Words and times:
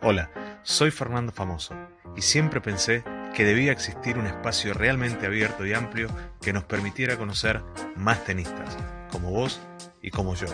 Hola, 0.00 0.30
soy 0.62 0.92
Fernando 0.92 1.32
Famoso 1.32 1.74
y 2.16 2.22
siempre 2.22 2.60
pensé 2.60 3.02
que 3.34 3.44
debía 3.44 3.72
existir 3.72 4.16
un 4.16 4.28
espacio 4.28 4.72
realmente 4.72 5.26
abierto 5.26 5.66
y 5.66 5.74
amplio 5.74 6.08
que 6.40 6.52
nos 6.52 6.62
permitiera 6.62 7.16
conocer 7.16 7.64
más 7.96 8.24
tenistas, 8.24 8.76
como 9.10 9.32
vos 9.32 9.60
y 10.00 10.12
como 10.12 10.36
yo. 10.36 10.46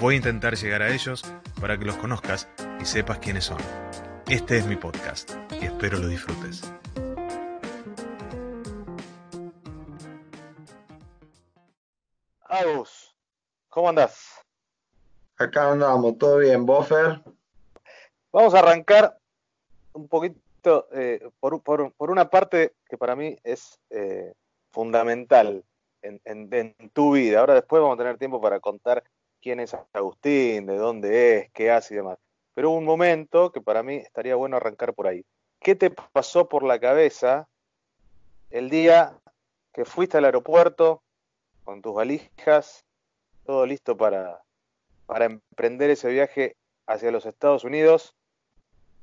Voy 0.00 0.14
a 0.14 0.16
intentar 0.16 0.56
llegar 0.56 0.80
a 0.80 0.88
ellos 0.88 1.22
para 1.60 1.78
que 1.78 1.84
los 1.84 1.96
conozcas 1.96 2.48
y 2.80 2.86
sepas 2.86 3.18
quiénes 3.18 3.44
son. 3.44 3.58
Este 4.26 4.56
es 4.56 4.64
mi 4.64 4.76
podcast 4.76 5.32
y 5.60 5.66
espero 5.66 5.98
lo 5.98 6.08
disfrutes. 6.08 6.72
Agus, 12.48 13.14
¿cómo 13.68 13.90
andás? 13.90 14.40
Acá 15.36 15.72
andamos, 15.72 16.16
todo 16.16 16.38
bien, 16.38 16.64
Buffer. 16.64 17.22
Vamos 18.32 18.54
a 18.54 18.60
arrancar 18.60 19.18
un 19.92 20.08
poquito 20.08 20.88
eh, 20.92 21.28
por, 21.40 21.60
por- 21.62 21.92
por 21.92 22.10
una 22.10 22.30
parte 22.30 22.72
que 22.88 22.96
para 22.96 23.14
mí 23.14 23.36
es 23.44 23.78
eh, 23.90 24.32
fundamental 24.70 25.64
en, 26.02 26.20
en- 26.24 26.74
tu 26.92 27.12
vida. 27.12 27.40
Ahora 27.40 27.54
después 27.54 27.80
vamos 27.82 27.96
a 27.96 28.02
tener 28.02 28.18
tiempo 28.18 28.40
para 28.40 28.58
contar 28.60 29.04
quién 29.40 29.60
es 29.60 29.74
Agustín, 29.92 30.66
de 30.66 30.76
dónde 30.76 31.38
es, 31.38 31.50
qué 31.52 31.70
hace 31.70 31.94
y 31.94 31.96
demás. 31.98 32.18
Pero 32.54 32.70
hubo 32.70 32.78
un 32.78 32.84
momento 32.84 33.50
que 33.52 33.60
para 33.60 33.82
mí 33.82 33.96
estaría 33.96 34.34
bueno 34.36 34.56
arrancar 34.56 34.94
por 34.94 35.06
ahí. 35.06 35.24
¿Qué 35.60 35.74
te 35.74 35.90
pasó 35.90 36.48
por 36.48 36.62
la 36.64 36.78
cabeza 36.80 37.48
el 38.50 38.68
día 38.70 39.16
que 39.72 39.84
fuiste 39.84 40.18
al 40.18 40.24
aeropuerto 40.26 41.02
con 41.64 41.80
tus 41.80 41.94
valijas, 41.94 42.84
todo 43.46 43.64
listo 43.66 43.96
para, 43.96 44.42
para 45.06 45.26
emprender 45.26 45.90
ese 45.90 46.08
viaje 46.10 46.56
hacia 46.86 47.10
los 47.12 47.24
Estados 47.26 47.64
Unidos, 47.64 48.14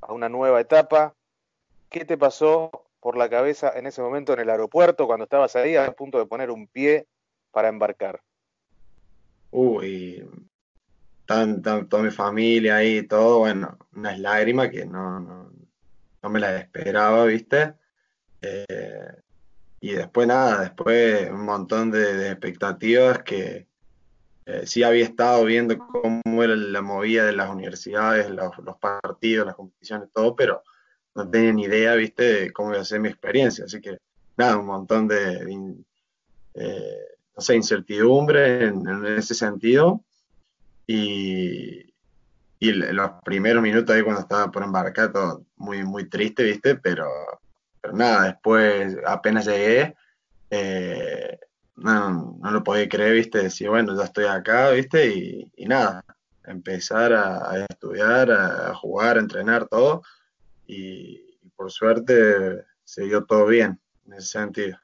a 0.00 0.12
una 0.12 0.28
nueva 0.28 0.60
etapa. 0.60 1.14
¿Qué 1.90 2.04
te 2.04 2.16
pasó 2.16 2.70
por 3.00 3.16
la 3.16 3.28
cabeza 3.28 3.72
en 3.76 3.86
ese 3.86 4.02
momento 4.02 4.32
en 4.32 4.40
el 4.40 4.50
aeropuerto 4.50 5.06
cuando 5.06 5.24
estabas 5.24 5.56
ahí 5.56 5.76
a 5.76 5.92
punto 5.92 6.18
de 6.18 6.26
poner 6.26 6.50
un 6.50 6.66
pie 6.68 7.06
para 7.50 7.68
embarcar? 7.68 8.20
Uy, 9.50 10.24
tan, 11.26 11.60
tan- 11.62 11.88
toda 11.88 12.02
mi 12.04 12.10
familia 12.10 12.76
ahí 12.76 13.02
todo, 13.06 13.40
bueno, 13.40 13.78
unas 13.94 14.18
lágrimas 14.18 14.70
que 14.70 14.86
no, 14.86 15.18
no, 15.20 15.50
no 16.22 16.30
me 16.30 16.38
las 16.40 16.60
esperaba, 16.60 17.24
¿viste? 17.24 17.74
Eh, 18.42 19.22
y 19.80 19.92
después 19.92 20.28
nada, 20.28 20.60
después 20.62 21.30
un 21.30 21.44
montón 21.44 21.90
de 21.90 22.30
expectativas 22.30 23.22
que 23.22 23.69
eh, 24.46 24.66
sí 24.66 24.82
había 24.82 25.04
estado 25.04 25.44
viendo 25.44 25.76
cómo 25.78 26.42
era 26.42 26.56
la 26.56 26.82
movida 26.82 27.26
de 27.26 27.32
las 27.32 27.50
universidades, 27.50 28.30
los, 28.30 28.52
partidos, 28.80 29.46
las 29.46 29.54
competiciones, 29.54 30.08
todo, 30.12 30.34
pero 30.34 30.62
no 31.14 31.28
tenía 31.28 31.52
ni 31.52 31.64
idea, 31.64 31.94
¿viste? 31.94 32.22
De 32.22 32.52
cómo 32.52 32.70
iba 32.70 32.80
a 32.80 32.84
ser 32.84 33.00
mi 33.00 33.08
experiencia. 33.08 33.64
Así 33.64 33.80
que 33.80 33.98
nada, 34.36 34.56
un 34.56 34.66
montón 34.66 35.06
de, 35.06 35.74
eh, 36.54 36.98
no 37.36 37.42
sé, 37.42 37.54
incertidumbre 37.54 38.66
en, 38.66 39.06
ese 39.06 39.34
sentido. 39.34 40.02
Y, 40.86 41.92
y 42.58 42.72
los 42.72 43.10
primeros 43.24 43.62
minutos 43.62 43.94
ahí 43.94 44.02
cuando 44.02 44.22
estaba 44.22 44.50
por 44.50 44.62
embarcar, 44.62 45.12
todo 45.12 45.44
muy, 45.56 45.84
muy 45.84 46.08
triste, 46.08 46.42
¿viste? 46.42 46.74
Pero, 46.76 47.08
pero 47.80 47.94
nada, 47.94 48.24
después 48.24 48.96
apenas 49.06 49.46
llegué, 49.46 49.94
eh, 50.50 51.38
no, 51.76 52.38
no 52.40 52.50
lo 52.50 52.62
podía 52.64 52.88
creer, 52.88 53.14
¿viste? 53.14 53.42
Decir, 53.42 53.68
bueno, 53.68 53.96
ya 53.96 54.04
estoy 54.04 54.26
acá, 54.26 54.70
¿viste? 54.70 55.06
Y, 55.14 55.52
y 55.56 55.66
nada, 55.66 56.04
empezar 56.44 57.12
a, 57.12 57.50
a 57.50 57.64
estudiar, 57.64 58.30
a, 58.30 58.70
a 58.70 58.74
jugar, 58.74 59.16
a 59.16 59.20
entrenar, 59.20 59.66
todo. 59.68 60.02
Y, 60.66 61.38
y 61.42 61.48
por 61.56 61.70
suerte 61.70 62.64
se 62.84 63.04
dio 63.04 63.24
todo 63.24 63.46
bien 63.46 63.80
en 64.06 64.12
ese 64.14 64.28
sentido. 64.28 64.78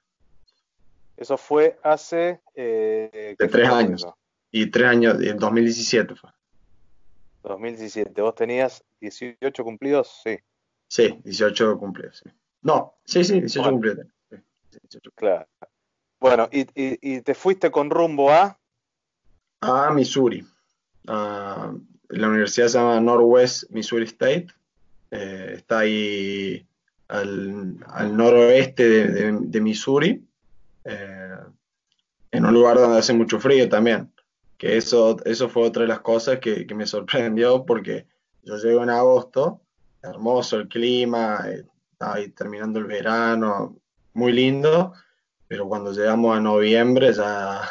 Eso 1.16 1.36
fue 1.38 1.78
hace... 1.82 2.40
eh, 2.54 3.34
¿qué 3.38 3.44
De 3.44 3.50
tres 3.50 3.68
años. 3.68 4.06
Y 4.50 4.70
tres 4.70 4.86
años, 4.88 5.20
en 5.22 5.38
2017 5.38 6.14
fue. 6.14 6.30
2017. 7.42 8.20
¿Vos 8.22 8.34
tenías 8.34 8.84
18 9.00 9.64
cumplidos? 9.64 10.20
Sí, 10.24 10.38
Sí, 10.88 11.18
18 11.24 11.78
cumplidos, 11.78 12.22
sí. 12.22 12.30
No, 12.62 12.94
sí, 13.04 13.24
sí, 13.24 13.40
18 13.40 13.60
Bueno. 13.60 13.72
cumplidos. 13.72 14.06
Sí, 14.30 14.36
18. 14.82 15.10
claro. 15.16 15.46
Bueno, 16.18 16.48
y, 16.50 16.66
y- 16.74 17.20
te 17.20 17.34
fuiste 17.34 17.70
con 17.70 17.90
rumbo 17.90 18.30
a... 18.30 18.58
A 19.60 19.90
Missouri. 19.90 20.44
La 21.04 21.70
universidad 22.28 22.68
se 22.68 22.78
llama 22.78 23.00
Northwest 23.00 23.70
Missouri 23.70 24.04
State. 24.04 24.46
Eh, 25.10 25.54
está 25.56 25.80
ahí 25.80 26.66
al, 27.08 27.76
al 27.86 28.16
noroeste 28.16 28.88
de, 28.88 29.32
de- 29.40 29.60
Missouri, 29.60 30.24
eh, 30.84 31.36
en 32.32 32.44
un 32.44 32.52
lugar 32.54 32.76
donde 32.78 32.98
hace 32.98 33.12
mucho 33.12 33.38
frío 33.38 33.68
también. 33.68 34.12
Que 34.58 34.76
eso, 34.76 35.16
eso 35.24 35.48
fue 35.48 35.64
otra 35.64 35.82
de 35.82 35.88
las 35.88 36.00
cosas 36.00 36.38
que, 36.40 36.66
que 36.66 36.74
me 36.74 36.86
sorprendió 36.86 37.64
porque 37.64 38.06
yo 38.42 38.56
llego 38.56 38.82
en 38.82 38.90
agosto, 38.90 39.60
hermoso 40.02 40.56
el 40.56 40.68
clima, 40.68 41.44
eh, 41.46 41.64
ahí 42.00 42.28
terminando 42.30 42.78
el 42.78 42.86
verano, 42.86 43.76
muy 44.14 44.32
lindo, 44.32 44.92
pero 45.48 45.68
cuando 45.68 45.92
llegamos 45.92 46.36
a 46.36 46.40
noviembre 46.40 47.12
ya 47.12 47.70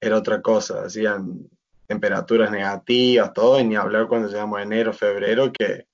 era 0.00 0.16
otra 0.16 0.40
cosa, 0.42 0.84
hacían 0.84 1.48
temperaturas 1.86 2.50
negativas, 2.50 3.32
todo, 3.32 3.58
y 3.58 3.64
ni 3.64 3.76
hablar 3.76 4.08
cuando 4.08 4.28
llegamos 4.28 4.58
a 4.58 4.62
enero, 4.62 4.92
febrero, 4.92 5.50
que 5.52 5.86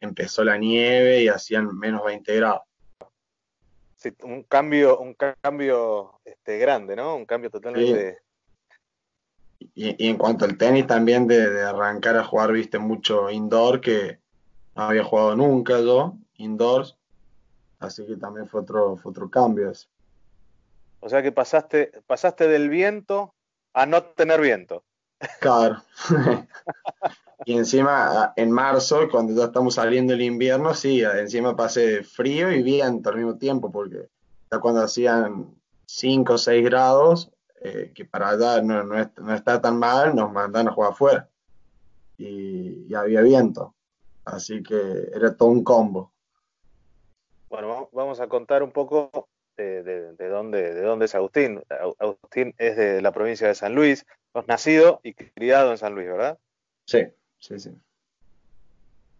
empezó 0.00 0.44
la 0.44 0.58
nieve 0.58 1.22
y 1.22 1.28
hacían 1.28 1.76
menos 1.78 2.04
20 2.04 2.34
grados. 2.36 2.62
sí, 3.96 4.12
un 4.24 4.42
cambio, 4.42 4.98
un 4.98 5.14
ca- 5.14 5.36
cambio 5.40 6.20
este, 6.24 6.58
grande, 6.58 6.96
¿no? 6.96 7.16
Un 7.16 7.26
cambio 7.26 7.50
totalmente... 7.50 8.18
Y, 9.74 10.04
y 10.04 10.08
en 10.08 10.16
cuanto 10.16 10.44
al 10.44 10.56
tenis 10.58 10.86
también 10.86 11.26
de, 11.26 11.50
de 11.50 11.62
arrancar 11.62 12.16
a 12.16 12.24
jugar, 12.24 12.52
viste, 12.52 12.78
mucho 12.78 13.30
indoor, 13.30 13.80
que 13.80 14.18
no 14.74 14.82
había 14.82 15.04
jugado 15.04 15.34
nunca 15.36 15.80
yo, 15.80 16.16
indoors, 16.36 16.96
así 17.78 18.06
que 18.06 18.16
también 18.16 18.46
fue 18.46 18.60
otro, 18.60 18.96
fue 18.96 19.10
otro 19.10 19.30
cambio 19.30 19.70
ese. 19.70 19.86
O 21.00 21.08
sea 21.08 21.22
que 21.22 21.32
pasaste, 21.32 21.92
pasaste 22.06 22.48
del 22.48 22.68
viento 22.68 23.34
a 23.74 23.86
no 23.86 24.02
tener 24.02 24.40
viento. 24.40 24.84
Claro. 25.40 25.82
Y 27.44 27.56
encima 27.56 28.32
en 28.34 28.50
marzo, 28.50 29.08
cuando 29.08 29.32
ya 29.34 29.44
estamos 29.44 29.74
saliendo 29.74 30.14
el 30.14 30.22
invierno, 30.22 30.74
sí, 30.74 31.02
encima 31.04 31.54
pasé 31.54 32.02
frío 32.02 32.50
y 32.50 32.62
viento 32.62 33.10
al 33.10 33.16
mismo 33.16 33.36
tiempo, 33.36 33.70
porque 33.70 34.08
ya 34.50 34.58
cuando 34.58 34.80
hacían 34.82 35.54
5 35.84 36.32
o 36.32 36.38
6 36.38 36.64
grados, 36.64 37.30
eh, 37.60 37.92
que 37.94 38.04
para 38.04 38.30
allá 38.30 38.62
no, 38.62 38.82
no, 38.82 38.98
es- 38.98 39.10
no 39.18 39.32
está 39.32 39.60
tan 39.60 39.78
mal, 39.78 40.16
nos 40.16 40.32
mandan 40.32 40.66
a 40.68 40.72
jugar 40.72 40.92
afuera. 40.92 41.28
Y, 42.18 42.86
y 42.88 42.94
había 42.94 43.20
viento. 43.20 43.74
Así 44.24 44.62
que 44.62 45.10
era 45.14 45.36
todo 45.36 45.50
un 45.50 45.62
combo. 45.62 46.10
Bueno, 47.48 47.88
vamos 47.92 48.18
a 48.18 48.26
contar 48.28 48.62
un 48.64 48.72
poco 48.72 49.28
de, 49.56 49.82
de- 49.82 50.12
de 50.12 50.28
dónde, 50.28 50.74
de 50.74 50.82
dónde 50.82 51.06
es 51.06 51.14
Agustín. 51.14 51.62
Agustín 51.98 52.54
es 52.58 52.76
de 52.76 53.00
la 53.02 53.12
provincia 53.12 53.48
de 53.48 53.54
San 53.54 53.74
Luis, 53.74 54.06
nacido 54.46 55.00
y 55.02 55.14
criado 55.14 55.70
en 55.70 55.78
San 55.78 55.94
Luis, 55.94 56.06
¿verdad? 56.08 56.38
Sí, 56.86 57.04
sí, 57.38 57.58
sí. 57.58 57.70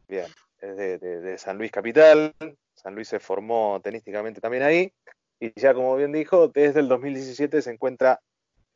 Bien, 0.09 0.27
es 0.61 0.77
de, 0.77 0.99
de- 0.99 1.21
de 1.21 1.39
San 1.39 1.59
Luis 1.59 1.71
Capital. 1.73 2.35
San 2.75 2.95
Luis 2.95 3.09
se 3.09 3.19
formó 3.19 3.81
tenísticamente 3.83 4.41
también 4.41 4.63
ahí. 4.63 4.93
Y 5.41 5.53
ya 5.59 5.75
como 5.75 5.97
bien 5.97 6.13
dijo, 6.13 6.49
desde 6.49 6.81
el 6.81 6.89
2017 6.89 7.61
se 7.63 7.71
encuentra 7.71 8.21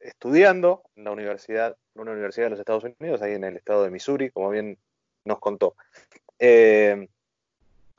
estudiando 0.00 0.82
en 0.96 1.04
la 1.04 1.12
universidad, 1.12 1.76
en 1.94 2.02
una 2.02 2.12
universidad 2.12 2.46
de 2.46 2.50
los 2.50 2.58
Estados 2.58 2.84
Unidos, 2.84 3.22
ahí 3.22 3.34
en 3.34 3.44
el 3.44 3.56
estado 3.56 3.84
de 3.84 3.90
Missouri, 3.90 4.30
como 4.30 4.50
bien 4.50 4.78
nos 5.24 5.38
contó. 5.40 5.76
Eh, 6.38 7.08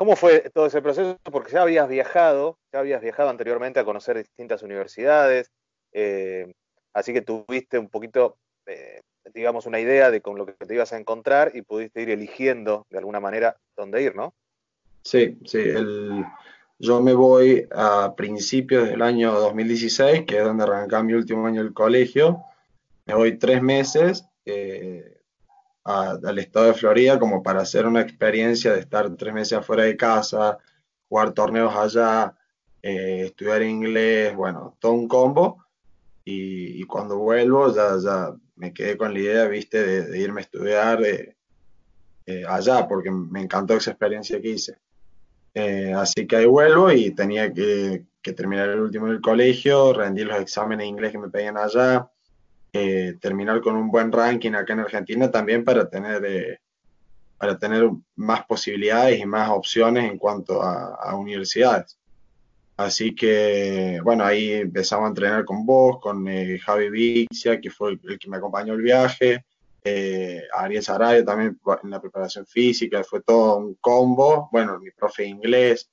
¿Cómo 0.02 0.16
fue 0.16 0.50
todo 0.52 0.66
ese 0.66 0.82
proceso? 0.82 1.20
Porque 1.32 1.52
ya 1.52 1.62
habías 1.62 1.88
viajado, 1.88 2.58
ya 2.74 2.80
habías 2.80 3.04
viajado 3.04 3.30
anteriormente 3.30 3.80
a 3.80 3.86
conocer 3.86 4.18
distintas 4.18 4.64
universidades, 4.64 5.52
eh, 5.94 6.52
así 6.92 7.14
que 7.14 7.22
tuviste 7.22 7.78
un 7.78 7.88
poquito, 7.88 8.36
eh, 8.66 9.02
digamos, 9.32 9.68
una 9.68 9.80
idea 9.80 10.10
de 10.10 10.22
con 10.22 10.40
lo 10.40 10.48
que 10.48 10.54
te 10.54 10.74
ibas 10.74 10.92
a 10.92 10.98
encontrar 10.98 11.52
y 11.54 11.62
pudiste 11.62 12.02
ir 12.02 12.10
eligiendo 12.10 12.88
de 12.90 12.98
alguna 12.98 13.20
manera 13.20 13.58
dónde 13.78 14.02
ir, 14.02 14.16
¿no? 14.16 14.34
Sí, 15.04 15.38
sí, 15.46 15.66
yo 16.80 17.00
me 17.00 17.14
voy 17.14 17.68
a 17.70 18.16
principios 18.18 18.90
del 18.90 19.04
año 19.04 19.32
2016, 19.34 20.24
que 20.26 20.40
es 20.40 20.44
donde 20.44 20.64
arrancaba 20.64 21.04
mi 21.04 21.14
último 21.14 21.46
año 21.46 21.62
del 21.62 21.76
colegio. 21.76 22.44
Me 23.06 23.14
voy 23.14 23.38
tres 23.38 23.62
meses 23.62 24.26
eh, 24.46 25.21
a- 25.84 26.18
al 26.24 26.40
estado 26.40 26.68
de 26.68 26.74
Florida 26.74 27.20
como 27.20 27.44
para 27.44 27.62
hacer 27.62 27.86
una 27.88 28.02
experiencia 28.02 28.74
de 28.74 28.80
estar 28.82 29.16
tres 29.16 29.34
meses 29.34 29.58
afuera 29.60 29.84
de 29.84 29.98
casa, 29.98 30.58
jugar 31.10 31.34
torneos 31.34 31.76
allá, 31.76 32.36
eh, 32.82 33.24
estudiar 33.28 33.62
inglés, 33.64 34.36
bueno, 34.36 34.78
todo 34.80 34.94
un 34.94 35.08
combo. 35.08 35.66
Y, 36.26 36.82
y 36.82 36.84
cuando 36.84 37.18
vuelvo 37.20 37.74
ya, 37.76 37.98
ya 38.04 38.36
me 38.56 38.74
quedé 38.74 38.98
con 38.98 39.14
la 39.14 39.20
idea, 39.20 39.48
viste, 39.48 39.84
de, 39.86 40.08
de 40.08 40.20
irme 40.20 40.42
a 40.42 40.44
estudiar. 40.44 41.04
eh, 41.06 41.36
eh, 42.26 42.44
allá, 42.48 42.88
porque 42.88 43.12
me 43.12 43.42
encantó 43.42 43.76
esa 43.76 43.92
experiencia 43.92 44.42
que 44.42 44.50
hice. 44.50 44.78
Eh, 45.54 45.94
así 45.94 46.28
que 46.28 46.38
ahí 46.38 46.46
vuelvo 46.46 46.92
y 46.92 47.12
tenía 47.16 47.54
que, 47.54 48.06
terminar 48.36 48.70
el 48.70 48.82
último 48.82 49.08
del 49.08 49.22
colegio, 49.22 49.94
rendir 49.94 50.28
los 50.28 50.40
exámenes 50.40 50.86
de 50.86 50.90
inglés 50.90 51.12
que 51.12 51.18
me 51.18 51.30
pedían 51.30 51.58
allá, 51.58 52.11
eh, 52.74 53.16
terminar 53.20 53.62
con 53.62 53.76
un 53.76 53.90
buen 53.90 54.12
ranking 54.12 54.54
acá 54.54 54.74
en 54.74 54.80
Argentina 54.82 55.30
también 55.30 55.64
para 55.64 55.90
tener, 55.90 56.60
para 57.38 57.58
tener 57.58 57.90
más 58.16 58.46
posibilidades 58.46 59.20
y 59.20 59.26
más 59.26 59.50
opciones 59.50 60.10
en 60.10 60.18
cuanto 60.18 60.62
a, 60.62 61.16
universidades. 61.16 61.98
Así 62.78 63.14
que, 63.14 64.00
bueno, 64.04 64.24
ahí 64.24 64.54
empezamos 64.54 65.06
a 65.06 65.10
entrenar 65.10 65.46
con 65.46 65.66
vos, 65.66 66.00
con 66.02 66.26
Javi 66.60 66.90
Vixia, 66.90 67.62
que 67.62 67.70
fue 67.70 67.92
el, 67.92 68.20
que 68.20 68.30
me 68.30 68.38
acompañó 68.38 68.74
el 68.74 68.82
viaje, 68.82 69.46
eh, 69.84 70.44
Ariel 70.54 70.84
Sarabia 70.84 71.26
también 71.26 71.60
en 71.84 71.90
la 71.90 72.02
preparación 72.02 72.46
física, 72.46 73.04
fue 73.04 73.22
todo 73.22 73.58
un 73.58 73.76
combo. 73.76 74.50
Bueno, 74.52 74.80
mi 74.80 74.92
profe 74.92 75.24
de 75.24 75.30
inglés, 75.30 75.90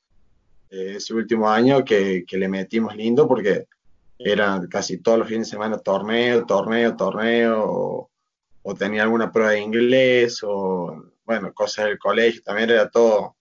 eh, 0.70 0.94
ese 0.96 1.14
último 1.14 1.48
año 1.48 1.84
que, 1.84 2.24
le 2.30 2.48
metimos 2.48 2.94
lindo 2.94 3.26
porque 3.26 3.66
eran 4.18 4.66
casi 4.66 4.98
todos 4.98 5.18
los 5.18 5.28
fines 5.28 5.46
de 5.46 5.52
semana 5.52 5.78
torneo, 5.78 6.44
torneo, 6.44 6.96
torneo, 6.96 8.10
o, 8.62 8.74
tenía 8.74 9.02
alguna 9.02 9.32
prueba 9.32 9.52
de 9.52 9.60
inglés, 9.60 10.42
o 10.42 11.12
bueno, 11.24 11.54
cosas 11.54 11.86
del 11.86 11.98
colegio, 11.98 12.42
también 12.42 12.68
era 12.68 12.90
todo 12.90 13.36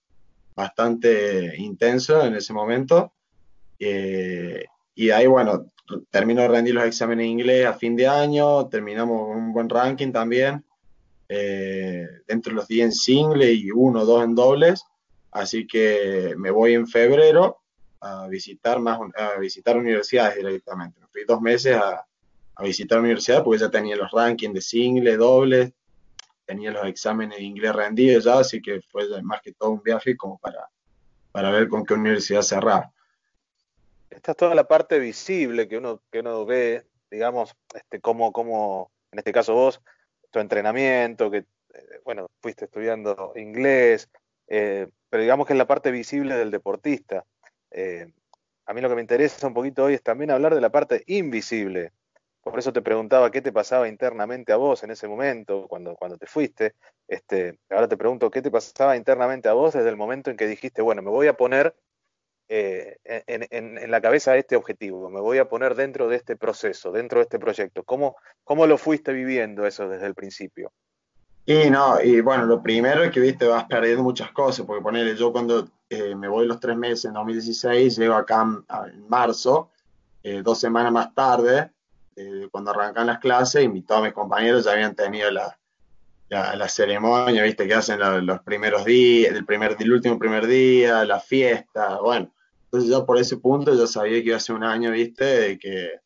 bastante 0.56 1.54
intenso 1.58 2.24
en 2.26 2.36
ese 2.36 2.54
momento. 2.54 3.12
Eh, 3.78 4.64
y 4.96 5.10
ahí, 5.10 5.28
bueno, 5.28 5.66
termino 6.10 6.42
de 6.42 6.48
rendir 6.48 6.76
los 6.76 6.86
exámenes 6.86 7.24
de 7.26 7.30
inglés 7.30 7.66
a 7.66 7.74
fin 7.74 7.96
de 7.96 8.08
año, 8.08 8.68
terminamos 8.68 9.36
un 9.36 9.52
buen 9.52 9.70
ranking 9.70 10.12
también, 10.12 10.64
eh, 11.28 12.08
entre 12.28 12.54
los 12.54 12.68
10 12.68 12.86
en 12.86 12.92
single 12.94 13.52
y 13.52 13.70
uno 13.72 14.02
o 14.02 14.06
dos 14.06 14.24
en 14.24 14.34
dobles, 14.34 14.86
así 15.32 15.68
que 15.68 16.36
me 16.38 16.52
voy 16.52 16.74
en 16.74 16.88
febrero 16.88 17.58
a 18.02 18.28
visitar 18.28 18.80
más 18.80 19.00
a 19.16 19.40
visitar 19.40 19.78
universidades 19.78 20.38
directamente. 20.38 21.00
Me 21.00 21.08
fui 21.08 21.24
dos 21.26 21.42
meses 21.42 21.76
a, 21.76 22.06
visitar 22.60 23.00
universidades 23.00 23.44
porque 23.44 23.60
ya 23.60 23.70
tenía 23.70 23.96
los 23.96 24.12
rankings 24.12 24.54
de 24.56 24.62
single, 24.62 25.16
dobles, 25.16 25.74
tenía 26.46 26.72
los 26.72 26.88
exámenes 26.88 27.38
de 27.38 27.44
inglés 27.44 27.76
rendidos 27.76 28.24
ya, 28.24 28.40
así 28.40 28.62
que 28.62 28.82
fue 28.82 29.06
más 29.22 29.42
que 29.42 29.54
todo 29.54 29.70
un 29.70 29.84
viaje 29.84 30.18
como 30.18 30.40
para, 30.40 30.68
para 31.32 31.52
ver 31.52 31.68
con 31.68 31.86
qué 31.86 31.94
universidad 31.94 32.42
cerrar 32.42 32.90
esta 34.18 34.32
es 34.32 34.38
toda 34.38 34.56
la 34.56 34.68
parte 34.68 35.00
visible 35.00 35.68
que 35.68 35.78
uno, 35.78 36.02
que 36.12 36.20
uno 36.20 36.46
ve, 36.46 36.86
digamos, 37.12 37.56
este, 37.74 38.02
como, 38.02 38.32
como, 38.32 38.92
en 39.12 39.20
este 39.20 39.32
caso 39.32 39.54
vos, 39.54 39.82
tu 40.32 40.40
entrenamiento, 40.40 41.30
que, 41.30 41.38
eh, 41.38 42.02
bueno, 42.04 42.28
fuiste 42.42 42.66
estudiando 42.66 43.34
inglés, 43.36 44.10
eh, 44.48 44.88
pero 45.10 45.22
digamos 45.22 45.46
que 45.46 45.54
es 45.54 45.58
la 45.58 45.68
parte 45.68 45.92
visible 45.92 46.36
del 46.36 46.52
deportista. 46.52 47.26
Eh, 47.72 48.12
a 48.66 48.74
mí 48.74 48.82
lo 48.82 48.90
que 48.90 48.96
me 48.96 49.02
interesa 49.02 49.48
un 49.48 49.54
poquito 49.54 49.86
hoy 49.86 49.94
es 49.94 50.04
también 50.04 50.32
hablar 50.32 50.54
de 50.54 50.62
la 50.62 50.70
parte 50.70 51.04
invisible. 51.08 51.94
Por 52.42 52.60
eso 52.60 52.72
te 52.72 52.82
preguntaba 52.82 53.30
qué 53.32 53.42
te 53.42 53.52
pasaba 53.52 53.88
internamente 53.88 54.54
a 54.54 54.58
vos 54.58 54.84
en 54.84 54.92
ese 54.92 55.08
momento, 55.08 55.68
cuando, 55.68 55.96
cuando 55.96 56.18
te 56.18 56.28
fuiste. 56.28 56.76
Este, 57.08 57.60
ahora 57.70 57.88
te 57.88 57.98
pregunto 57.98 58.32
qué 58.32 58.42
te 58.42 58.52
pasaba 58.52 58.96
internamente 58.96 59.50
a 59.50 59.54
vos 59.54 59.74
desde 59.74 59.90
el 59.90 59.98
momento 59.98 60.32
en 60.32 60.38
que 60.38 60.48
dijiste, 60.48 60.82
bueno, 60.82 61.02
me 61.02 61.10
voy 61.10 61.28
a 61.28 61.36
poner 61.36 61.76
eh, 62.50 62.98
en, 63.04 63.92
la 63.92 64.00
cabeza 64.00 64.38
este 64.38 64.56
objetivo, 64.56 65.10
me 65.10 65.20
voy 65.20 65.38
a 65.38 65.50
poner 65.50 65.76
dentro 65.76 66.08
de 66.08 66.16
este 66.16 66.38
proceso, 66.38 66.94
dentro 66.94 67.20
de 67.20 67.24
este 67.24 67.40
proyecto. 67.40 67.84
¿Cómo, 67.84 68.16
cómo 68.46 68.66
lo 68.66 68.78
fuiste 68.78 69.12
viviendo 69.12 69.66
eso 69.66 69.90
desde 69.90 70.06
el 70.06 70.16
principio? 70.16 70.72
Y 71.46 71.70
no, 71.70 72.02
y 72.02 72.22
bueno, 72.22 72.46
lo 72.46 72.62
primero 72.62 73.04
es 73.04 73.12
que 73.12 73.20
viste, 73.20 73.46
vas 73.46 73.66
perdiendo 73.66 74.04
muchas 74.04 74.32
cosas, 74.32 74.66
porque 74.66 74.82
ponele, 74.82 75.16
yo 75.16 75.34
cuando 75.34 75.68
eh, 75.90 76.16
me 76.16 76.28
voy 76.28 76.48
los 76.48 76.60
tres 76.60 76.78
meses 76.78 77.06
en 77.06 77.14
2016, 77.14 77.98
llego 77.98 78.16
acá 78.16 78.42
en, 78.42 79.08
marzo, 79.08 79.72
eh, 80.24 80.42
dos 80.44 80.60
semanas 80.60 80.92
más 80.92 81.14
tarde, 81.14 81.72
cuando 82.52 82.72
arrancan 82.72 83.06
las 83.06 83.20
clases, 83.20 83.70
y 83.72 83.82
todos 83.84 84.02
mis 84.02 84.14
compañeros 84.14 84.66
ya 84.66 84.72
habían 84.72 84.96
tenido 84.96 85.30
la, 85.30 85.56
la, 86.30 86.68
ceremonia, 86.68 87.44
viste, 87.44 87.68
que 87.68 87.76
hacen 87.76 88.00
los 88.26 88.42
primeros 88.42 88.86
días, 88.86 89.36
el, 89.36 89.46
primer, 89.46 89.78
el 89.80 89.94
último 89.94 90.18
primer 90.18 90.48
día, 90.48 91.06
la 91.06 91.20
fiesta, 91.20 92.00
bueno, 92.00 92.34
entonces 92.66 92.90
yo 92.90 93.06
por 93.06 93.18
ese 93.18 93.38
punto 93.38 93.74
yo 93.76 93.88
sabía 93.88 94.22
que 94.22 94.30
iba 94.30 94.38
a 94.38 94.42
ser 94.42 94.56
un 94.56 94.64
año, 94.64 94.92
viste, 94.92 95.24
de 95.24 95.60
que 95.60 96.02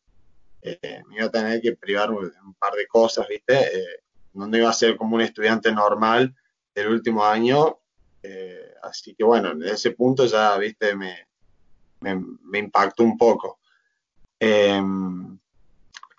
eh, 0.62 1.02
me 1.08 1.16
iba 1.16 1.26
a 1.26 1.30
tener 1.30 1.60
que 1.60 1.74
privar 1.74 2.10
un, 2.12 2.54
par 2.58 2.74
de 2.74 2.86
cosas, 2.86 3.26
viste, 3.28 3.54
eh, 3.58 4.02
no 4.34 4.56
iba 4.56 4.70
a 4.70 4.72
ser 4.72 4.96
como 4.96 5.16
un 5.16 5.22
estudiante 5.22 5.72
normal 5.72 6.34
del 6.74 6.88
último 6.88 7.24
año. 7.24 7.78
Eh, 8.22 8.71
así 8.82 9.14
que 9.14 9.24
bueno, 9.24 9.52
en 9.52 9.62
ese 9.62 9.92
punto 9.92 10.26
ya, 10.26 10.56
viste, 10.58 10.94
me, 10.94 11.26
me, 12.00 12.58
impactó 12.58 13.04
un 13.04 13.16
poco. 13.16 13.60
Em, 14.38 15.38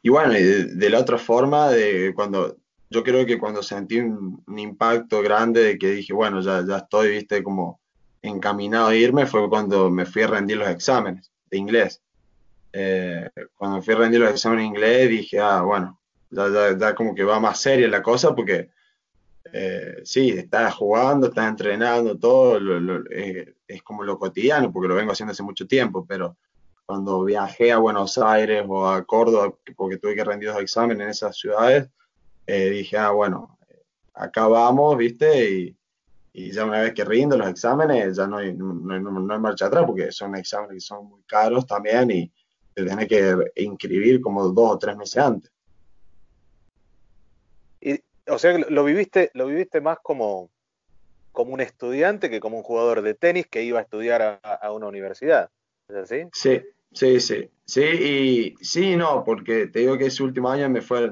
y 0.01 0.10
bueno, 0.10 0.33
de, 0.33 0.89
la 0.89 1.00
otra 1.00 1.18
forma, 1.18 1.69
de 1.69 2.13
cuando 2.15 2.57
yo 2.89 3.04
creo 3.04 3.25
que 3.25 3.39
cuando 3.39 3.63
sentí 3.63 4.00
un, 4.00 4.44
impacto 4.57 5.21
grande 5.21 5.63
de 5.63 5.77
que 5.77 5.92
dije, 5.92 6.13
bueno, 6.13 6.42
ya, 6.42 6.63
ya 6.65 6.77
estoy, 6.77 7.10
viste, 7.10 7.44
como 7.44 7.81
encaminado 8.21 8.88
a 8.88 8.95
irme 8.95 9.25
fue 9.25 9.50
cuando 9.50 9.89
me 9.89 10.06
fui 10.06 10.24
a 10.24 10.27
rendir 10.27 10.57
los 10.57 10.69
exámenes 10.69 11.31
de 11.50 11.57
inglés. 11.57 12.01
Eh, 12.71 13.30
cuando 13.56 13.81
fui 13.81 13.94
a 13.94 13.98
rendir 13.98 14.19
los 14.21 14.31
exámenes 14.31 14.63
de 14.63 14.68
inglés 14.68 15.09
dije, 15.09 15.39
ah, 15.39 15.62
bueno, 15.62 16.00
ya, 16.30 16.77
ya, 16.77 16.95
como 16.95 17.13
que 17.13 17.24
va 17.24 17.39
más 17.39 17.59
seria 17.59 17.88
la 17.88 18.01
cosa 18.01 18.33
porque 18.36 18.69
eh, 19.51 20.01
sí, 20.04 20.30
estás 20.30 20.74
jugando, 20.75 21.28
estás 21.28 21.50
entrenando, 21.50 22.18
todo, 22.18 22.60
eh, 23.12 23.56
es 23.68 23.84
como 23.84 24.04
lo 24.04 24.18
cotidiano 24.18 24.72
porque 24.72 24.88
lo 24.88 24.95
vengo 24.95 25.12
haciendo 25.12 25.31
hace 25.31 25.44
mucho 25.44 25.68
tiempo, 25.68 26.06
pero 26.07 26.38
cuando 26.86 27.24
viajé 27.24 27.72
a 27.72 27.78
Buenos 27.78 28.18
Aires 28.18 28.63
o 28.68 28.88
a 28.88 29.04
Córdoba, 29.04 29.54
porque 29.75 29.98
tuve 29.98 30.16
que 30.16 30.24
rendir 30.24 30.50
los 30.50 30.62
exámenes 30.62 31.04
en 31.04 31.10
esas 31.10 31.38
ciudades, 31.38 31.90
dije, 32.45 32.98
ah, 32.98 33.12
bueno, 33.12 33.57
acá 34.13 34.48
vamos, 34.48 34.98
viste, 34.98 35.75
y, 36.34 36.51
ya 36.51 36.66
una 36.66 36.81
vez 36.81 36.94
que 36.94 37.06
rindo 37.06 37.38
los 37.38 37.48
exámenes, 37.48 38.18
ya 38.18 38.28
no 38.28 38.38
hay, 38.38 38.54
no, 38.54 38.92
hay 38.92 39.40
marcha 39.40 39.68
atrás, 39.68 39.84
porque 39.86 40.12
son 40.12 40.36
exámenes 40.36 40.75
que 40.75 40.81
son 40.81 41.07
muy 41.07 41.22
caros 41.24 41.68
también 41.68 42.10
y 42.10 42.31
te 42.74 43.07
que 43.07 43.36
inscribir 43.57 44.19
como 44.19 44.50
dos 44.50 44.72
o 44.72 44.80
tres 44.80 44.98
meses 44.98 45.18
antes. 45.18 45.53
O 48.28 48.38
sea, 48.38 48.57
lo 48.57 48.83
viviste, 48.83 49.31
lo 49.33 49.47
viviste 49.47 49.81
más 49.81 49.97
como, 50.02 50.50
como 51.31 51.54
un 51.54 51.62
estudiante 51.62 52.30
que 52.30 52.40
como 52.40 52.57
un 52.57 52.64
jugador 52.64 53.02
de 53.02 53.14
tenis 53.14 53.47
que 53.47 53.64
iba 53.64 53.80
a 53.80 53.83
estudiar 53.83 54.40
a, 54.44 54.71
una 54.71 54.88
universidad. 54.88 55.50
Sí, 56.31 56.62
sí, 56.92 57.19
sí. 57.19 57.50
Sí, 57.66 57.81
y 57.81 58.56
sí, 58.64 58.95
no, 58.95 59.24
porque 59.24 59.68
te 59.68 59.80
digo 59.80 59.97
que 59.97 60.07
ese 60.07 60.24
último 60.24 60.50
año 60.50 60.69
me 60.69 60.81
fue 60.81 61.12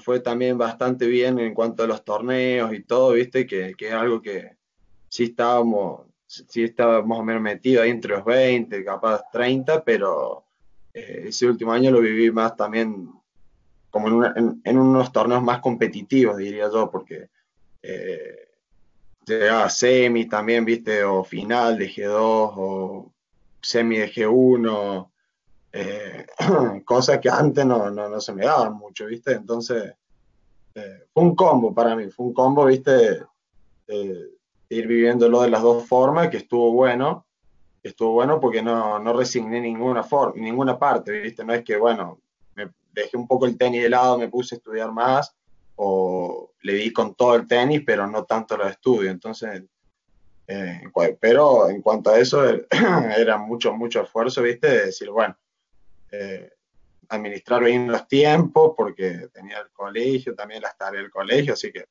fue 0.00 0.20
también 0.20 0.58
bastante 0.58 1.06
bien 1.06 1.38
en 1.38 1.54
cuanto 1.54 1.82
a 1.82 1.86
los 1.86 2.04
torneos 2.04 2.72
y 2.74 2.82
todo, 2.82 3.12
viste, 3.12 3.46
que, 3.46 3.74
que 3.74 3.88
es 3.88 3.94
algo 3.94 4.20
que 4.20 4.56
sí 5.08 5.24
estábamos, 5.24 6.06
sí 6.26 6.64
estábamos 6.64 7.06
más 7.06 7.18
o 7.18 7.22
menos 7.22 7.42
metidos 7.42 7.84
ahí 7.84 7.90
entre 7.90 8.16
los 8.16 8.24
20, 8.24 8.84
capaz 8.84 9.22
30, 9.32 9.84
pero 9.84 10.44
eh, 10.92 11.24
ese 11.28 11.46
último 11.46 11.72
año 11.72 11.90
lo 11.90 12.00
viví 12.00 12.30
más 12.30 12.56
también 12.56 13.10
como 13.96 14.26
en, 14.26 14.78
unos 14.78 15.10
torneos 15.10 15.42
más 15.42 15.60
competitivos, 15.60 16.36
diría 16.36 16.68
yo, 16.70 16.90
porque 16.90 17.30
eh, 17.82 18.48
llegaba 19.24 19.70
semi 19.70 20.26
también, 20.26 20.66
viste, 20.66 21.02
o 21.02 21.24
final 21.24 21.78
de 21.78 21.88
G2 21.88 22.10
o 22.14 23.12
semi 23.62 23.96
de 23.96 24.12
G1 24.12 25.08
eh, 25.72 26.26
cosas 26.84 27.20
que 27.20 27.30
antes 27.30 27.64
no, 27.64 27.90
no, 27.90 28.20
se 28.20 28.34
me 28.34 28.44
daban 28.44 28.74
mucho, 28.74 29.06
¿viste? 29.06 29.32
Entonces, 29.32 29.94
eh, 30.74 31.04
fue 31.14 31.22
un 31.22 31.34
combo 31.34 31.72
para 31.72 31.96
mí, 31.96 32.10
fue 32.10 32.26
un 32.26 32.34
combo, 32.34 32.66
¿viste? 32.66 33.22
ir 33.88 34.86
viviéndolo 34.88 35.40
de 35.40 35.48
las 35.48 35.62
dos 35.62 35.86
formas, 35.86 36.28
que 36.28 36.36
estuvo 36.36 36.72
bueno, 36.72 37.24
estuvo 37.82 38.12
bueno 38.12 38.40
porque 38.40 38.60
no, 38.60 38.98
no 38.98 39.12
resigné 39.14 39.58
ninguna, 39.58 40.02
forma, 40.02 40.34
ninguna 40.36 40.78
parte, 40.78 41.18
¿viste? 41.18 41.44
No 41.46 41.54
es 41.54 41.64
que, 41.64 41.78
bueno, 41.78 42.20
dejé 43.02 43.16
un 43.16 43.26
poco 43.26 43.46
el 43.46 43.56
tenis 43.56 43.82
de 43.82 43.90
lado, 43.90 44.18
me 44.18 44.28
puse 44.28 44.54
a 44.54 44.58
estudiar 44.58 44.92
más, 44.92 45.34
o 45.76 46.52
le 46.62 46.74
di 46.74 46.92
con 46.92 47.14
todo 47.14 47.34
el 47.34 47.46
tenis, 47.46 47.82
pero 47.84 48.06
no 48.06 48.24
tanto 48.24 48.56
los 48.56 48.70
estudios, 48.70 49.12
entonces... 49.12 49.62
Eh, 50.48 50.80
pero 51.20 51.68
en 51.68 51.82
cuanto 51.82 52.10
a 52.10 52.20
eso, 52.20 52.44
era 53.18 53.36
mucho, 53.36 53.72
mucho 53.72 54.02
esfuerzo, 54.02 54.42
¿viste? 54.42 54.68
De 54.68 54.86
decir, 54.86 55.10
bueno, 55.10 55.36
eh, 56.12 56.50
administrar 57.08 57.64
bien 57.64 57.88
los 57.88 58.06
tiempos, 58.08 58.74
porque 58.76 59.28
tenía 59.32 59.58
el 59.58 59.70
colegio, 59.70 60.34
también 60.34 60.62
las 60.62 60.76
tareas 60.76 61.02
del 61.02 61.10
colegio, 61.10 61.54
así 61.54 61.72
que 61.72 61.86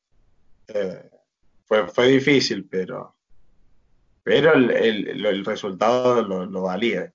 eh, 0.67 1.09
fue, 1.65 1.87
fue 1.87 2.07
difícil, 2.07 2.67
pero, 2.69 3.15
pero 4.23 4.53
el, 4.53 4.71
el, 4.71 5.45
resultado 5.45 6.21
lo, 6.21 6.45
lo, 6.45 6.61
valía. 6.63 7.11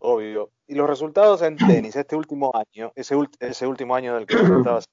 Obvio. 0.00 0.50
Y 0.66 0.74
los 0.74 0.88
resultados 0.88 1.42
en 1.42 1.56
tenis, 1.56 1.94
este 1.96 2.16
último 2.16 2.52
año, 2.54 2.92
ese, 2.94 3.16
ese 3.38 3.66
último 3.66 3.94
año 3.94 4.14
del 4.14 4.26
que 4.26 4.34
estabas 4.34 4.86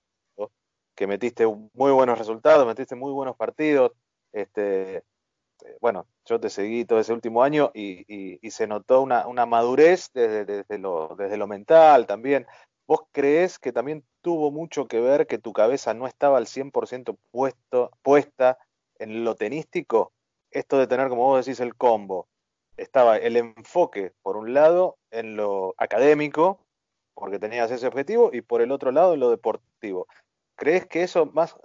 que 0.96 1.08
metiste 1.08 1.46
muy 1.46 1.92
buenos 1.92 2.18
resultados, 2.18 2.66
metiste 2.66 2.96
muy 2.96 3.12
buenos 3.12 3.36
partidos. 3.36 3.92
Este, 4.34 4.98
eh, 4.98 5.78
bueno, 5.80 6.08
yo 6.26 6.40
te 6.40 6.50
seguí 6.50 6.86
todo 6.86 7.00
ese 7.00 7.14
último 7.14 7.44
año 7.44 7.72
y, 7.74 8.40
se 8.50 8.66
notó 8.66 9.02
una, 9.02 9.46
madurez 9.46 10.10
desde, 10.14 10.44
desde, 10.46 10.80
lo, 10.80 11.16
desde 11.16 11.38
lo 11.38 11.48
mental 11.48 12.08
también. 12.08 12.48
¿Vos 12.88 13.02
crees 13.12 13.60
que 13.60 13.72
también 13.72 14.04
tuvo 14.22 14.50
mucho 14.50 14.88
que 14.88 15.00
ver 15.00 15.28
que 15.28 15.38
tu 15.38 15.54
cabeza 15.54 15.94
no 15.94 16.08
estaba 16.08 16.38
al 16.38 16.48
100% 16.48 17.18
puesto, 17.32 17.92
puesta 18.02 18.58
en 18.98 19.24
lo 19.24 19.36
tenístico? 19.36 20.14
Esto 20.52 20.80
de 20.80 20.88
tener, 20.88 21.10
como 21.10 21.26
vos 21.26 21.46
decís, 21.46 21.60
el 21.60 21.76
combo. 21.76 22.28
Estaba 22.78 23.18
el 23.18 23.36
enfoque, 23.38 24.14
por 24.22 24.38
un 24.38 24.54
lado, 24.54 24.98
en 25.12 25.36
lo 25.36 25.74
académico, 25.78 26.66
porque 27.14 27.40
tenías 27.40 27.72
ese 27.72 27.88
objetivo, 27.88 28.30
y 28.32 28.42
por 28.42 28.62
el 28.62 28.72
otro 28.72 28.92
lado, 28.92 29.16
en 29.16 29.20
lo 29.20 29.30
deportivo. 29.30 30.08
¿Crees 30.56 30.86
que 30.86 31.04
eso 31.04 31.26
más, 31.26 31.56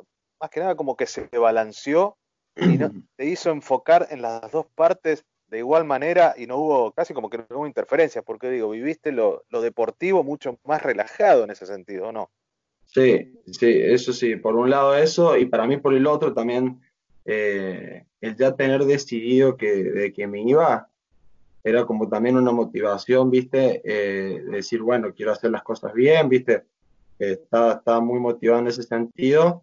más 0.41 0.51
que 0.51 0.61
nada 0.61 0.75
como 0.75 0.97
que 0.97 1.07
se 1.07 1.29
balanceó 1.39 2.17
y 2.57 2.79
no, 2.79 2.91
te 3.17 3.27
hizo 3.27 3.51
enfocar 3.51 4.09
en 4.11 4.23
las 4.23 4.51
dos 4.51 4.67
partes 4.75 5.25
de 5.53 5.59
igual 5.59 5.85
manera 5.85 6.35
y 6.37 6.47
no 6.47 6.57
hubo, 6.57 6.93
casi 6.93 7.13
como 7.13 7.29
que 7.29 7.37
no 7.37 7.45
hubo 7.51 7.67
interferencias, 7.67 8.25
porque 8.25 8.49
digo, 8.49 8.71
viviste 8.71 9.13
lo, 9.13 9.45
deportivo 9.51 10.25
mucho 10.25 10.59
más 10.65 10.83
relajado 10.83 11.45
en 11.45 11.51
ese 11.51 11.67
sentido, 11.67 12.09
¿o 12.09 12.13
no? 12.13 12.31
Sí, 12.87 13.39
sí, 13.47 13.71
eso 13.83 14.15
sí, 14.15 14.37
por 14.37 14.57
un 14.57 14.71
lado 14.71 14.97
eso, 14.97 15.37
y 15.37 15.45
para 15.45 15.67
mí 15.67 15.77
por 15.77 15.93
el 15.93 16.07
otro 16.07 16.33
también, 16.33 16.81
eh, 17.27 18.07
el 18.23 18.37
ya 18.37 18.57
tener 18.57 18.85
decidido 18.85 19.59
que, 19.59 19.85
de 19.85 20.13
que 20.15 20.27
me 20.27 20.41
iba, 20.41 20.89
era 21.65 21.85
como 21.87 22.09
también 22.09 22.37
una 22.37 22.53
motivación, 22.53 23.31
¿viste? 23.31 23.83
Eh, 23.85 24.43
decir, 24.51 24.83
bueno, 24.83 25.15
quiero 25.15 25.33
hacer 25.33 25.51
las 25.51 25.63
cosas 25.63 25.93
bien, 25.95 26.29
¿viste? 26.29 26.65
estaba, 27.19 27.75
estaba 27.75 28.01
muy 28.01 28.19
motivado 28.19 28.61
en 28.61 28.67
ese 28.67 28.83
sentido 28.83 29.63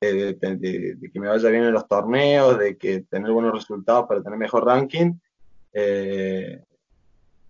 de, 0.00 0.98
que 1.12 1.20
me 1.20 1.28
vaya 1.28 1.48
bien 1.50 1.64
en 1.64 1.72
los 1.72 1.88
torneos, 1.88 2.58
de 2.58 2.76
que 2.76 3.00
tener 3.02 3.32
buenos 3.32 3.52
resultados 3.52 4.06
para 4.06 4.22
tener 4.22 4.38
mejor 4.38 4.64
ranking. 4.64 5.14
Eh, 5.72 6.62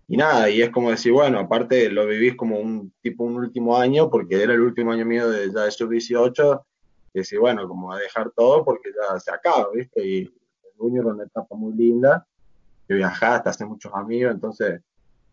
y 0.06 0.16
nada, 0.16 0.48
y 0.48 0.62
es 0.62 0.70
como 0.70 0.90
decir, 0.90 1.12
bueno, 1.12 1.38
aparte 1.38 1.90
lo 1.90 2.06
vivís 2.06 2.34
como 2.34 2.58
un 2.58 2.92
tipo 3.02 3.24
un 3.24 3.36
último 3.36 3.76
año, 3.76 4.08
porque 4.10 4.42
era 4.42 4.54
el 4.54 4.60
último 4.60 4.92
año 4.92 5.04
mío 5.04 5.28
de, 5.28 5.52
ya 5.52 5.64
de 5.64 5.70
sub-18, 5.70 6.62
y 7.12 7.18
decir, 7.18 7.38
bueno, 7.38 7.68
como 7.68 7.92
a 7.92 7.98
dejar 7.98 8.30
todo 8.30 8.64
porque 8.64 8.90
ya 8.90 9.18
se 9.20 9.30
acaba, 9.30 9.68
¿viste? 9.74 10.06
Y 10.06 10.18
el 10.20 10.32
junior 10.78 11.04
era 11.04 11.14
una 11.14 11.24
etapa 11.24 11.54
muy 11.54 11.74
linda, 11.74 12.26
que 12.88 12.95
viajaste, 12.95 13.50
hace 13.50 13.66
muchos 13.66 13.92
amigos, 13.95 14.33
entonces, 14.33 14.80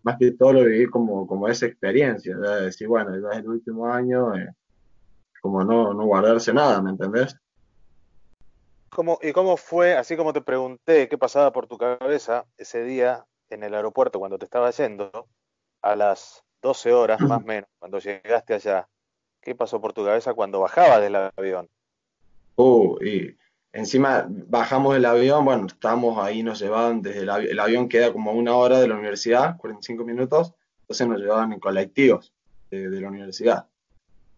más 0.03 0.17
que 0.19 0.31
todo 0.33 0.53
lo 0.53 0.65
viví 0.65 0.87
como, 0.87 1.25
como 1.25 1.47
esa 1.47 1.65
experiencia, 1.65 2.35
de 2.37 2.65
decir, 2.65 2.87
bueno, 2.87 3.17
ya 3.17 3.29
es 3.37 3.39
el 3.39 3.47
último 3.47 3.87
año, 3.87 4.35
eh, 4.35 4.49
como 5.41 5.63
no, 5.63 5.93
no 5.93 6.05
guardarse 6.05 6.53
nada, 6.53 6.81
¿me 6.81 6.91
entendés? 6.91 7.35
¿Cómo, 8.89 9.19
¿Y 9.21 9.31
cómo 9.31 9.57
fue, 9.57 9.95
así 9.95 10.17
como 10.17 10.33
te 10.33 10.41
pregunté 10.41 11.07
qué 11.07 11.17
pasaba 11.17 11.51
por 11.51 11.67
tu 11.67 11.77
cabeza 11.77 12.45
ese 12.57 12.83
día 12.83 13.25
en 13.49 13.63
el 13.63 13.73
aeropuerto 13.73 14.19
cuando 14.19 14.37
te 14.37 14.45
estaba 14.45 14.69
yendo, 14.71 15.27
a 15.81 15.95
las 15.95 16.43
12 16.61 16.93
horas 16.93 17.21
más 17.21 17.41
o 17.41 17.45
menos, 17.45 17.69
cuando 17.79 17.99
llegaste 17.99 18.53
allá, 18.53 18.87
qué 19.41 19.55
pasó 19.55 19.79
por 19.79 19.93
tu 19.93 20.03
cabeza 20.03 20.33
cuando 20.33 20.59
bajabas 20.59 21.01
del 21.01 21.15
avión? 21.15 21.69
Uh, 22.57 22.97
y 23.03 23.37
encima 23.75 24.25
bajamos 24.29 24.95
del 24.95 25.05
avión, 25.05 25.45
bueno, 25.45 25.67
estábamos 25.67 26.17
ahí, 26.17 26.41
nos 26.41 26.59
llevaban 26.59 27.01
desde 27.01 27.21
el, 27.21 27.29
avión, 27.29 27.83
el 27.83 27.89
queda 27.89 28.11
como 28.11 28.31
una 28.31 28.55
hora 28.55 28.79
de 28.79 28.87
la 28.87 28.95
universidad, 28.95 29.57
45 29.57 30.03
minutos, 30.03 30.53
entonces 30.81 31.07
nos 31.07 31.19
llevaban 31.19 31.53
en 31.53 31.59
colectivos 31.59 32.33
de 32.71 33.01
la 33.01 33.07
universidad. 33.07 33.67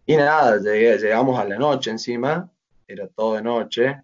Y 0.06 0.16
nada, 0.16 0.58
llegamos 0.58 1.38
a 1.38 1.44
la 1.44 1.58
noche 1.58 1.90
encima, 1.90 2.50
era 2.86 3.06
todo 3.08 3.34
de 3.34 3.42
noche, 3.42 4.02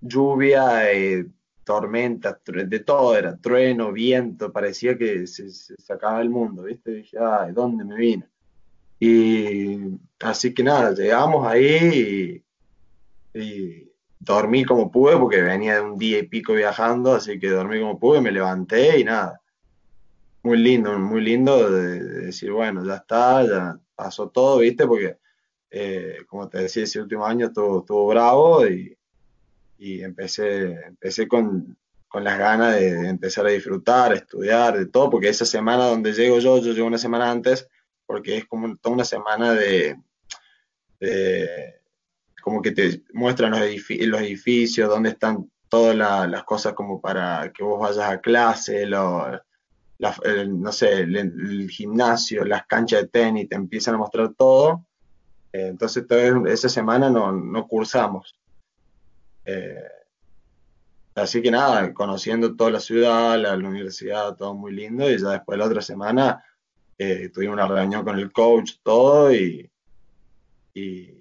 lluvia, 0.00 0.90
eh, 0.90 1.26
tormenta, 1.64 2.40
de 2.46 2.80
todo, 2.80 3.16
era 3.16 3.36
trueno, 3.36 3.92
viento, 3.92 4.50
parecía 4.50 4.96
que 4.96 5.26
se, 5.26 5.74
acababa 5.92 6.22
el 6.22 6.30
mundo, 6.30 6.62
¿viste? 6.62 6.92
dije, 6.92 7.18
ay, 7.18 7.52
¿dónde 7.52 7.84
me 7.84 7.96
vine? 7.96 8.28
Y 8.98 9.98
así 10.20 10.52
que 10.54 10.62
nada, 10.62 10.92
llegamos 10.92 11.46
ahí 11.46 12.42
y, 13.34 13.89
dormí 14.20 14.64
como 14.64 14.90
pude, 14.90 15.16
porque 15.16 15.42
venía 15.42 15.76
de 15.76 15.80
un 15.80 15.98
día 15.98 16.18
y 16.18 16.24
pico 16.24 16.52
viajando, 16.52 17.14
así 17.14 17.38
que 17.40 17.48
dormí 17.48 17.80
como 17.80 17.98
pude, 17.98 18.20
me 18.20 18.30
levanté 18.30 19.00
y 19.00 19.04
nada. 19.04 19.40
Muy 20.42 20.58
lindo, 20.58 20.98
muy 20.98 21.22
lindo 21.22 21.70
de 21.70 22.00
decir, 22.26 22.52
bueno, 22.52 22.84
ya 22.84 22.96
está, 22.96 23.44
ya 23.46 23.78
pasó 23.94 24.28
todo, 24.28 24.58
¿viste? 24.58 24.86
Porque, 24.86 25.16
eh, 25.70 26.18
como 26.28 26.48
te 26.48 26.58
decía, 26.58 26.84
ese 26.84 27.00
último 27.00 27.26
año 27.26 27.46
estuvo, 27.46 28.06
bravo 28.06 28.66
y, 28.66 28.96
empecé, 29.78 30.72
empecé 30.86 31.26
con, 31.26 31.76
las 32.14 32.38
ganas 32.38 32.74
de, 32.76 33.08
empezar 33.08 33.46
a 33.46 33.50
disfrutar, 33.50 34.12
estudiar, 34.12 34.78
de 34.78 34.86
todo, 34.86 35.10
porque 35.10 35.28
esa 35.28 35.46
semana 35.46 35.86
donde 35.86 36.12
llego 36.12 36.38
yo, 36.38 36.58
yo 36.58 36.72
llego 36.72 36.86
una 36.86 36.98
semana 36.98 37.30
antes, 37.30 37.68
porque 38.06 38.38
es 38.38 38.46
como 38.46 38.76
toda 38.76 38.94
una 38.94 39.04
semana 39.04 39.54
de, 39.54 39.96
como 42.40 42.62
que 42.62 42.72
te 42.72 43.02
muestran 43.12 43.52
los, 43.52 43.60
edificios, 43.60 44.88
dónde 44.88 45.10
están 45.10 45.50
todas 45.68 45.96
las 45.96 46.44
cosas 46.44 46.74
como 46.74 47.00
para 47.00 47.52
que 47.52 47.62
vos 47.62 47.80
vayas 47.80 48.10
a 48.10 48.20
clase, 48.20 48.86
lo, 48.86 49.40
no 50.48 50.72
sé, 50.72 51.00
el, 51.00 51.68
gimnasio, 51.70 52.44
las 52.44 52.66
canchas 52.66 53.02
de 53.02 53.08
tenis, 53.08 53.48
te 53.48 53.56
empiezan 53.56 53.94
a 53.94 53.98
mostrar 53.98 54.32
todo. 54.34 54.84
Eh, 55.52 55.68
entonces, 55.68 56.04
esa 56.46 56.68
semana 56.68 57.10
no, 57.10 57.32
no 57.32 57.66
cursamos. 57.66 58.34
Eh, 59.44 59.84
así 61.14 61.42
que 61.42 61.50
nada, 61.50 61.92
conociendo 61.92 62.56
toda 62.56 62.70
la 62.70 62.80
ciudad, 62.80 63.38
la, 63.38 63.54
universidad, 63.54 64.36
todo 64.36 64.54
muy 64.54 64.72
lindo. 64.72 65.10
Y 65.10 65.18
ya 65.18 65.30
después 65.30 65.58
la 65.58 65.66
otra 65.66 65.82
semana 65.82 66.42
eh, 66.98 67.30
tuvimos 67.32 67.54
una 67.54 67.68
reunión 67.68 68.04
con 68.04 68.18
el 68.18 68.32
coach, 68.32 68.72
todo. 68.82 69.32
Y, 69.32 69.70
y 70.72 71.19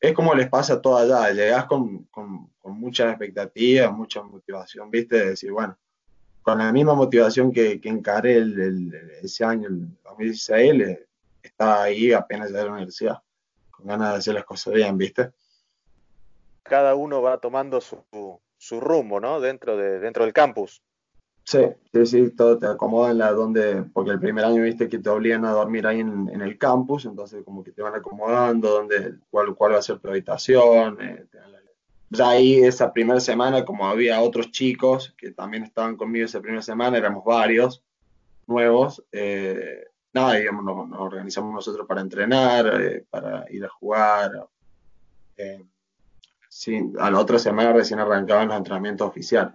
es 0.00 0.12
como 0.12 0.34
les 0.34 0.48
pasa 0.48 0.74
a 0.74 0.82
todo 0.82 0.96
allá. 0.96 1.30
Llegás 1.32 1.66
con, 1.66 2.04
con, 2.04 2.50
con 2.58 2.78
muchas 2.78 3.10
expectativas, 3.10 3.92
mucha 3.92 4.22
motivación, 4.22 4.90
¿viste? 4.90 5.16
De 5.16 5.30
decir, 5.30 5.52
bueno 5.52 5.76
con 6.48 6.56
la 6.56 6.72
misma 6.72 6.94
motivación 6.94 7.52
que, 7.52 7.78
que 7.78 7.90
encaré 7.90 8.42
ese 9.22 9.44
año, 9.44 9.68
el 9.68 9.86
2016, 10.02 10.98
estaba 11.42 11.82
ahí 11.82 12.10
apenas 12.14 12.50
de 12.50 12.64
la 12.64 12.72
universidad, 12.72 13.18
con 13.70 13.86
ganas 13.86 14.12
de 14.12 14.18
hacer 14.18 14.34
las 14.34 14.46
cosas 14.46 14.72
bien, 14.72 14.96
¿viste? 14.96 15.30
Cada 16.62 16.94
uno 16.94 17.20
va 17.20 17.36
tomando 17.36 17.82
su, 17.82 18.02
su 18.56 18.80
rumbo, 18.80 19.20
¿no? 19.20 19.40
Dentro, 19.40 19.76
de, 19.76 20.00
dentro 20.00 20.24
del 20.24 20.32
campus. 20.32 20.82
Sí, 21.50 21.60
sí, 21.94 22.04
sí, 22.04 22.30
todo 22.32 22.58
te 22.58 22.66
acomoda 22.66 23.10
en 23.10 23.16
la 23.16 23.32
donde, 23.32 23.82
porque 23.94 24.10
el 24.10 24.20
primer 24.20 24.44
año 24.44 24.62
viste 24.62 24.86
que 24.86 24.98
te 24.98 25.08
obligan 25.08 25.46
a 25.46 25.52
dormir 25.52 25.86
ahí 25.86 26.00
en, 26.00 26.28
el 26.28 26.58
campus, 26.58 27.06
entonces 27.06 27.42
como 27.42 27.64
que 27.64 27.72
te 27.72 27.80
van 27.80 27.94
acomodando, 27.94 28.68
donde, 28.68 29.14
cuál, 29.30 29.54
cuál 29.54 29.72
va 29.72 29.78
a 29.78 29.82
ser 29.82 29.98
tu 29.98 30.08
habitación, 30.08 30.98
eh, 31.00 31.24
ya 32.10 32.28
ahí 32.28 32.56
esa 32.62 32.92
primera 32.92 33.18
semana, 33.18 33.64
como 33.64 33.88
había 33.88 34.20
otros 34.20 34.50
chicos 34.50 35.14
que 35.16 35.30
también 35.30 35.62
estaban 35.62 35.96
conmigo 35.96 36.26
esa 36.26 36.42
primera 36.42 36.60
semana, 36.60 36.98
éramos 36.98 37.24
varios 37.24 37.82
nuevos, 38.46 39.02
eh, 39.10 39.86
nada, 40.12 40.34
digamos, 40.34 40.66
nos, 40.66 41.00
organizamos 41.00 41.54
nosotros 41.54 41.86
para 41.86 42.02
entrenar, 42.02 42.66
eh, 42.78 43.06
para 43.08 43.50
ir 43.50 43.64
a 43.64 43.70
jugar. 43.70 44.48
Eh, 45.38 45.64
sí, 46.50 46.92
a 46.98 47.10
la 47.10 47.18
otra 47.18 47.38
semana 47.38 47.72
recién 47.72 48.00
arrancaban 48.00 48.48
los 48.48 48.58
entrenamientos 48.58 49.08
oficiales. 49.08 49.54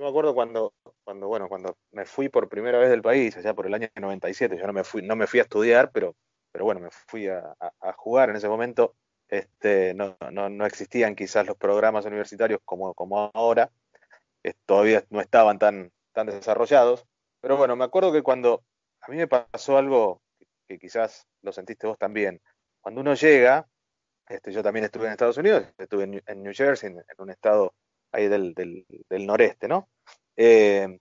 Yo 0.00 0.04
me 0.04 0.10
acuerdo 0.12 0.32
cuando, 0.32 0.72
cuando, 1.04 1.28
bueno, 1.28 1.46
cuando 1.46 1.76
me 1.92 2.06
fui 2.06 2.30
por 2.30 2.48
primera 2.48 2.78
vez 2.78 2.88
del 2.88 3.02
país, 3.02 3.36
allá 3.36 3.52
por 3.52 3.66
el 3.66 3.74
año 3.74 3.86
97, 3.94 4.56
yo 4.56 4.66
no 4.66 4.72
me 4.72 4.82
fui, 4.82 5.02
no 5.02 5.14
me 5.14 5.26
fui 5.26 5.40
a 5.40 5.42
estudiar, 5.42 5.90
pero, 5.92 6.16
pero 6.50 6.64
bueno, 6.64 6.80
me 6.80 6.88
fui 6.90 7.28
a 7.28 7.54
jugar 7.96 8.30
en 8.30 8.36
ese 8.36 8.48
momento. 8.48 8.94
Este, 9.28 9.92
no, 9.92 10.16
no, 10.30 10.64
existían 10.64 11.14
quizás 11.14 11.46
los 11.46 11.58
programas 11.58 12.06
universitarios 12.06 12.60
como, 12.64 12.94
como 12.94 13.30
ahora, 13.34 13.70
todavía 14.64 15.04
no 15.10 15.20
estaban 15.20 15.58
tan, 15.58 15.92
tan 16.14 16.28
desarrollados, 16.28 17.04
pero 17.42 17.58
bueno, 17.58 17.76
me 17.76 17.84
acuerdo 17.84 18.10
que 18.10 18.22
cuando 18.22 18.64
a 19.02 19.10
mí 19.10 19.18
me 19.18 19.28
pasó 19.28 19.76
algo 19.76 20.22
que 20.66 20.78
quizás 20.78 21.26
lo 21.42 21.52
sentiste 21.52 21.86
vos 21.86 21.98
también, 21.98 22.40
cuando 22.80 23.02
uno 23.02 23.12
llega, 23.12 23.68
este, 24.26 24.50
yo 24.50 24.62
también 24.62 24.86
estuve 24.86 25.08
en 25.08 25.12
Estados 25.12 25.36
Unidos, 25.36 25.66
estuve 25.76 26.04
en, 26.04 26.42
New 26.42 26.54
Jersey, 26.54 26.88
en, 26.88 27.04
un 27.18 27.28
estado 27.28 27.74
ahí 28.12 28.28
del, 28.28 28.54
del, 28.54 29.26
noreste, 29.26 29.68
¿no? 29.68 29.88
Eh, 30.36 30.98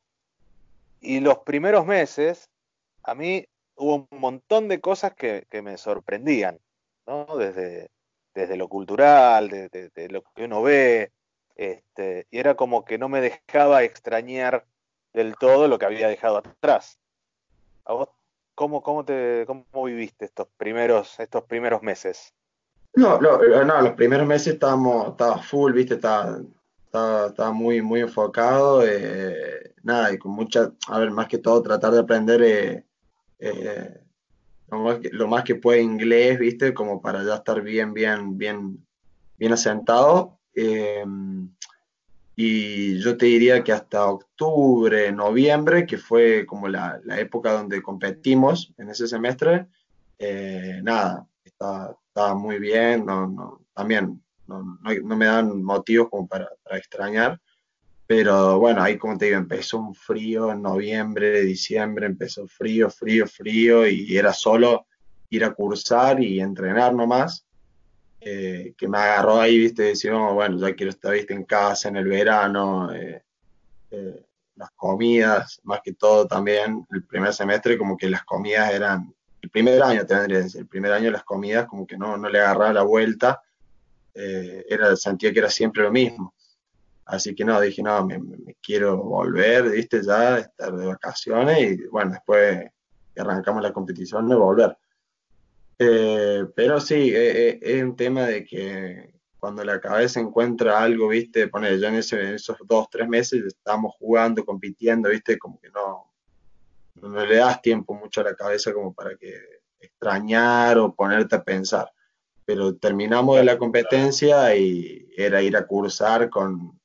y 1.02 1.20
los 1.20 1.40
primeros 1.40 1.86
meses, 1.86 2.50
a 3.04 3.16
mí 3.16 3.46
hubo 3.76 4.08
un 4.12 4.20
montón 4.20 4.68
de 4.68 4.82
cosas 4.82 5.14
que, 5.14 5.46
que 5.50 5.62
me 5.62 5.78
sorprendían, 5.78 6.60
¿no? 7.08 7.26
Desde, 7.38 7.90
desde 8.34 8.58
lo 8.58 8.68
cultural, 8.68 9.50
de, 9.50 10.08
lo 10.10 10.24
que 10.24 10.46
uno 10.46 10.62
ve, 10.62 11.12
este, 11.56 12.28
y 12.32 12.40
era 12.40 12.56
como 12.56 12.86
que 12.86 12.98
no 12.98 13.10
me 13.10 13.22
dejaba 13.22 13.84
extrañar 13.84 14.66
del 15.14 15.36
todo 15.36 15.68
lo 15.68 15.80
que 15.80 15.86
había 15.86 16.08
dejado 16.08 16.38
atrás. 16.38 17.00
¿A 17.86 17.94
vos 17.94 18.10
cómo, 18.56 18.82
cómo, 18.84 19.04
te, 19.04 19.46
cómo 19.48 19.84
viviste 19.84 20.26
estos 20.26 20.48
primeros, 20.58 21.20
estos 21.20 21.44
primeros 21.44 21.82
meses? 21.82 22.34
No, 22.94 23.20
no, 23.20 23.40
los 23.82 23.94
primeros 23.94 24.28
meses 24.28 24.54
estábamos, 24.54 25.10
estaba 25.10 25.38
full, 25.38 25.74
viste, 25.74 25.96
estaba, 25.96 26.40
estaba, 26.92 27.52
muy, 27.52 27.82
muy 27.82 28.02
enfocado, 28.02 28.84
eh, 28.86 29.74
nada, 29.84 30.12
y 30.12 30.18
con 30.18 30.32
mucha, 30.32 30.72
a 30.88 31.00
ver, 31.00 31.12
más 31.12 31.28
que 31.28 31.38
todo 31.38 31.62
tratar 31.62 31.94
de 31.94 32.00
aprender 32.00 32.42
eh, 32.42 32.84
eh, 33.40 34.00
lo, 35.12 35.28
más 35.28 35.44
que, 35.44 35.56
puede 35.56 35.82
inglés, 35.82 36.40
viste, 36.40 36.74
como 36.74 37.02
para 37.02 37.24
ya 37.24 37.36
estar 37.36 37.62
bien, 37.62 37.94
bien, 37.94 38.38
bien, 38.38 38.86
bien 39.38 39.54
asentado. 39.54 40.40
y 42.36 42.98
yo 43.00 43.18
te 43.18 43.26
diría 43.28 43.64
que 43.64 43.72
hasta 43.74 44.06
octubre, 44.06 45.12
noviembre, 45.12 45.86
que 45.86 45.98
fue 45.98 46.46
como 46.46 46.68
la, 46.68 47.00
la 47.04 47.20
época 47.20 47.52
donde 47.54 47.82
competimos 47.82 48.74
en 48.78 48.90
ese 48.90 49.08
semestre, 49.08 49.68
nada, 50.84 51.28
estaba 51.44 52.36
muy 52.36 52.60
bien, 52.60 53.06
también 53.74 54.22
no, 54.50 54.80
no, 54.82 55.16
me 55.16 55.26
dan 55.26 55.64
motivos 55.64 56.10
como 56.10 56.28
para, 56.28 56.50
extrañar, 56.72 57.40
pero 58.08 58.60
bueno, 58.60 58.82
ahí 58.82 58.98
como 58.98 59.18
te 59.18 59.26
digo, 59.26 59.38
empezó 59.38 59.78
un 59.78 59.94
frío 59.94 60.52
en 60.52 60.62
noviembre, 60.64 61.42
diciembre, 61.42 62.08
empezó 62.08 62.48
frío, 62.48 62.90
frío, 62.90 63.28
frío, 63.28 63.88
y 63.88 64.18
era 64.18 64.34
solo 64.34 64.88
ir 65.30 65.46
a 65.46 65.54
cursar 65.54 66.22
y 66.22 66.42
entrenar 66.42 66.94
nomás, 66.94 67.46
eh, 68.22 68.74
que 68.76 68.88
me 68.88 68.98
agarró 68.98 69.40
ahí, 69.40 69.58
viste, 69.60 69.84
decimos, 69.84 70.34
bueno, 70.34 70.58
ya 70.58 70.76
quiero 70.76 70.90
estar, 70.90 71.14
viste, 71.14 71.34
en 71.34 71.46
casa 71.46 71.90
en 71.90 71.98
el 71.98 72.06
verano, 72.06 72.92
eh, 72.92 73.24
eh, 73.92 74.26
las 74.56 74.72
comidas, 74.72 75.62
más 75.64 75.82
que 75.84 75.94
todo 75.94 76.28
también, 76.28 76.86
el 76.92 77.04
primer 77.06 77.34
semestre 77.34 77.78
como 77.78 77.96
que 77.96 78.10
las 78.10 78.26
comidas 78.26 78.74
eran 78.74 79.14
el 79.42 79.50
primer 79.50 79.82
año, 79.82 80.06
tendría 80.06 80.40
el 80.40 80.68
primer 80.68 80.92
año 80.92 81.12
las 81.12 81.24
comidas 81.24 81.66
como 81.68 81.88
que 81.88 81.98
no, 81.98 82.18
no 82.18 82.28
le 82.28 82.40
agarraba 82.40 82.74
la 82.74 82.84
vuelta, 82.84 83.42
eh, 84.22 84.66
era, 84.68 84.96
sentía 84.98 85.32
que 85.32 85.40
era 85.40 85.50
siempre 85.50 85.84
lo 85.84 85.92
mismo. 85.92 86.34
Así 87.06 87.34
que 87.34 87.46
no, 87.46 87.60
dije, 87.62 87.82
no, 87.82 88.06
me, 88.06 88.20
quiero 88.62 88.98
volver, 88.98 89.72
viste, 89.72 90.04
ya, 90.04 90.40
estar 90.40 90.76
de 90.76 90.86
vacaciones 90.86 91.60
y 91.60 91.88
bueno, 91.88 92.12
después 92.12 92.70
arrancamos 93.18 93.64
la 93.64 93.74
competición, 93.74 94.28
me 94.28 94.36
volver. 94.36 94.78
Eh, 95.80 96.46
pero 96.54 96.82
sí, 96.82 97.12
eh, 97.16 97.60
es 97.62 97.84
un 97.84 97.96
tema 97.96 98.26
de 98.26 98.44
que 98.44 99.14
cuando 99.40 99.64
la 99.64 99.80
cabeza 99.80 100.20
encuentra 100.20 100.84
algo, 100.84 101.08
viste, 101.08 101.48
poner, 101.48 101.80
yo 101.80 101.88
en, 101.88 101.96
ese, 101.96 102.36
esos 102.36 102.58
dos, 102.66 102.90
tres 102.92 103.08
meses 103.08 103.44
estábamos 103.46 103.96
jugando, 103.98 104.46
compitiendo, 104.46 105.10
viste, 105.10 105.40
como 105.40 105.60
que 105.62 105.70
no, 105.70 106.12
no 106.96 107.26
le 107.26 107.38
das 107.38 107.62
tiempo 107.62 107.94
mucho 107.94 108.22
a 108.22 108.26
la 108.26 108.36
cabeza 108.36 108.74
como 108.74 108.94
para 108.94 109.16
que 109.16 109.34
extrañar 109.80 110.78
o 110.78 110.94
ponerte 110.94 111.38
a 111.38 111.44
pensar. 111.44 111.90
Pero 112.50 112.74
terminamos 112.74 113.38
de 113.38 113.44
la 113.44 113.60
competencia 113.60 114.56
y 114.56 115.08
era 115.16 115.40
ir 115.44 115.56
a 115.56 115.68
cursar 115.68 116.32
con, 116.32 116.80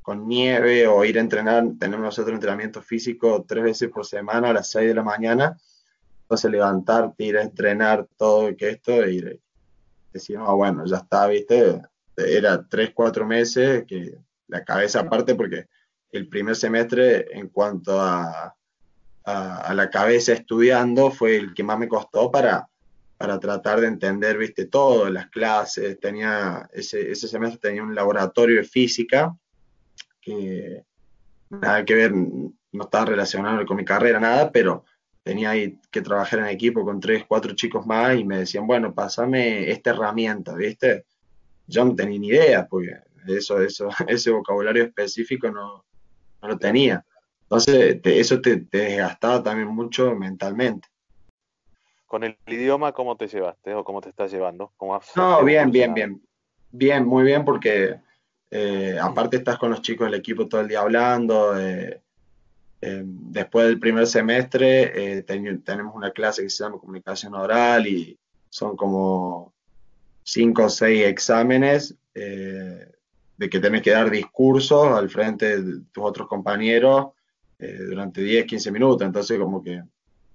con 0.00 0.28
nieve 0.28 0.86
o 0.86 1.04
ir 1.04 1.18
a 1.18 1.20
entrenar. 1.20 1.64
Tenemos 1.80 2.04
nosotros 2.04 2.32
entrenamiento 2.32 2.80
físico 2.80 3.44
tres 3.44 3.64
veces 3.64 3.90
por 3.90 4.06
semana 4.06 4.50
a 4.50 4.52
las 4.52 4.70
6 4.70 4.86
de 4.86 4.94
la 4.94 5.02
mañana. 5.02 5.58
Entonces 6.22 6.48
levantarte, 6.48 7.24
ir 7.24 7.36
a 7.36 7.42
entrenar 7.42 8.06
todo 8.16 8.56
que 8.56 8.68
esto 8.68 9.04
y 9.04 9.40
decir, 10.12 10.38
no, 10.38 10.54
bueno, 10.54 10.84
ya 10.86 10.98
está, 10.98 11.26
viste. 11.26 11.82
Era 12.16 12.64
tres, 12.64 12.92
cuatro 12.94 13.26
meses 13.26 13.82
que 13.88 14.16
la 14.46 14.62
cabeza 14.62 15.00
aparte 15.00 15.34
porque 15.34 15.66
el 16.12 16.28
primer 16.28 16.54
semestre 16.54 17.36
en 17.36 17.48
cuanto 17.48 18.00
a 18.00 18.54
a, 19.24 19.72
la 19.74 19.90
cabeza 19.90 20.32
estudiando 20.32 21.10
fue 21.10 21.36
el 21.36 21.54
que 21.54 21.62
más 21.62 21.78
me 21.78 21.88
costó 21.88 22.30
para, 22.30 22.68
para 23.24 23.40
tratar 23.40 23.80
de 23.80 23.86
entender, 23.86 24.36
viste, 24.36 24.66
todo, 24.66 25.08
las 25.08 25.30
clases, 25.30 25.98
tenía, 25.98 26.68
ese, 26.74 27.10
ese 27.10 27.26
semestre 27.26 27.58
tenía 27.58 27.82
un 27.82 27.94
laboratorio 27.94 28.56
de 28.58 28.64
física 28.64 29.34
que 30.20 30.84
nada 31.48 31.86
que 31.86 31.94
ver, 31.94 32.12
no 32.12 32.84
estaba 32.84 33.06
relacionado 33.06 33.64
con 33.64 33.78
mi 33.78 33.84
carrera, 33.86 34.20
nada, 34.20 34.52
pero 34.52 34.84
tenía 35.22 35.54
que 35.90 36.02
trabajar 36.02 36.40
en 36.40 36.48
equipo 36.48 36.84
con 36.84 37.00
tres, 37.00 37.24
cuatro 37.26 37.54
chicos 37.54 37.86
más 37.86 38.14
y 38.14 38.24
me 38.24 38.40
decían, 38.40 38.66
bueno, 38.66 38.92
pásame 38.92 39.70
esta 39.70 39.92
herramienta, 39.92 40.54
¿viste? 40.54 41.06
Yo 41.66 41.82
no 41.82 41.94
tenía 41.94 42.18
ni 42.18 42.26
idea, 42.26 42.66
porque 42.68 42.90
eso, 43.26 43.58
eso, 43.62 43.88
ese 44.06 44.32
vocabulario 44.32 44.84
específico 44.84 45.50
no, 45.50 45.86
no 46.42 46.48
lo 46.48 46.58
tenía. 46.58 47.02
Entonces, 47.44 48.02
eso 48.04 48.42
te, 48.42 48.66
desgastaba 48.70 49.42
también 49.42 49.68
mucho 49.68 50.14
mentalmente. 50.14 50.88
¿Con 52.14 52.22
el 52.22 52.36
idioma 52.46 52.92
cómo 52.92 53.16
te 53.16 53.26
llevaste 53.26 53.74
o 53.74 53.82
cómo 53.82 54.00
te 54.00 54.10
estás 54.10 54.30
llevando? 54.30 54.70
no, 55.16 55.44
bien, 55.44 55.72
bien, 55.72 55.94
bien. 55.94 56.22
Bien, 56.70 57.04
muy 57.04 57.24
bien, 57.24 57.44
porque 57.44 57.96
eh, 58.52 58.96
aparte 59.02 59.38
estás 59.38 59.58
con 59.58 59.70
los 59.70 59.82
chicos 59.82 60.06
del 60.06 60.20
equipo 60.20 60.46
todo 60.46 60.60
el 60.60 60.68
día 60.68 60.82
hablando. 60.82 61.58
Eh, 61.58 62.00
eh, 62.82 63.02
después 63.04 63.66
del 63.66 63.80
primer 63.80 64.06
semestre 64.06 65.24
tenemos 65.24 65.92
una 65.92 66.12
clase 66.12 66.44
que 66.44 66.50
se 66.50 66.62
llama 66.62 66.78
comunicación 66.78 67.34
oral 67.34 67.84
y 67.88 68.16
son 68.48 68.76
como 68.76 69.52
cinco 70.22 70.66
o 70.66 70.70
seis 70.70 71.06
exámenes 71.06 71.96
de 72.14 73.50
que 73.50 73.58
tenés 73.58 73.82
que 73.82 73.90
dar 73.90 74.08
discursos 74.08 74.86
al 74.86 75.10
frente 75.10 75.60
de 75.60 75.80
tus 75.90 76.04
otros 76.04 76.28
compañeros 76.28 77.08
eh, 77.58 77.78
durante 77.88 78.20
10, 78.20 78.46
15 78.46 78.72
minutos, 78.72 79.06
entonces 79.06 79.38
como 79.38 79.62
que 79.62 79.82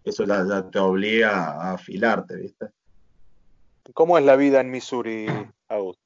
eso 0.04 0.26
ya, 0.26 0.70
te 0.70 0.80
obliga 0.80 1.54
a 1.54 1.74
afilarte, 1.74 2.36
¿viste? 2.36 2.68
¿Cómo 3.94 4.18
es 4.18 4.26
la 4.26 4.36
vida 4.36 4.62
en 4.62 4.72
Missouri, 4.72 5.26
Augusto? 5.68 6.02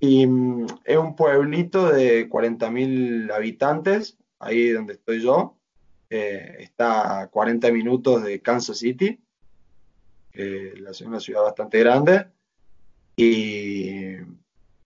Y 0.00 0.26
mm, 0.26 0.66
es 0.84 0.96
un 0.96 1.16
pueblito 1.16 1.90
de 1.90 2.28
40.000 2.28 3.32
habitantes, 3.32 4.16
ahí 4.38 4.70
donde 4.70 4.94
estoy 4.94 5.22
yo. 5.22 5.56
Eh, 6.10 6.56
está 6.60 7.20
a 7.20 7.26
40 7.28 7.70
minutos 7.72 8.22
de 8.22 8.40
Kansas 8.40 8.78
City, 8.78 9.20
que 10.32 10.72
es 10.88 11.00
una 11.02 11.20
ciudad 11.20 11.42
bastante 11.42 11.80
grande. 11.80 12.26
Y 13.16 14.16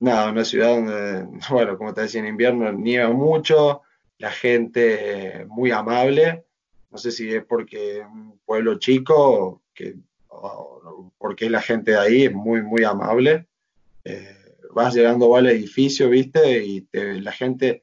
nada, 0.00 0.30
una 0.30 0.44
ciudad 0.44 0.74
donde, 0.74 1.40
bueno, 1.50 1.76
como 1.76 1.94
te 1.94 2.02
decía, 2.02 2.20
en 2.20 2.28
invierno 2.28 2.72
nieva 2.72 3.10
mucho, 3.10 3.82
la 4.18 4.30
gente 4.30 5.44
muy 5.48 5.70
amable. 5.70 6.44
No 6.92 6.98
sé 6.98 7.10
si 7.10 7.34
es 7.34 7.44
porque 7.44 8.00
un 8.00 8.38
pueblo 8.44 8.78
chico 8.78 9.62
que, 9.72 9.96
porque 11.18 11.48
la 11.48 11.62
gente 11.62 11.92
de 11.92 11.98
ahí 11.98 12.24
es 12.24 12.32
muy, 12.32 12.62
muy 12.62 12.84
amable. 12.84 13.46
Eh, 14.04 14.56
vas 14.74 14.94
llegando 14.94 15.34
al 15.34 15.46
edificio, 15.48 16.10
¿viste? 16.10 16.64
Y 16.64 16.86
la 16.92 17.32
gente 17.32 17.82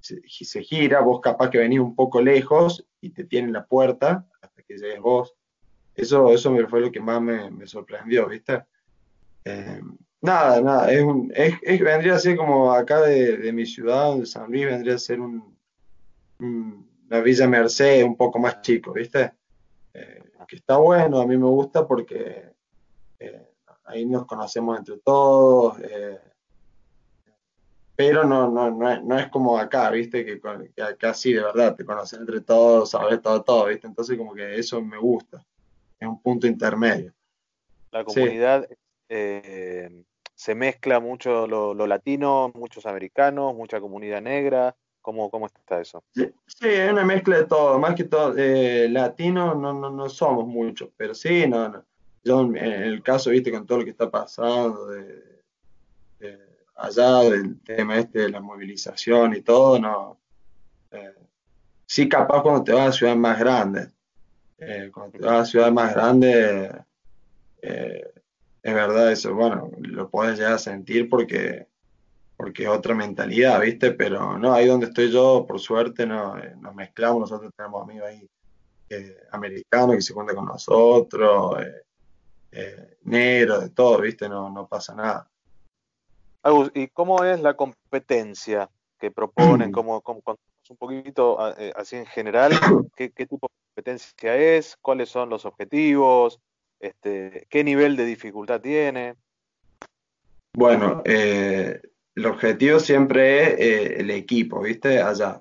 se, 0.00 0.62
gira, 0.62 1.00
vos 1.00 1.20
capaz 1.20 1.50
que 1.50 1.58
venís 1.58 1.80
un 1.80 1.94
poco 1.94 2.22
lejos 2.22 2.86
y 3.00 3.10
te 3.10 3.24
tienen 3.24 3.52
la 3.52 3.66
puerta 3.66 4.26
hasta 4.40 4.62
que 4.62 4.78
llegues 4.78 5.00
vos. 5.00 5.34
Eso, 5.94 6.32
eso 6.32 6.50
me 6.50 6.66
fue 6.66 6.80
lo 6.80 6.90
que 6.90 7.00
más 7.00 7.20
me, 7.20 7.66
sorprendió, 7.66 8.28
¿viste? 8.28 8.62
Eh, 9.44 9.80
nada, 10.22 10.60
nada, 10.60 10.86
vendría 10.86 12.14
a 12.14 12.18
ser 12.18 12.36
como 12.36 12.72
acá 12.72 13.02
de, 13.02 13.36
de, 13.36 13.52
mi 13.52 13.66
ciudad, 13.66 14.16
de 14.16 14.26
San 14.26 14.50
Luis, 14.50 14.66
vendría 14.66 14.94
a 14.94 14.98
ser 14.98 15.20
un, 15.20 15.56
la 17.08 17.20
Villa 17.20 17.46
Merced 17.46 18.04
un 18.04 18.16
poco 18.16 18.38
más 18.38 18.60
chico, 18.60 18.92
¿viste? 18.92 19.32
Eh, 19.94 20.22
que 20.48 20.56
está 20.56 20.76
bueno, 20.76 21.20
a 21.20 21.26
mí 21.26 21.36
me 21.36 21.46
gusta 21.46 21.86
porque 21.86 22.52
eh, 23.18 23.46
ahí 23.84 24.06
nos 24.06 24.26
conocemos 24.26 24.78
entre 24.78 24.98
todos, 24.98 25.76
eh, 25.80 26.20
pero 27.96 28.22
no, 28.24 28.48
no, 28.48 28.70
no, 28.70 29.18
es, 29.18 29.28
como 29.28 29.58
acá, 29.58 29.90
¿viste? 29.90 30.24
Que, 30.24 30.40
acá 30.82 31.14
sí, 31.14 31.32
de 31.32 31.42
verdad, 31.42 31.74
te 31.74 31.84
conoces 31.84 32.20
entre 32.20 32.42
todos, 32.42 32.90
sabes 32.90 33.20
todo, 33.22 33.42
todo, 33.42 33.66
¿viste? 33.66 33.88
Entonces 33.88 34.16
como 34.16 34.34
que 34.34 34.56
eso 34.56 34.80
me 34.80 34.98
gusta, 34.98 35.44
es 35.98 36.06
un 36.06 36.20
punto 36.20 36.46
intermedio. 36.46 37.12
La 37.90 38.04
comunidad 38.04 38.68
se 39.08 40.54
mezcla 40.54 41.00
mucho 41.00 41.46
lo, 41.46 41.74
lo 41.74 41.86
latino, 41.86 42.52
muchos 42.54 42.86
americanos, 42.86 43.54
mucha 43.54 43.80
comunidad 43.80 44.20
negra. 44.20 44.76
¿Cómo, 45.06 45.30
cómo 45.30 45.46
está 45.46 45.80
eso? 45.80 46.02
Sí, 46.12 46.32
es 46.66 46.90
una 46.90 47.04
mezcla 47.04 47.36
de 47.36 47.44
todo, 47.44 47.78
más 47.78 47.94
que 47.94 48.02
todo, 48.02 48.34
eh, 48.36 48.88
latino 48.88 49.54
no, 49.54 49.72
no, 49.72 49.88
no 49.88 50.08
somos 50.08 50.48
muchos, 50.48 50.88
pero 50.96 51.14
sí, 51.14 51.46
no, 51.46 51.68
no. 51.68 51.84
Yo 52.24 52.40
en 52.40 52.56
el 52.56 53.04
caso, 53.04 53.30
viste, 53.30 53.52
con 53.52 53.64
todo 53.64 53.78
lo 53.78 53.84
que 53.84 53.92
está 53.92 54.10
pasando 54.10 54.88
allá, 56.74 57.20
del 57.20 57.60
tema 57.60 57.98
este 57.98 58.22
de 58.22 58.30
la 58.30 58.40
movilización 58.40 59.36
y 59.36 59.42
todo, 59.42 59.78
no. 59.78 60.18
Eh, 60.90 61.14
sí, 61.86 62.08
capaz 62.08 62.42
cuando 62.42 62.64
te 62.64 62.72
vas 62.72 62.88
a 62.88 62.92
ciudades 62.92 63.20
más 63.20 63.38
grandes, 63.38 63.88
eh, 64.58 64.90
cuando 64.92 65.20
te 65.20 65.24
vas 65.24 65.42
a 65.42 65.44
ciudades 65.44 65.72
más 65.72 65.94
grandes, 65.94 66.72
es 67.62 68.74
verdad 68.74 69.12
eso, 69.12 69.36
bueno, 69.36 69.70
lo 69.78 70.10
puedes 70.10 70.36
llegar 70.36 70.54
a 70.54 70.58
sentir 70.58 71.08
porque 71.08 71.68
porque 72.36 72.64
es 72.64 72.68
otra 72.68 72.94
mentalidad, 72.94 73.60
¿viste? 73.60 73.92
Pero 73.92 74.38
no, 74.38 74.52
ahí 74.52 74.66
donde 74.66 74.86
estoy 74.86 75.10
yo, 75.10 75.44
por 75.46 75.58
suerte, 75.58 76.06
no, 76.06 76.38
eh, 76.38 76.54
nos 76.60 76.74
mezclamos, 76.74 77.20
nosotros 77.20 77.52
tenemos 77.56 77.82
amigos 77.82 78.08
ahí 78.08 78.28
eh, 78.90 79.16
americanos 79.32 79.96
que 79.96 80.02
se 80.02 80.14
cuentan 80.14 80.36
con 80.36 80.46
nosotros, 80.46 81.56
eh, 82.52 82.96
negro, 83.04 83.60
de 83.60 83.70
todo, 83.70 84.00
¿viste? 84.00 84.28
No, 84.28 84.50
no 84.50 84.66
pasa 84.66 84.94
nada. 84.94 85.28
Agus, 86.42 86.70
¿y 86.74 86.88
cómo 86.88 87.24
es 87.24 87.40
la 87.40 87.54
competencia 87.54 88.68
que 88.98 89.10
proponen? 89.10 89.72
¿Cómo, 89.72 90.00
cómo, 90.02 90.22
un 90.68 90.76
poquito 90.76 91.38
así 91.76 91.96
en 91.96 92.06
general, 92.06 92.50
¿qué, 92.96 93.08
tipo 93.10 93.48
de 93.48 93.54
competencia 93.74 94.36
es, 94.36 94.76
cuáles 94.82 95.08
son 95.08 95.30
los 95.30 95.44
objetivos, 95.44 96.40
este, 96.80 97.46
qué 97.48 97.64
nivel 97.64 97.96
de 97.96 98.04
dificultad 98.04 98.60
tiene. 98.60 99.14
Bueno, 100.54 101.02
eh, 101.04 101.80
el 102.16 102.26
objetivo 102.26 102.80
siempre 102.80 103.52
es 103.52 103.60
eh, 103.60 103.96
el 104.00 104.10
equipo, 104.10 104.62
¿viste? 104.62 105.00
Allá. 105.00 105.40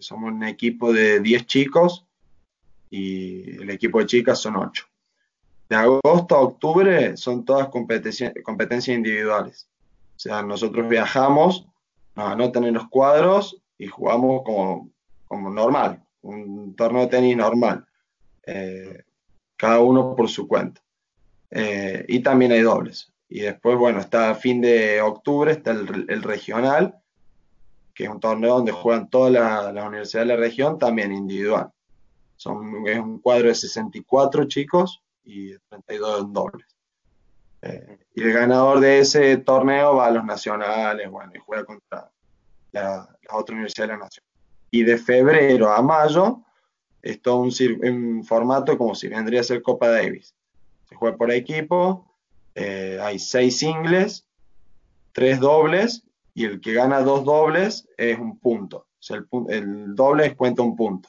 somos 0.00 0.32
un 0.32 0.44
equipo 0.44 0.92
de 0.92 1.20
10 1.20 1.46
chicos 1.46 2.06
y 2.90 3.62
el 3.62 3.70
equipo 3.70 4.00
de 4.00 4.06
chicas 4.06 4.38
son 4.40 4.56
8. 4.56 4.84
De 5.68 5.76
agosto 5.76 6.34
a 6.34 6.40
octubre 6.40 7.16
son 7.16 7.44
todas 7.44 7.68
competencias, 7.68 8.32
competencias 8.42 8.96
individuales. 8.96 9.68
O 10.16 10.20
sea, 10.20 10.42
nosotros 10.42 10.88
viajamos, 10.88 11.68
nos 12.16 12.32
anotan 12.32 12.64
en 12.64 12.74
los 12.74 12.88
cuadros 12.88 13.62
y 13.78 13.86
jugamos 13.86 14.42
como, 14.44 14.90
como 15.26 15.50
normal, 15.50 16.02
un 16.22 16.74
torneo 16.74 17.02
de 17.02 17.06
tenis 17.06 17.36
normal, 17.36 17.86
eh, 18.44 19.04
cada 19.56 19.80
uno 19.80 20.16
por 20.16 20.28
su 20.28 20.48
cuenta. 20.48 20.82
Eh, 21.50 22.04
y 22.08 22.20
también 22.20 22.52
hay 22.52 22.62
dobles. 22.62 23.12
Y 23.28 23.40
después, 23.40 23.76
bueno, 23.76 24.00
está 24.00 24.30
a 24.30 24.34
fin 24.34 24.60
de 24.60 25.02
octubre, 25.02 25.52
está 25.52 25.72
el, 25.72 26.22
regional, 26.22 26.98
que 27.94 28.04
es 28.04 28.10
un 28.10 28.20
torneo 28.20 28.56
donde 28.56 28.72
juegan 28.72 29.10
todas 29.10 29.32
las 29.32 29.86
universidades 29.86 30.28
de 30.28 30.34
la 30.34 30.40
región, 30.40 30.78
también 30.78 31.12
individual. 31.12 31.70
Son, 32.36 32.86
es 32.86 32.98
un 32.98 33.18
cuadro 33.18 33.48
de 33.48 33.54
64 33.54 34.44
chicos 34.44 35.02
y 35.24 35.58
32 35.68 36.20
en 36.22 36.32
dobles. 36.32 36.66
Eh, 37.60 37.98
y 38.14 38.22
el 38.22 38.32
ganador 38.32 38.80
de 38.80 39.00
ese 39.00 39.36
torneo 39.38 39.96
va 39.96 40.06
a 40.06 40.10
los 40.10 40.24
nacionales, 40.24 41.10
bueno, 41.10 41.32
y 41.34 41.38
juega 41.38 41.64
contra 41.64 42.10
la, 42.72 43.08
otra 43.30 43.54
universidad 43.54 43.88
de 43.88 43.92
la 43.94 43.98
nación. 43.98 44.24
Y 44.70 44.84
de 44.84 44.98
febrero 44.98 45.72
a 45.72 45.82
mayo 45.82 46.42
es 47.02 47.20
todo 47.20 47.38
un, 47.38 48.24
formato 48.24 48.76
como 48.76 48.94
si 48.94 49.08
vendría 49.08 49.40
a 49.40 49.44
ser 49.44 49.62
Copa 49.62 49.88
Davis. 49.88 50.34
Se 50.88 50.94
juega 50.94 51.16
por 51.16 51.30
equipo, 51.30 52.07
eh, 52.60 52.98
hay 53.00 53.18
seis 53.18 53.58
singles, 53.58 54.26
tres 55.12 55.38
dobles 55.38 56.04
y 56.34 56.44
el 56.44 56.60
que 56.60 56.72
gana 56.72 57.00
dos 57.02 57.24
dobles 57.24 57.88
es 57.96 58.18
un 58.18 58.38
punto. 58.38 58.78
O 58.78 59.02
sea, 59.02 59.18
el, 59.48 59.94
doble 59.94 60.34
cuenta 60.34 60.62
un 60.62 60.74
punto. 60.74 61.08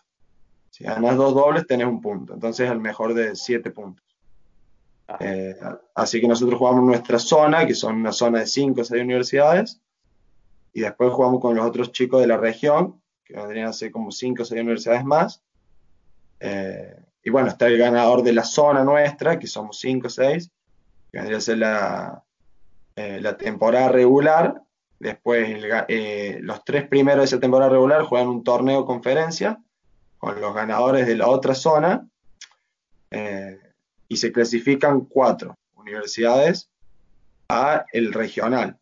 Si 0.70 0.84
ganas 0.84 1.18
dos 1.18 1.34
dobles, 1.34 1.66
tenés 1.66 1.88
un 1.88 2.02
punto. 2.02 2.34
Entonces 2.34 2.68
es 2.68 2.72
el 2.72 2.80
mejor 2.80 3.14
de 3.14 3.36
siete 3.36 3.72
puntos. 3.72 4.06
Eh, 5.20 5.56
así 5.96 6.22
que 6.22 6.28
nosotros 6.28 6.60
jugamos 6.60 6.84
nuestra 6.84 7.18
zona, 7.18 7.66
que 7.66 7.74
son 7.74 7.96
una 7.96 8.12
zona 8.12 8.42
de 8.42 8.48
cinco 8.48 8.82
o 8.82 8.84
seis 8.84 9.02
universidades, 9.02 9.82
y 10.72 10.82
después 10.82 11.12
jugamos 11.12 11.42
con 11.42 11.56
los 11.56 11.66
otros 11.66 11.92
chicos 11.92 12.22
de 12.22 12.28
la 12.28 12.38
región, 12.38 13.02
que 13.26 13.34
vendrían 13.34 13.68
a 13.68 13.74
ser 13.74 13.92
como 13.92 14.12
5 14.12 14.44
o 14.44 14.46
6 14.46 14.62
universidades 14.62 15.04
más. 15.04 15.44
Eh, 16.40 16.96
y 17.24 17.30
bueno, 17.30 17.50
está 17.50 17.68
el 17.68 17.78
ganador 17.78 18.24
de 18.24 18.34
la 18.34 18.44
zona 18.44 18.84
nuestra, 18.84 19.40
que 19.40 19.48
somos 19.48 19.80
5 19.80 20.08
o 20.08 20.10
6, 20.10 20.52
que 21.12 21.18
vendría 21.18 21.38
a 21.38 21.42
ser 21.42 21.58
la, 21.58 22.24
eh, 22.96 23.20
la 23.22 23.38
temporada 23.38 23.90
regular. 23.90 24.62
Después 25.00 25.48
eh, 25.88 26.40
los 26.42 26.64
tres 26.66 26.88
primeros 26.88 27.20
de 27.20 27.26
esa 27.26 27.40
temporada 27.40 27.72
regular 27.72 28.04
juegan 28.04 28.28
un 28.28 28.44
torneo 28.44 28.86
conferencia 28.86 29.62
con 30.18 30.42
los 30.42 30.54
ganadores 30.54 31.08
de 31.08 31.16
la 31.16 31.28
otra 31.28 31.56
zona 31.56 32.06
y 34.08 34.18
se 34.18 34.32
clasifican 34.32 35.02
cuatro 35.02 35.58
universidades 35.76 36.70
a 37.48 37.86
el 37.92 38.14
regional 38.14 38.78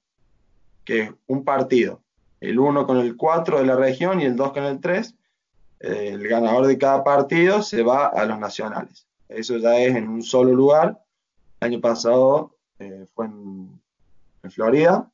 que 0.87 1.01
es 1.01 1.11
un 1.27 1.43
partido, 1.43 2.01
el 2.39 2.57
1 2.57 2.87
con 2.87 2.97
el 2.99 3.17
4 3.17 3.59
de 3.59 3.65
la 3.65 3.75
región 3.75 4.21
y 4.21 4.23
el 4.23 4.37
2 4.37 4.53
con 4.53 4.63
el 4.63 4.79
3, 4.79 5.15
eh, 5.81 6.11
el 6.13 6.25
ganador 6.29 6.65
de 6.65 6.77
cada 6.77 7.03
partido 7.03 7.61
se 7.61 7.83
va 7.83 8.07
a 8.07 8.23
los 8.23 8.39
nacionales. 8.39 9.05
Eso 9.27 9.57
ya 9.57 9.77
es 9.79 9.97
en 9.97 10.07
un 10.07 10.23
solo 10.23 10.53
lugar. 10.53 10.97
El 11.59 11.67
año 11.67 11.81
pasado 11.81 12.55
eh, 12.79 13.05
fue 13.13 13.25
en, 13.25 13.81
Florida. 14.49 15.11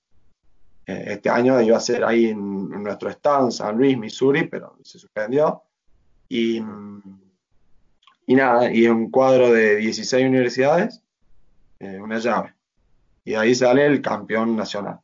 Eh, 0.85 1.05
este 1.07 1.29
año 1.29 1.59
iba 1.61 1.77
a 1.77 1.79
ser 1.79 2.03
ahí 2.03 2.27
en, 2.27 2.69
nuestro 2.83 3.09
estado, 3.09 3.45
en 3.45 3.51
San 3.51 3.77
Luis, 3.77 3.97
Missouri, 3.97 4.47
pero 4.47 4.77
se 4.83 4.99
suspendió. 4.99 5.63
Y, 6.29 6.61
y 8.27 8.35
nada, 8.35 8.71
y 8.71 8.87
un 8.87 9.09
cuadro 9.09 9.51
de 9.51 9.77
16 9.77 10.27
universidades, 10.27 11.01
una 11.79 12.19
llave. 12.19 12.53
Y 13.25 13.33
ahí 13.35 13.55
sale 13.55 13.85
el 13.85 14.01
campeón 14.01 14.55
nacional. 14.55 14.99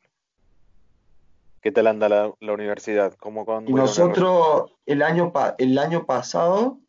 ¿Qué 1.62 1.72
tal 1.72 1.88
anda 1.88 2.08
la, 2.08 2.54
universidad? 2.54 3.14
¿Cómo, 3.16 3.46
y 3.66 3.74
nosotros 3.74 4.72
el 4.86 5.02
año, 5.02 5.34
el 5.58 5.78
año 5.78 6.06
pasado 6.06 6.80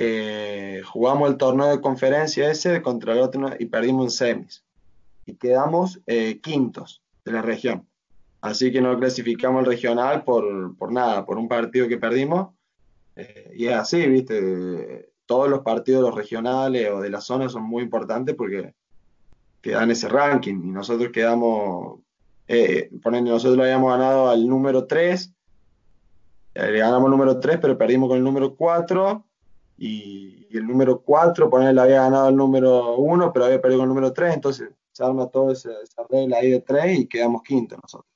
eh, 0.00 0.82
jugamos 0.84 1.28
el 1.28 1.36
torneo 1.36 1.66
de 1.66 1.80
conferencia 1.80 2.50
ese 2.50 2.80
contra 2.82 3.14
el 3.14 3.20
otro 3.20 3.50
y 3.58 3.66
perdimos 3.66 4.04
en 4.04 4.10
semis. 4.10 4.64
Y 5.26 5.34
quedamos 5.34 6.00
eh, 6.06 6.40
quintos 6.40 7.02
de 7.24 7.32
la 7.32 7.42
región. 7.42 7.86
Así 8.40 8.70
que 8.70 8.80
no 8.80 8.96
clasificamos 8.96 9.60
el 9.60 9.66
regional 9.66 10.22
por, 10.22 10.92
nada, 10.92 11.26
por 11.26 11.38
un 11.38 11.48
partido 11.48 11.88
que 11.88 11.98
perdimos. 11.98 12.54
Eh, 13.16 13.52
y 13.56 13.66
es 13.66 13.74
así, 13.74 14.06
¿viste? 14.06 15.10
Todos 15.26 15.50
los 15.50 15.60
partidos 15.60 16.02
los 16.02 16.14
regionales 16.14 16.88
o 16.90 17.00
de 17.00 17.10
la 17.10 17.20
zona 17.20 17.48
son 17.48 17.64
muy 17.64 17.82
importantes 17.82 18.36
porque 18.36 18.74
quedan 19.60 19.90
ese 19.90 20.08
ranking 20.08 20.62
y 20.62 20.70
nosotros 20.70 21.10
quedamos 21.12 21.98
eh, 22.48 22.88
nosotros 22.90 23.58
habíamos 23.58 23.92
ganado 23.92 24.30
al 24.30 24.48
número 24.48 24.86
3, 24.86 25.34
eh, 26.54 26.78
ganamos 26.78 27.04
el 27.04 27.10
número 27.10 27.38
3, 27.38 27.58
pero 27.60 27.76
perdimos 27.76 28.08
con 28.08 28.16
el 28.16 28.24
número 28.24 28.56
4, 28.56 29.27
y, 29.78 30.48
el 30.50 30.66
número 30.66 31.00
4, 31.00 31.48
poner 31.48 31.74
le 31.74 31.80
había 31.80 32.02
ganado 32.02 32.28
el 32.28 32.36
número 32.36 32.96
1, 32.96 33.32
pero 33.32 33.44
había 33.44 33.60
perdido 33.60 33.82
el 33.82 33.88
número 33.88 34.12
3, 34.12 34.34
entonces 34.34 34.70
se 34.90 35.04
arma 35.04 35.28
toda 35.28 35.52
esa, 35.52 35.70
regla 36.10 36.38
ahí 36.38 36.50
de 36.50 36.60
3 36.60 36.98
y 36.98 37.06
quedamos 37.06 37.42
quinto 37.42 37.76
nosotros. 37.76 38.10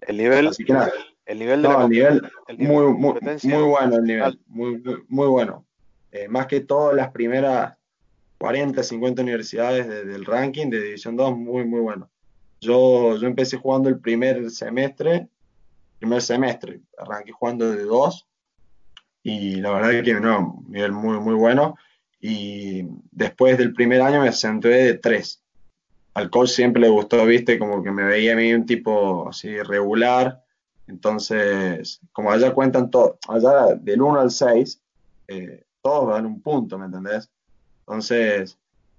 El 0.00 0.18
nivel, 0.18 0.46
Así 0.46 0.64
que 0.64 0.72
nada, 0.72 0.92
el 1.26 1.38
nivel 1.38 1.62
de 1.62 1.68
el 1.68 1.88
nivel, 1.88 2.22
muy, 2.58 2.92
muy, 2.92 3.14
muy, 3.42 3.62
bueno 3.62 3.96
el 3.96 4.04
nivel, 4.04 4.40
muy, 4.46 4.82
muy, 5.08 5.26
bueno. 5.26 5.64
Eh, 6.12 6.28
más 6.28 6.46
que 6.46 6.60
todas 6.60 6.94
las 6.94 7.10
primeras 7.10 7.74
40, 8.38 8.82
50 8.82 9.22
universidades 9.22 9.88
del 9.88 10.24
ranking 10.24 10.68
de 10.68 10.80
División 10.80 11.16
2, 11.16 11.36
muy, 11.36 11.64
muy 11.64 11.80
bueno. 11.80 12.10
Yo, 12.60 13.16
yo 13.16 13.26
empecé 13.26 13.56
jugando 13.56 13.88
el 13.88 13.98
primer 13.98 14.50
semestre, 14.50 15.28
primer 15.98 16.22
semestre, 16.22 16.80
arranqué 16.98 17.32
jugando 17.32 17.70
de 17.72 17.82
dos 17.82 18.28
y 19.24 19.56
la 19.56 19.70
verdad 19.72 20.04
que 20.04 20.14
no, 20.14 20.62
nivel 20.68 20.92
muy, 20.92 21.18
muy 21.18 21.34
bueno. 21.34 21.76
Y 22.20 22.86
después 23.10 23.58
del 23.58 23.72
primer 23.72 24.02
año 24.02 24.20
me 24.20 24.30
senté 24.32 24.68
de 24.68 24.94
tres. 24.94 25.42
Al 26.12 26.30
coach 26.30 26.50
siempre 26.50 26.82
le 26.82 26.90
gustó, 26.90 27.24
viste, 27.24 27.58
como 27.58 27.82
que 27.82 27.90
me 27.90 28.04
veía 28.04 28.34
a 28.34 28.36
mí 28.36 28.52
un 28.52 28.66
tipo 28.66 29.28
así 29.28 29.60
regular. 29.62 30.44
Entonces, 30.86 32.00
como 32.12 32.30
allá 32.30 32.52
cuentan 32.52 32.90
todo, 32.90 33.18
allá 33.26 33.74
del 33.74 34.02
1 34.02 34.20
al 34.20 34.30
6, 34.30 34.80
eh, 35.28 35.64
todos 35.80 36.10
dan 36.10 36.26
un 36.26 36.42
punto, 36.42 36.78
¿me 36.78 36.86
entendés? 36.86 37.30
Entonces, 37.80 38.58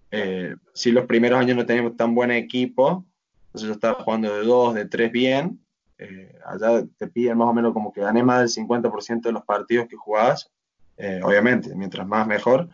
eh, 0.09 0.55
si 0.73 0.91
los 0.91 1.05
primeros 1.05 1.39
años 1.39 1.55
no 1.55 1.65
teníamos 1.67 1.95
tan 1.95 2.15
buen 2.15 2.31
equipo, 2.31 3.05
entonces 3.47 3.67
yo 3.67 3.73
estaba 3.73 4.03
jugando 4.03 4.35
de 4.35 4.43
dos, 4.43 4.73
de 4.73 4.85
tres 4.85 5.11
bien. 5.11 5.59
Eh, 5.97 6.37
allá 6.45 6.83
te 6.97 7.07
piden 7.07 7.37
más 7.37 7.47
o 7.47 7.53
menos 7.53 7.73
como 7.73 7.91
que 7.91 8.01
gané 8.01 8.23
más 8.23 8.39
del 8.39 8.65
50% 8.65 9.21
de 9.21 9.31
los 9.31 9.43
partidos 9.43 9.87
que 9.87 9.95
jugabas. 9.95 10.51
Eh, 10.97 11.19
obviamente, 11.23 11.75
mientras 11.75 12.07
más 12.07 12.27
mejor. 12.27 12.69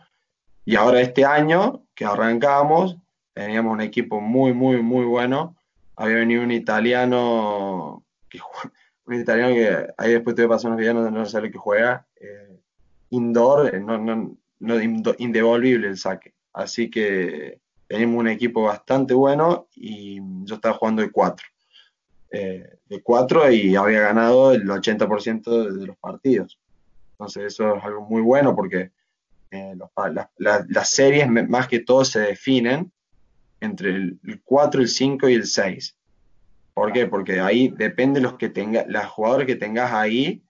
Y 0.64 0.76
ahora 0.76 1.00
este 1.00 1.24
año 1.24 1.84
que 1.94 2.04
arrancamos, 2.04 2.96
teníamos 3.32 3.72
un 3.72 3.80
equipo 3.80 4.20
muy, 4.20 4.52
muy, 4.52 4.82
muy 4.82 5.04
bueno. 5.04 5.56
Había 5.96 6.16
venido 6.16 6.42
un 6.42 6.52
italiano, 6.52 8.04
que, 8.28 8.38
un 9.06 9.14
italiano 9.14 9.54
que 9.54 9.92
ahí 9.98 10.12
después 10.12 10.36
te 10.36 10.42
voy 10.42 10.46
a 10.46 10.56
pasar 10.56 10.70
unos 10.70 10.80
videos, 10.80 10.94
no, 10.96 11.10
no 11.10 11.26
sé 11.26 11.40
lo 11.40 11.50
que 11.50 11.58
juega. 11.58 12.06
Eh, 12.20 12.60
indoor, 13.10 13.80
no, 13.80 13.98
no, 13.98 14.36
no, 14.60 14.74
indevolvible 15.18 15.88
el 15.88 15.98
saque. 15.98 16.34
Así 16.52 16.90
que 16.90 17.60
Teníamos 17.92 18.20
un 18.20 18.28
equipo 18.28 18.62
bastante 18.62 19.12
bueno 19.12 19.68
y 19.76 20.18
yo 20.44 20.54
estaba 20.54 20.74
jugando 20.74 21.02
de 21.02 21.10
4. 21.10 21.46
Eh, 22.34 22.78
de 22.88 23.02
4 23.02 23.50
y 23.52 23.76
había 23.76 24.00
ganado 24.00 24.52
el 24.52 24.66
80% 24.66 25.70
de 25.78 25.86
los 25.86 25.98
partidos. 25.98 26.58
Entonces 27.12 27.52
eso 27.52 27.76
es 27.76 27.84
algo 27.84 28.06
muy 28.06 28.22
bueno 28.22 28.56
porque 28.56 28.90
eh, 29.50 29.74
las 30.38 30.88
series 30.88 31.28
más 31.28 31.68
que 31.68 31.80
todo 31.80 32.06
se 32.06 32.20
definen 32.20 32.90
entre 33.60 33.90
el, 33.90 34.18
4, 34.44 34.80
el 34.80 34.88
5 34.88 35.28
y 35.28 35.34
el 35.34 35.46
6. 35.46 35.94
¿Por 36.72 36.92
qué? 36.92 37.06
Porque 37.06 37.38
ahí 37.40 37.68
depende 37.68 38.18
los 38.18 38.38
que 38.38 38.48
tenga, 38.48 38.86
los 38.88 39.04
jugadores 39.06 39.46
que 39.46 39.56
tengas 39.56 39.92
ahí, 39.92 40.42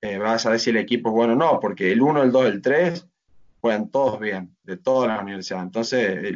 eh, 0.00 0.18
vas 0.18 0.44
a 0.44 0.50
ver 0.50 0.58
si 0.58 0.70
el 0.70 0.76
equipo 0.76 1.10
es 1.10 1.14
bueno 1.14 1.34
o 1.34 1.36
no, 1.36 1.60
porque 1.60 1.92
el 1.92 2.02
1, 2.02 2.24
el 2.24 2.32
2, 2.32 2.46
el 2.46 2.62
3 2.62 3.06
juegan 3.60 3.90
todos 3.90 4.18
bien, 4.18 4.56
de 4.64 4.76
todas 4.76 5.08
las 5.08 5.22
universidades. 5.22 5.66
Entonces, 5.66 6.34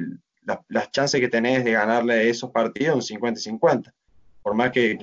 las 0.68 0.92
chances 0.92 1.20
que 1.20 1.28
tenés 1.28 1.64
de 1.64 1.72
ganarle 1.72 2.28
esos 2.28 2.52
partidos 2.52 2.92
son 2.94 3.02
50 3.02 3.40
y 3.40 3.42
50. 3.42 3.94
Por 4.44 4.52
más 4.52 4.72
que, 4.72 4.98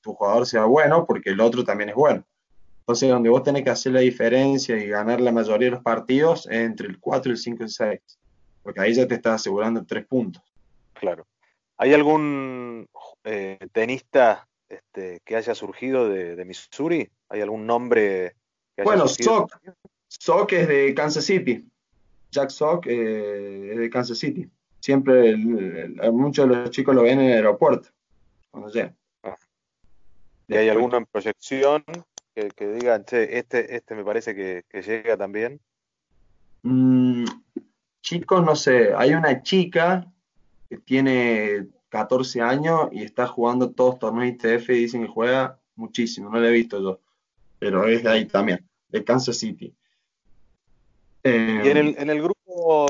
tu 0.00 0.14
jugador 0.14 0.46
sea 0.46 0.64
bueno, 0.64 1.04
porque 1.04 1.28
el 1.30 1.40
otro 1.40 1.64
también 1.64 1.90
es 1.90 1.94
bueno. 1.94 2.24
Entonces, 2.78 3.10
donde 3.10 3.28
vos 3.28 3.42
tenés 3.42 3.62
que 3.62 3.68
hacer 3.68 3.92
la 3.92 4.00
diferencia 4.00 4.74
y 4.78 4.88
ganar 4.88 5.20
la 5.20 5.32
mayoría 5.32 5.66
de 5.66 5.72
los 5.72 5.82
partidos 5.82 6.46
es 6.46 6.62
entre 6.64 6.88
el 6.88 6.98
4, 6.98 7.30
el 7.30 7.36
5 7.36 7.58
y 7.60 7.64
el 7.64 7.68
6. 7.68 8.00
Porque 8.62 8.80
ahí 8.80 8.94
ya 8.94 9.06
te 9.06 9.16
estás 9.16 9.34
asegurando 9.34 9.84
tres 9.84 10.06
puntos. 10.06 10.42
Claro. 10.94 11.26
¿Hay 11.76 11.92
algún 11.92 12.88
eh, 13.24 13.58
tenista 13.70 14.48
este, 14.66 15.20
que 15.26 15.36
haya 15.36 15.54
surgido 15.54 16.08
de, 16.08 16.42
Missouri? 16.46 17.06
¿Hay 17.28 17.42
algún 17.42 17.66
nombre 17.66 18.34
que 18.74 18.80
haya 18.80 18.84
Bueno, 18.84 19.08
Sock. 19.08 19.60
Sock 20.08 20.52
es 20.54 20.68
de 20.68 20.94
Kansas 20.94 21.26
City. 21.26 21.68
Jack 22.30 22.48
Sock 22.48 22.86
eh, 22.86 23.72
es 23.72 23.78
de 23.78 23.90
Kansas 23.90 24.16
City. 24.16 24.48
Siempre 24.80 25.36
muchos 25.36 26.48
de 26.48 26.56
los 26.56 26.70
chicos 26.70 26.94
lo 26.94 27.02
ven 27.02 27.20
en 27.20 27.26
el 27.26 27.36
aeropuerto. 27.36 27.90
Cuando 28.50 28.70
ah. 29.22 29.36
¿Y 30.48 30.56
hay 30.56 30.68
alguna 30.68 30.98
en 30.98 31.06
proyección 31.06 31.84
que, 32.34 32.72
digan, 32.72 33.04
che, 33.04 33.38
este, 33.38 33.76
este 33.76 33.94
me 33.94 34.04
parece 34.04 34.34
que, 34.34 34.64
llega 34.82 35.16
también? 35.16 35.60
Mm, 36.62 37.24
chicos, 38.02 38.44
no 38.44 38.56
sé. 38.56 38.92
Hay 38.94 39.14
una 39.14 39.42
chica 39.42 40.10
que 40.68 40.78
tiene 40.78 41.68
14 41.90 42.40
años 42.40 42.88
y 42.92 43.02
está 43.02 43.26
jugando 43.26 43.70
todos 43.72 43.98
torneos 43.98 44.34
ITF 44.34 44.70
y 44.70 44.80
dicen 44.80 45.02
que 45.02 45.08
juega 45.08 45.58
muchísimo, 45.74 46.30
no 46.30 46.40
la 46.40 46.48
he 46.48 46.52
visto 46.52 46.80
yo, 46.80 47.00
pero 47.58 47.86
es 47.86 48.02
de 48.02 48.10
ahí 48.10 48.26
también, 48.26 48.68
de 48.88 49.04
Kansas 49.04 49.38
City. 49.38 49.74
y 51.24 51.28
en 51.28 51.76
el, 51.76 51.96
en 51.98 52.10
el 52.10 52.22
grupo 52.22 52.88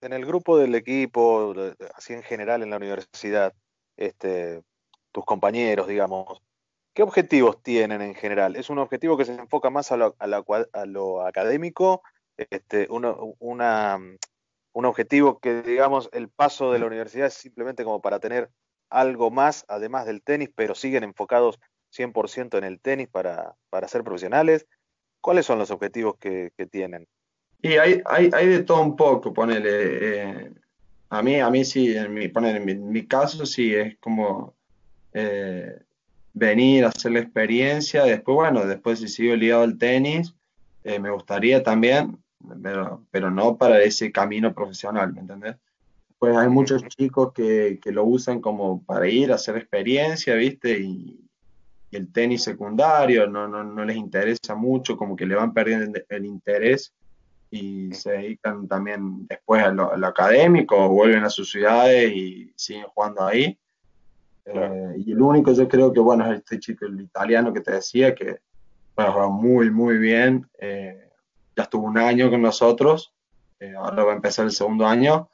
en 0.00 0.12
el 0.12 0.24
grupo 0.24 0.58
del 0.58 0.74
equipo, 0.74 1.54
así 1.94 2.12
en 2.12 2.22
general 2.22 2.62
en 2.62 2.70
la 2.70 2.76
universidad, 2.76 3.54
este, 3.96 4.62
tus 5.18 5.24
compañeros, 5.24 5.88
digamos, 5.88 6.40
¿qué 6.94 7.02
objetivos 7.02 7.60
tienen 7.60 8.02
en 8.02 8.14
general? 8.14 8.54
¿Es 8.54 8.70
un 8.70 8.78
objetivo 8.78 9.16
que 9.16 9.24
se 9.24 9.34
enfoca 9.34 9.68
más 9.68 9.90
a 9.90 9.96
lo, 9.96 10.14
a 10.16 10.86
lo 10.86 11.26
académico? 11.26 12.02
Este, 12.36 12.86
una, 12.88 13.16
un 13.98 14.84
objetivo 14.84 15.40
que, 15.40 15.62
digamos, 15.62 16.08
el 16.12 16.28
paso 16.28 16.70
de 16.70 16.78
la 16.78 16.86
universidad 16.86 17.26
es 17.26 17.34
simplemente 17.34 17.82
como 17.82 18.00
para 18.00 18.20
tener 18.20 18.48
algo 18.90 19.32
más, 19.32 19.64
además 19.66 20.06
del 20.06 20.22
tenis, 20.22 20.50
pero 20.54 20.76
siguen 20.76 21.02
enfocados 21.02 21.58
100% 21.92 22.56
en 22.56 22.62
el 22.62 22.78
tenis 22.78 23.08
para, 23.08 23.56
ser 23.88 24.04
profesionales. 24.04 24.68
¿Cuáles 25.20 25.46
son 25.46 25.58
los 25.58 25.72
objetivos 25.72 26.16
que, 26.20 26.52
tienen? 26.70 27.08
Y 27.60 27.72
hay, 27.72 28.02
hay, 28.04 28.30
hay, 28.32 28.46
de 28.46 28.62
todo 28.62 28.82
un 28.82 28.94
poco, 28.94 29.34
ponele. 29.34 29.70
Eh, 29.72 30.52
a 31.10 31.22
mí, 31.22 31.40
a 31.40 31.50
mí 31.50 31.64
sí, 31.64 31.96
en 31.96 32.14
mi, 32.14 32.30
en 32.32 32.92
mi, 32.92 33.06
caso 33.08 33.44
sí, 33.46 33.74
es 33.74 33.98
como 33.98 34.57
eh, 35.12 35.80
venir 36.32 36.84
a 36.84 36.88
hacer 36.88 37.12
la 37.12 37.20
experiencia. 37.20 38.04
Después, 38.04 38.34
bueno, 38.34 38.66
después 38.66 39.00
si 39.00 39.08
sigo 39.08 39.34
ligado 39.36 39.62
al 39.62 39.78
tenis, 39.78 40.34
eh, 40.84 40.98
me 40.98 41.10
gustaría 41.10 41.62
también 41.62 42.18
pero, 42.62 43.04
pero 43.10 43.30
no 43.30 43.56
para 43.56 43.82
ese 43.82 44.12
camino 44.12 44.54
profesional, 44.54 45.12
¿me 45.12 45.20
entendés? 45.20 45.56
Pues 46.18 46.36
hay 46.36 46.48
muchos 46.48 46.82
chicos 46.84 47.32
que, 47.32 47.78
que 47.82 47.92
lo 47.92 48.04
usan 48.04 48.40
como 48.40 48.82
para 48.84 49.08
ir 49.08 49.30
a 49.30 49.36
hacer 49.36 49.56
experiencia, 49.56 50.34
¿viste? 50.34 50.78
Y, 50.80 51.24
el 51.90 52.12
tenis 52.12 52.42
secundario 52.42 53.26
no, 53.26 53.48
no, 53.48 53.64
no, 53.64 53.82
les 53.82 53.96
interesa 53.96 54.54
mucho, 54.54 54.94
como 54.94 55.16
que 55.16 55.24
le 55.24 55.34
van 55.34 55.54
perdiendo 55.54 55.98
el 56.10 56.26
interés 56.26 56.92
y 57.50 57.94
se 57.94 58.12
dedican 58.12 58.68
también 58.68 59.26
después 59.26 59.64
a 59.64 59.70
lo, 59.70 60.06
académico, 60.06 60.90
vuelven 60.90 61.24
a 61.24 61.30
sus 61.30 61.50
ciudades 61.50 62.12
y 62.12 62.52
siguen 62.56 62.84
jugando 62.94 63.24
ahí. 63.24 63.58
Eh, 64.54 64.94
y 65.04 65.12
el 65.12 65.20
único 65.20 65.52
yo 65.52 65.68
creo 65.68 65.92
que, 65.92 66.00
bueno, 66.00 66.30
es 66.30 66.38
este 66.38 66.58
chico, 66.58 66.86
el 66.86 67.00
italiano 67.00 67.52
que 67.52 67.60
te 67.60 67.72
decía, 67.72 68.14
que 68.14 68.40
juega 68.94 69.28
muy, 69.28 69.70
muy 69.70 69.98
bien. 69.98 70.48
Eh, 70.58 71.10
ya 71.56 71.64
estuvo 71.64 71.86
un 71.86 71.98
año 71.98 72.30
con 72.30 72.40
nosotros, 72.40 73.12
eh, 73.60 73.74
ahora 73.76 74.04
va 74.04 74.12
a 74.12 74.16
empezar 74.16 74.44
el 74.46 74.52
segundo 74.52 74.86
año. 74.86 75.28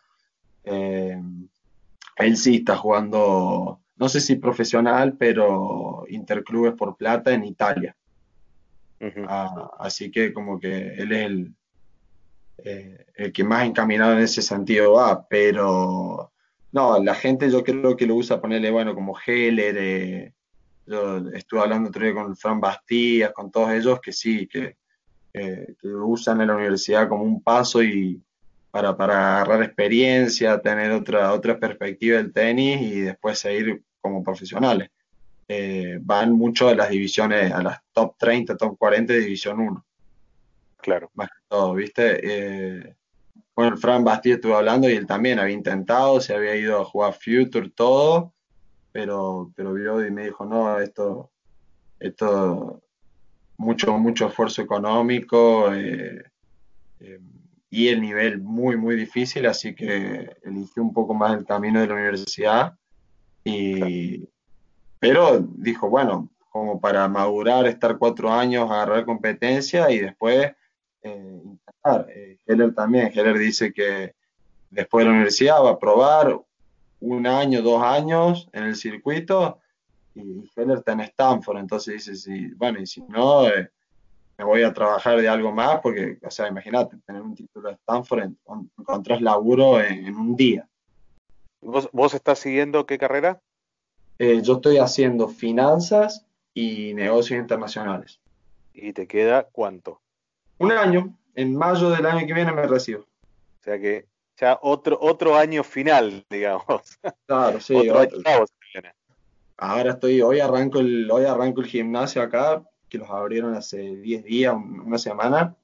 Él 0.64 2.36
sí 2.36 2.56
está 2.56 2.76
jugando, 2.76 3.80
no 3.96 4.08
sé 4.08 4.20
si 4.20 4.36
profesional, 4.36 5.16
pero 5.18 6.04
interclubes 6.08 6.72
por 6.72 6.96
plata 6.96 7.32
en 7.32 7.44
Italia. 7.44 7.94
Ah, 9.28 9.70
así 9.78 10.10
que 10.10 10.32
como 10.32 10.58
que 10.58 10.94
él 10.94 11.12
es 11.12 11.26
el, 11.26 11.54
el 13.14 13.32
que 13.32 13.44
más 13.44 13.66
encaminado 13.66 14.14
en 14.14 14.20
ese 14.20 14.40
sentido 14.40 14.94
va, 14.94 15.26
pero 15.28 16.32
no, 16.74 17.02
la 17.02 17.14
gente 17.14 17.50
yo 17.50 17.64
creo 17.64 17.96
que 17.96 18.06
lo 18.06 18.16
usa 18.16 18.40
ponerle, 18.40 18.70
bueno, 18.70 18.94
como 18.94 19.16
Heller, 19.18 20.34
yo 20.86 21.18
estuve 21.30 21.60
hablando 21.60 21.88
otro 21.88 22.04
día 22.04 22.14
con 22.14 22.36
Fran 22.36 22.60
Bastías, 22.60 23.32
con 23.32 23.50
todos 23.50 23.70
ellos, 23.70 24.00
que 24.00 24.12
sí, 24.12 24.46
que 24.46 24.76
que 25.34 25.74
lo 25.82 26.06
usan 26.06 26.40
en 26.40 26.48
la 26.48 26.54
universidad 26.54 27.08
como 27.08 27.24
un 27.24 27.42
paso 27.42 27.82
y 27.82 28.22
para, 28.70 28.90
agarrar 28.90 29.62
experiencia, 29.62 30.60
tener 30.60 30.92
otra, 30.92 31.32
otra 31.32 31.58
perspectiva 31.58 32.18
del 32.18 32.32
tenis 32.32 32.80
y 32.82 33.00
después 33.00 33.38
seguir 33.38 33.82
como 34.00 34.22
profesionales. 34.22 34.90
Eh, 35.46 35.98
van 36.00 36.32
mucho 36.32 36.68
a 36.68 36.74
las 36.74 36.90
divisiones, 36.90 37.52
a 37.52 37.62
las 37.62 37.80
top 37.92 38.16
30, 38.16 38.56
top 38.56 38.78
40 38.78 39.12
de 39.12 39.20
División 39.20 39.60
1. 39.60 39.84
Claro. 40.78 41.10
Más 41.14 41.28
que 41.28 41.38
todo, 41.48 41.74
¿viste? 41.74 42.20
Eh, 42.22 42.94
bueno, 43.54 43.76
Fran 43.76 44.04
Bastille 44.04 44.36
estuvo 44.36 44.56
hablando 44.56 44.88
y 44.88 44.94
él 44.94 45.06
también 45.06 45.38
había 45.38 45.54
intentado, 45.54 46.20
se 46.20 46.34
había 46.34 46.56
ido 46.56 46.80
a 46.80 46.84
jugar 46.84 47.14
Future, 47.14 47.70
todo, 47.70 48.34
pero, 48.90 49.52
pero 49.54 49.72
vio 49.74 50.04
y 50.04 50.10
me 50.10 50.24
dijo, 50.24 50.44
no, 50.44 50.80
esto, 50.80 51.30
esto 52.00 52.82
mucho, 53.56 53.96
mucho 53.98 54.26
esfuerzo 54.26 54.62
económico 54.62 55.72
eh, 55.72 56.24
eh, 57.00 57.20
y 57.70 57.88
el 57.88 58.00
nivel 58.00 58.40
muy, 58.40 58.76
muy 58.76 58.96
difícil, 58.96 59.46
así 59.46 59.74
que 59.74 60.36
eligió 60.42 60.82
un 60.82 60.92
poco 60.92 61.14
más 61.14 61.36
el 61.36 61.44
camino 61.44 61.80
de 61.80 61.86
la 61.88 61.94
universidad. 61.94 62.74
Y, 63.42 64.28
pero 64.98 65.40
dijo, 65.40 65.90
bueno, 65.90 66.30
como 66.50 66.80
para 66.80 67.08
madurar, 67.08 67.66
estar 67.66 67.98
cuatro 67.98 68.32
años, 68.32 68.70
agarrar 68.70 69.04
competencia 69.04 69.90
y 69.90 69.98
después 69.98 70.52
eh, 71.02 71.42
intentar. 71.84 72.06
Heller 72.46 72.74
también, 72.74 73.10
Heller 73.14 73.38
dice 73.38 73.72
que 73.72 74.14
después 74.70 75.04
de 75.04 75.10
la 75.10 75.14
universidad 75.14 75.62
va 75.62 75.70
a 75.70 75.78
probar 75.78 76.40
un 77.00 77.26
año, 77.26 77.62
dos 77.62 77.82
años 77.82 78.48
en 78.52 78.64
el 78.64 78.76
circuito 78.76 79.58
y 80.14 80.50
Heller 80.56 80.78
está 80.78 80.92
en 80.92 81.00
Stanford, 81.00 81.58
entonces 81.58 81.94
dice, 81.94 82.16
sí, 82.16 82.52
bueno, 82.54 82.80
y 82.80 82.86
si 82.86 83.02
no, 83.02 83.48
eh, 83.48 83.70
me 84.38 84.44
voy 84.44 84.62
a 84.62 84.72
trabajar 84.72 85.20
de 85.20 85.28
algo 85.28 85.52
más, 85.52 85.80
porque, 85.80 86.18
o 86.22 86.30
sea, 86.30 86.48
imagínate, 86.48 86.96
tener 87.04 87.22
un 87.22 87.34
título 87.34 87.68
de 87.68 87.74
Stanford, 87.74 88.32
encontrás 88.78 89.20
laburo 89.20 89.80
en, 89.80 90.14
un 90.14 90.36
día. 90.36 90.68
¿Vos, 91.60 92.14
estás 92.14 92.38
siguiendo 92.38 92.86
qué 92.86 92.98
carrera? 92.98 93.40
Eh, 94.18 94.40
yo 94.42 94.54
estoy 94.54 94.78
haciendo 94.78 95.28
finanzas 95.28 96.26
y 96.52 96.94
negocios 96.94 97.40
internacionales. 97.40 98.20
¿Y 98.72 98.92
te 98.92 99.06
queda 99.06 99.44
cuánto? 99.44 100.00
Un 100.58 100.72
año. 100.72 101.16
En 101.34 101.56
mayo 101.56 101.90
del 101.90 102.06
año 102.06 102.26
que 102.26 102.32
viene 102.32 102.52
me 102.52 102.66
recibo. 102.66 103.02
O 103.02 103.64
sea 103.64 103.78
que 103.78 104.06
ya 104.36 104.58
otro, 104.62 104.98
otro 105.00 105.36
año 105.36 105.64
final, 105.64 106.24
digamos. 106.30 106.98
Claro, 107.26 107.60
sí. 107.60 107.74
otro, 107.88 108.46
Ahora 109.56 109.92
estoy, 109.92 110.20
hoy 110.20 110.40
arranco 110.40 110.80
el, 110.80 111.08
hoy 111.10 111.24
arranco 111.24 111.60
el 111.60 111.68
gimnasio 111.68 112.22
acá, 112.22 112.62
que 112.88 112.98
los 112.98 113.08
abrieron 113.08 113.54
hace 113.54 113.78
10 113.78 114.24
días, 114.24 114.54
una 114.54 114.98
semana. 114.98 115.54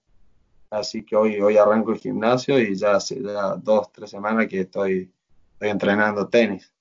Así 0.71 1.05
que 1.05 1.17
hoy, 1.17 1.41
hoy 1.41 1.57
arranco 1.57 1.93
el 1.93 1.99
gimnasio 1.99 2.59
y 2.61 2.77
ya 2.77 2.93
hace 2.93 3.21
ya 3.21 3.57
dos, 3.57 3.91
tres 3.91 4.11
semanas 4.11 4.47
que 4.47 4.61
estoy, 4.61 5.11
entrenando 5.59 6.29
tenis. 6.29 6.73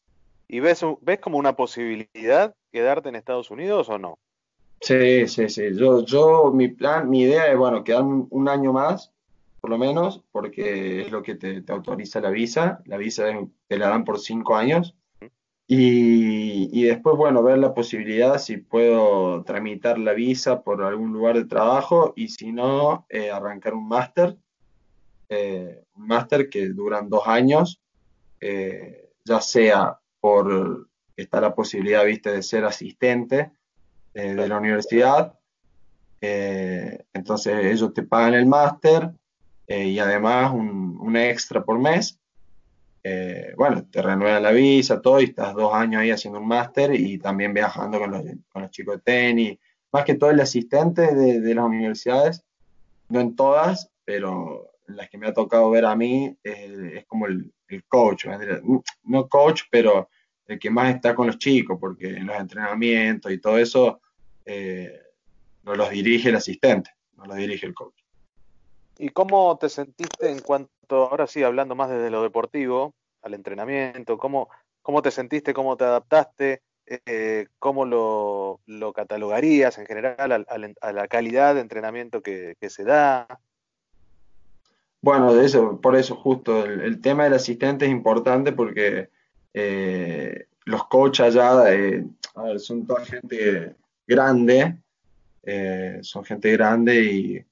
¿Y 0.48 0.60
ves, 0.60 0.86
ves 1.02 1.20
como 1.20 1.38
una 1.38 1.56
posibilidad 1.56 2.56
quedarte 2.72 3.10
en 3.10 3.16
Estados 3.16 3.50
Unidos 3.50 3.90
o 3.90 3.98
no? 3.98 4.20
Sí, 4.82 5.28
sí, 5.28 5.50
sí. 5.50 5.76
Yo, 5.76 6.06
yo, 6.06 6.52
mi 6.54 6.70
plan, 6.70 7.10
mi 7.10 7.22
idea 7.22 7.52
es, 7.52 7.58
bueno, 7.58 7.84
quedarme 7.84 8.26
un, 8.30 8.48
año 8.48 8.74
más, 8.74 9.12
por 9.60 9.70
lo 9.70 9.78
menos, 9.78 10.24
porque 10.32 11.02
es 11.02 11.12
lo 11.12 11.22
que 11.22 11.36
te, 11.36 11.62
te 11.62 11.72
autoriza 11.72 12.22
la 12.22 12.30
visa. 12.30 12.82
La 12.86 12.98
visa 12.98 13.26
te 13.68 13.78
la 13.78 13.90
dan 13.90 14.06
por 14.06 14.20
cinco 14.20 14.56
años. 14.56 14.96
Y, 15.72 16.82
después, 16.82 17.16
bueno, 17.16 17.44
ver 17.44 17.60
la 17.60 17.76
posibilidad 17.76 18.40
si 18.40 18.58
puedo 18.58 19.44
tramitar 19.44 20.00
la 20.00 20.14
visa 20.14 20.64
por 20.64 20.82
algún 20.82 21.14
lugar 21.14 21.36
de 21.36 21.46
trabajo 21.46 22.14
y 22.16 22.30
si 22.30 22.52
no, 22.52 23.06
eh, 23.08 23.30
arrancar 23.30 23.76
un 23.76 23.88
máster, 23.88 24.36
eh, 25.30 25.84
un 25.96 26.08
máster 26.08 26.50
que 26.50 26.70
duran 26.70 27.08
dos 27.08 27.28
años, 27.28 27.80
eh, 28.42 29.12
ya 29.24 29.42
sea 29.42 30.00
por, 30.20 30.90
está 31.16 31.40
la 31.40 31.54
posibilidad, 31.54 32.04
viste, 32.04 32.32
de 32.32 32.42
ser 32.42 32.66
asistente 32.66 33.52
de 34.14 34.48
la 34.48 34.58
universidad, 34.58 35.34
entonces 36.22 37.66
ellos 37.66 37.94
te 37.94 38.04
pagan 38.04 38.34
el 38.34 38.46
máster 38.46 39.12
y 39.68 40.00
además 40.00 40.52
un, 40.52 40.98
un 41.00 41.16
extra 41.16 41.64
por 41.64 41.80
mes 41.80 42.20
eh, 43.04 43.54
bueno, 43.58 43.86
te 43.90 44.02
renuevan 44.02 44.44
la 44.44 44.52
visa, 44.52 45.02
todo, 45.02 45.22
y 45.22 45.26
estás 45.26 45.54
dos 45.54 45.74
años 45.74 46.02
ahí 46.02 46.12
haciendo 46.12 46.40
un 46.40 46.48
máster 46.48 46.94
y 46.94 47.18
también 47.18 47.54
viajando 47.54 48.00
con 48.00 48.12
los, 48.12 48.24
con 48.52 48.64
los 48.64 48.72
chicos 48.72 48.98
de 48.98 49.02
tenis. 49.02 49.60
Más 49.92 50.04
que 50.04 50.16
todo 50.16 50.30
el 50.30 50.40
asistente 50.40 51.16
de, 51.16 51.40
de 51.40 51.56
las 51.56 51.66
universidades, 51.66 52.44
no 53.08 53.22
en 53.22 53.36
todas, 53.36 53.90
pero 54.06 54.72
las 54.88 55.10
que 55.10 55.18
me 55.18 55.28
ha 55.28 55.34
tocado 55.34 55.70
ver 55.70 55.86
a 55.86 55.96
mí, 55.96 56.38
es 56.44 57.06
como 57.06 57.28
el, 57.28 57.52
el 57.68 57.84
coach, 57.86 58.26
no 59.04 59.30
coach, 59.30 59.64
pero 59.72 60.10
el 60.50 60.60
que 60.60 60.70
más 60.70 60.94
está 60.94 61.16
con 61.16 61.28
los 61.28 61.38
chicos, 61.38 61.78
porque 61.80 62.08
en 62.08 62.26
los 62.26 62.36
entrenamientos 62.36 63.32
y 63.32 63.38
todo 63.38 63.58
eso 63.58 64.02
eh, 64.46 65.00
no 65.64 65.76
los 65.76 65.90
dirige 65.92 66.30
el 66.30 66.36
asistente, 66.36 66.92
no 67.16 67.26
los 67.26 67.38
dirige 67.38 67.68
el 67.68 67.74
coach. 67.74 67.94
¿Y 68.98 69.10
cómo 69.10 69.58
te 69.58 69.70
sentiste 69.70 70.30
en 70.30 70.40
cuanto, 70.40 71.08
ahora 71.10 71.28
sí, 71.28 71.44
hablando 71.44 71.76
más 71.76 71.90
desde 71.90 72.10
lo 72.10 72.24
deportivo, 72.24 72.94
al 73.22 73.36
entrenamiento, 73.36 74.18
cómo, 74.18 74.50
cómo 74.82 75.02
te 75.04 75.12
sentiste, 75.12 75.54
cómo 75.54 75.78
te 75.78 75.86
adaptaste, 75.86 76.64
eh, 77.06 77.46
cómo 77.60 77.86
lo, 77.86 78.60
catalogarías 78.94 79.78
en 79.78 79.86
general 79.86 80.46
a, 80.50 80.92
la 80.92 81.08
calidad 81.08 81.54
de 81.54 81.62
entrenamiento 81.62 82.24
que, 82.24 82.56
se 82.68 82.84
da? 82.84 83.28
Bueno, 85.02 85.34
de 85.36 85.46
eso, 85.46 85.80
por 85.80 85.96
eso 85.96 86.16
justo, 86.16 86.66
el, 86.66 87.00
tema 87.02 87.26
del 87.26 87.36
asistente 87.36 87.86
es 87.86 87.92
importante 87.92 88.52
porque 88.52 89.10
eh, 89.54 90.48
los 90.66 90.88
coaches 90.88 91.36
allá 91.36 91.74
eh, 91.74 92.06
son 92.58 92.86
toda 92.86 93.06
gente 93.06 93.76
grande, 94.08 94.78
son 96.02 96.24
gente 96.24 96.52
grande 96.52 97.04
y 97.04 97.46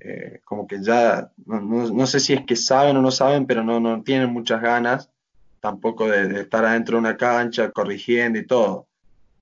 eh, 0.00 0.40
como 0.44 0.66
que 0.66 0.82
ya, 0.82 1.32
no, 1.46 2.06
sé 2.06 2.20
si 2.20 2.32
es 2.32 2.44
que 2.46 2.54
saben 2.54 2.96
o 2.96 3.02
no 3.02 3.10
saben, 3.10 3.46
pero 3.46 3.64
no, 3.64 3.80
no 3.80 4.02
tienen 4.02 4.32
muchas 4.32 4.62
ganas 4.62 5.10
tampoco 5.60 6.08
de, 6.08 6.42
estar 6.42 6.64
adentro 6.64 6.96
de 6.96 7.00
una 7.00 7.16
cancha 7.16 7.70
corrigiendo 7.70 8.38
y 8.38 8.46
todo. 8.46 8.86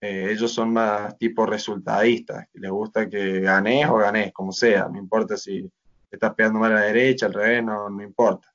Eh, 0.00 0.28
ellos 0.30 0.52
son 0.52 0.72
más 0.72 1.16
tipo 1.18 1.44
resultadistas, 1.46 2.46
les 2.54 2.70
gusta 2.70 3.08
que 3.08 3.40
ganes 3.40 3.86
o 3.88 3.96
ganes, 3.96 4.32
como 4.32 4.52
sea, 4.52 4.88
no 4.88 4.98
importa 4.98 5.36
si 5.36 5.70
estás 6.10 6.34
pegando 6.34 6.58
mal 6.58 6.72
a 6.72 6.76
la 6.76 6.86
derecha, 6.86 7.26
al 7.26 7.34
revés, 7.34 7.64
no, 7.64 7.90
no 7.90 8.02
importa. 8.02 8.52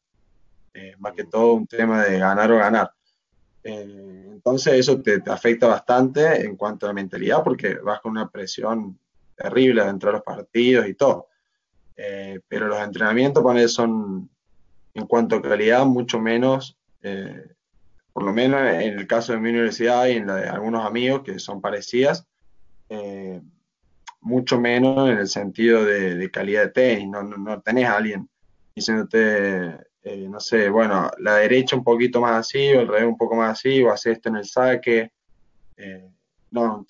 Eh, 0.73 0.95
más 0.99 1.13
que 1.13 1.25
todo 1.25 1.53
un 1.53 1.67
tema 1.67 2.03
de 2.03 2.17
ganar 2.17 2.51
o 2.51 2.57
ganar. 2.57 2.91
Entonces 3.63 4.73
eso 4.73 5.01
te, 5.01 5.19
te, 5.19 5.29
afecta 5.29 5.67
bastante 5.67 6.45
en 6.45 6.55
cuanto 6.55 6.85
a 6.85 6.89
la 6.89 6.93
mentalidad 6.93 7.43
porque 7.43 7.75
vas 7.75 8.01
con 8.01 8.11
una 8.11 8.29
presión 8.29 8.97
terrible 9.35 9.83
dentro 9.83 10.09
de 10.09 10.13
los 10.13 10.23
partidos 10.23 10.87
y 10.87 10.93
todo. 10.93 11.27
Eh, 11.97 12.39
pero 12.47 12.67
los 12.67 12.79
entrenamientos 12.79 13.43
con 13.43 13.57
él 13.57 13.69
son, 13.69 14.29
en 14.93 15.05
cuanto 15.05 15.35
a 15.35 15.41
calidad, 15.41 15.85
mucho 15.85 16.19
menos, 16.19 16.77
eh, 17.03 17.45
por 18.13 18.23
lo 18.23 18.33
menos 18.33 18.61
en 18.61 18.99
el 18.99 19.07
caso 19.07 19.33
de 19.33 19.39
mi 19.39 19.49
universidad 19.49 20.07
y 20.07 20.13
en 20.13 20.27
la 20.27 20.35
de 20.35 20.49
algunos 20.49 20.85
amigos 20.85 21.21
que 21.23 21.39
son 21.39 21.61
parecidas, 21.61 22.25
eh, 22.89 23.41
mucho 24.19 24.59
menos 24.59 25.09
en 25.09 25.17
el 25.17 25.27
sentido 25.27 25.85
de, 25.85 26.29
calidad 26.31 26.63
de 26.63 26.69
tenis. 26.69 27.07
No, 27.07 27.23
no, 27.23 27.61
tenés 27.61 27.87
a 27.87 27.97
alguien 27.97 28.29
diciéndote, 28.75 29.77
no 30.03 30.39
sé, 30.39 30.69
bueno, 30.69 31.11
la 31.19 31.35
derecha 31.37 31.75
un 31.75 31.83
poquito 31.83 32.21
más 32.21 32.33
así, 32.33 32.71
o 32.73 32.81
el 32.81 32.87
revés 32.87 33.05
un 33.05 33.17
poco 33.17 33.35
más 33.35 33.59
así, 33.59 33.83
o 33.83 33.91
haces 33.91 34.17
esto 34.17 34.29
en 34.29 34.37
el 34.37 34.45
saque. 34.45 35.11
no, 36.51 36.85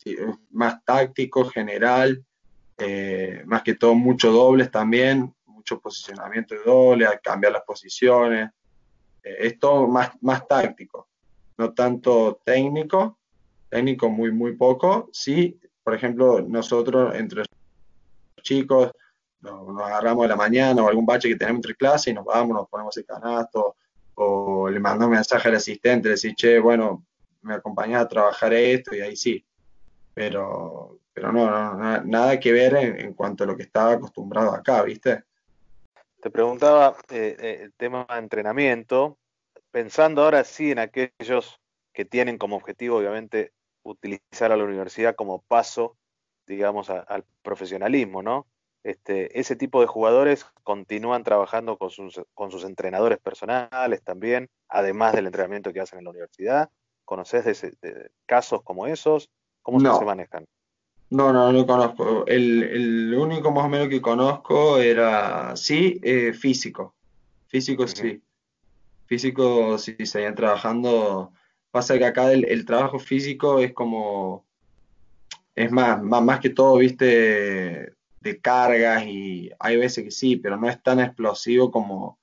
más 0.52 0.84
táctico, 0.86 1.46
general. 1.46 2.24
Eh, 2.84 3.44
más 3.46 3.62
que 3.62 3.76
todo 3.76 3.94
muchos 3.94 4.34
dobles 4.34 4.72
también, 4.72 5.32
mucho 5.46 5.80
posicionamiento 5.80 6.56
de 6.56 6.64
doble, 6.64 7.06
cambiar 7.22 7.54
las 7.54 7.62
posiciones, 7.62 8.50
eh, 9.22 9.36
es 9.40 9.60
todo 9.60 9.88
más, 9.88 10.12
más 10.22 10.48
táctico, 10.48 11.08
no 11.60 11.74
tanto 11.74 12.42
técnico, 12.44 13.20
técnico 13.70 14.10
muy, 14.10 14.32
muy 14.32 14.56
poco, 14.56 15.10
sí, 15.14 15.60
por 15.84 15.94
ejemplo, 15.94 16.42
nosotros 16.42 17.14
entre 17.14 17.42
los 17.42 17.48
chicos 18.42 18.92
nos, 19.42 19.82
agarramos 19.82 20.24
de 20.24 20.30
la 20.30 20.36
mañana 20.36 20.84
o 20.84 20.88
algún 20.88 21.06
bache 21.06 21.30
que 21.30 21.36
tenemos 21.36 21.60
entre 21.60 21.76
clases 21.76 22.08
y 22.08 22.14
nos 22.14 22.26
vamos, 22.26 22.56
nos 22.56 22.70
ponemos 22.70 22.96
el 22.98 23.06
canasto, 23.06 23.76
o 24.16 24.70
le 24.70 24.80
mandamos 24.80 25.08
un 25.08 25.16
mensaje 25.16 25.50
al 25.50 25.56
asistente, 25.56 26.10
le 26.10 26.16
decís, 26.16 26.36
che, 26.36 26.60
bueno, 26.60 27.06
me 27.42 27.56
acompañás 27.56 28.04
a 28.04 28.08
trabajar 28.08 28.54
esto 28.54 28.96
y 28.96 29.02
ahí 29.02 29.16
sí. 29.16 29.44
Pero 30.14 31.02
pero 31.14 31.32
no, 31.32 31.78
nada 32.04 32.40
que 32.40 32.52
ver 32.52 32.76
en, 32.76 33.14
cuanto 33.14 33.44
a 33.44 33.48
lo 33.48 33.58
que 33.58 33.64
estaba 33.64 33.94
acostumbrado 33.94 34.52
acá, 34.54 34.82
¿viste? 34.84 35.24
Te 36.22 36.30
preguntaba 36.30 36.96
eh, 37.10 37.36
eh, 37.40 37.60
el 37.64 37.74
tema 37.74 38.06
de 38.10 38.20
entrenamiento, 38.20 39.18
pensando 39.72 40.24
ahora 40.24 40.44
sí 40.44 40.72
en 40.72 40.80
aquellos 40.80 41.60
que 41.94 42.06
tienen 42.06 42.38
como 42.38 42.56
objetivo, 42.56 42.98
obviamente, 42.98 43.52
utilizar 43.84 44.52
a 44.52 44.58
la 44.58 44.64
universidad 44.64 45.16
como 45.16 45.42
paso, 45.42 45.98
digamos, 46.48 46.90
al 46.90 47.26
profesionalismo, 47.42 48.22
¿no? 48.22 48.48
Este, 48.84 49.40
ese 49.40 49.56
tipo 49.56 49.80
de 49.82 49.88
jugadores 49.88 50.46
continúan 50.64 51.24
trabajando 51.24 51.78
con 51.78 51.92
sus, 51.92 52.20
con 52.34 52.50
sus 52.50 52.64
entrenadores 52.64 53.20
personales 53.20 54.02
también, 54.02 54.50
además 54.68 55.14
del 55.14 55.28
entrenamiento 55.28 55.72
que 55.72 55.82
hacen 55.82 56.00
en 56.00 56.06
la 56.06 56.12
universidad. 56.12 56.70
¿Conoces 57.06 57.62
de, 57.62 58.12
casos 58.26 58.64
como 58.64 58.88
esos? 58.88 59.30
¿Cómo 59.62 59.80
se 59.80 60.06
manejan? 60.06 60.46
No, 61.12 61.34
no, 61.34 61.52
no 61.52 61.68
conozco. 61.68 62.26
El, 62.26 63.14
único 63.14 63.52
más 63.52 63.66
o 63.66 63.70
menos 63.70 63.90
que 63.90 64.02
conozco 64.02 64.78
era, 64.78 65.56
sí, 65.58 66.00
eh, 66.04 66.34
físico. 66.34 66.96
Físico 67.48 67.86
sí. 67.88 68.22
Físico 69.06 69.78
sí, 69.78 69.98
seguían 70.06 70.36
trabajando. 70.36 71.34
Pasa 71.70 71.98
que 71.98 72.06
acá 72.06 72.32
el, 72.32 72.66
trabajo 72.66 72.98
físico 72.98 73.60
es 73.60 73.74
como, 73.74 74.46
es 75.54 75.70
más, 75.70 76.02
más, 76.02 76.24
más 76.24 76.40
que 76.40 76.50
todo, 76.50 76.78
viste, 76.78 77.94
de 78.22 78.40
cargas 78.40 79.04
y 79.06 79.52
hay 79.60 79.78
veces 79.78 80.04
que 80.04 80.12
sí, 80.12 80.38
pero 80.38 80.58
no 80.58 80.70
es 80.70 80.82
tan 80.82 81.00
explosivo 81.00 81.72
como, 81.72 82.18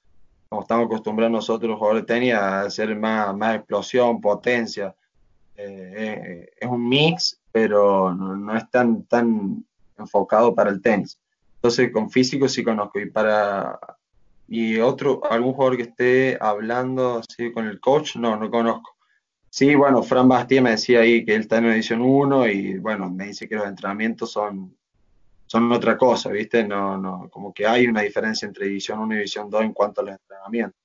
como 0.49 0.63
estamos 0.63 0.87
acostumbrados 0.87 1.33
nosotros, 1.33 1.69
los 1.69 1.79
jugadores 1.79 2.07
de 2.07 2.15
tenis, 2.15 2.35
a 2.35 2.63
hacer 2.63 2.97
más, 2.97 3.37
más 3.37 3.57
explosión, 3.57 4.21
potencia. 4.21 4.95
Eh, 5.57 5.95
eh, 5.97 6.51
es 6.61 6.69
un 6.69 6.89
mix 6.89 7.39
pero 7.51 8.15
no, 8.15 8.57
es 8.57 8.71
tan, 8.71 9.03
tan 9.05 9.65
enfocado 9.99 10.55
para 10.55 10.71
el 10.71 10.81
tenis. 10.81 11.19
Entonces, 11.57 11.91
con 11.93 12.09
físico 12.09 12.49
sí 12.49 12.63
conozco. 12.63 13.01
Y 13.01 13.11
para 13.11 13.79
y 14.47 14.79
otro, 14.79 15.21
algún 15.31 15.53
jugador 15.53 15.77
que 15.77 15.83
esté 15.83 16.39
hablando 16.41 17.19
así 17.19 17.53
con 17.53 17.67
el 17.67 17.81
coach, 17.81 18.17
no, 18.17 18.37
no 18.37 18.51
conozco. 18.51 18.97
Sí, 19.51 19.75
bueno, 19.75 20.03
Fran 20.03 20.29
Bastía 20.29 20.63
me 20.63 20.71
decía 20.71 21.01
ahí 21.01 21.25
que 21.25 21.35
él 21.35 21.43
está 21.43 21.59
en 21.59 21.67
edición 21.67 22.01
1 22.01 22.49
y 22.49 22.79
bueno, 22.79 23.11
me 23.11 23.27
dice 23.27 23.49
que 23.49 23.57
los 23.57 23.67
entrenamientos 23.67 24.33
son, 24.33 24.75
son 25.49 25.73
otra 25.73 25.97
cosa, 25.97 26.31
¿viste? 26.31 26.63
No, 26.63 26.99
no, 26.99 27.29
como 27.31 27.53
que 27.53 27.67
hay 27.67 27.87
una 27.87 28.03
diferencia 28.03 28.47
entre 28.47 28.67
edición 28.67 29.01
1 29.01 29.15
y 29.15 29.19
edición 29.19 29.49
2 29.51 29.63
en 29.63 29.73
cuanto 29.73 30.03
a 30.03 30.05
los 30.05 30.13
entrenamientos. 30.13 30.79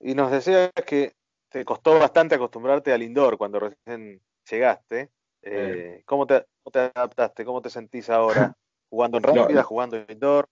Y 0.00 0.14
nos 0.14 0.30
decías 0.30 0.70
que 0.86 1.12
te 1.48 1.64
costó 1.64 1.98
bastante 1.98 2.36
acostumbrarte 2.36 2.92
al 2.92 3.02
indoor 3.02 3.36
cuando 3.36 3.58
recién 3.58 4.20
llegaste. 4.48 5.10
Eh, 5.42 6.02
¿cómo, 6.06 6.26
te, 6.26 6.46
adaptaste? 6.72 7.44
¿Cómo 7.44 7.60
te 7.60 7.68
sentís 7.68 8.08
ahora? 8.10 8.56
¿Jugando 8.90 9.18
en 9.18 9.24
rápida, 9.24 9.62
jugando 9.64 9.96
en 9.96 10.06
indoor? 10.08 10.48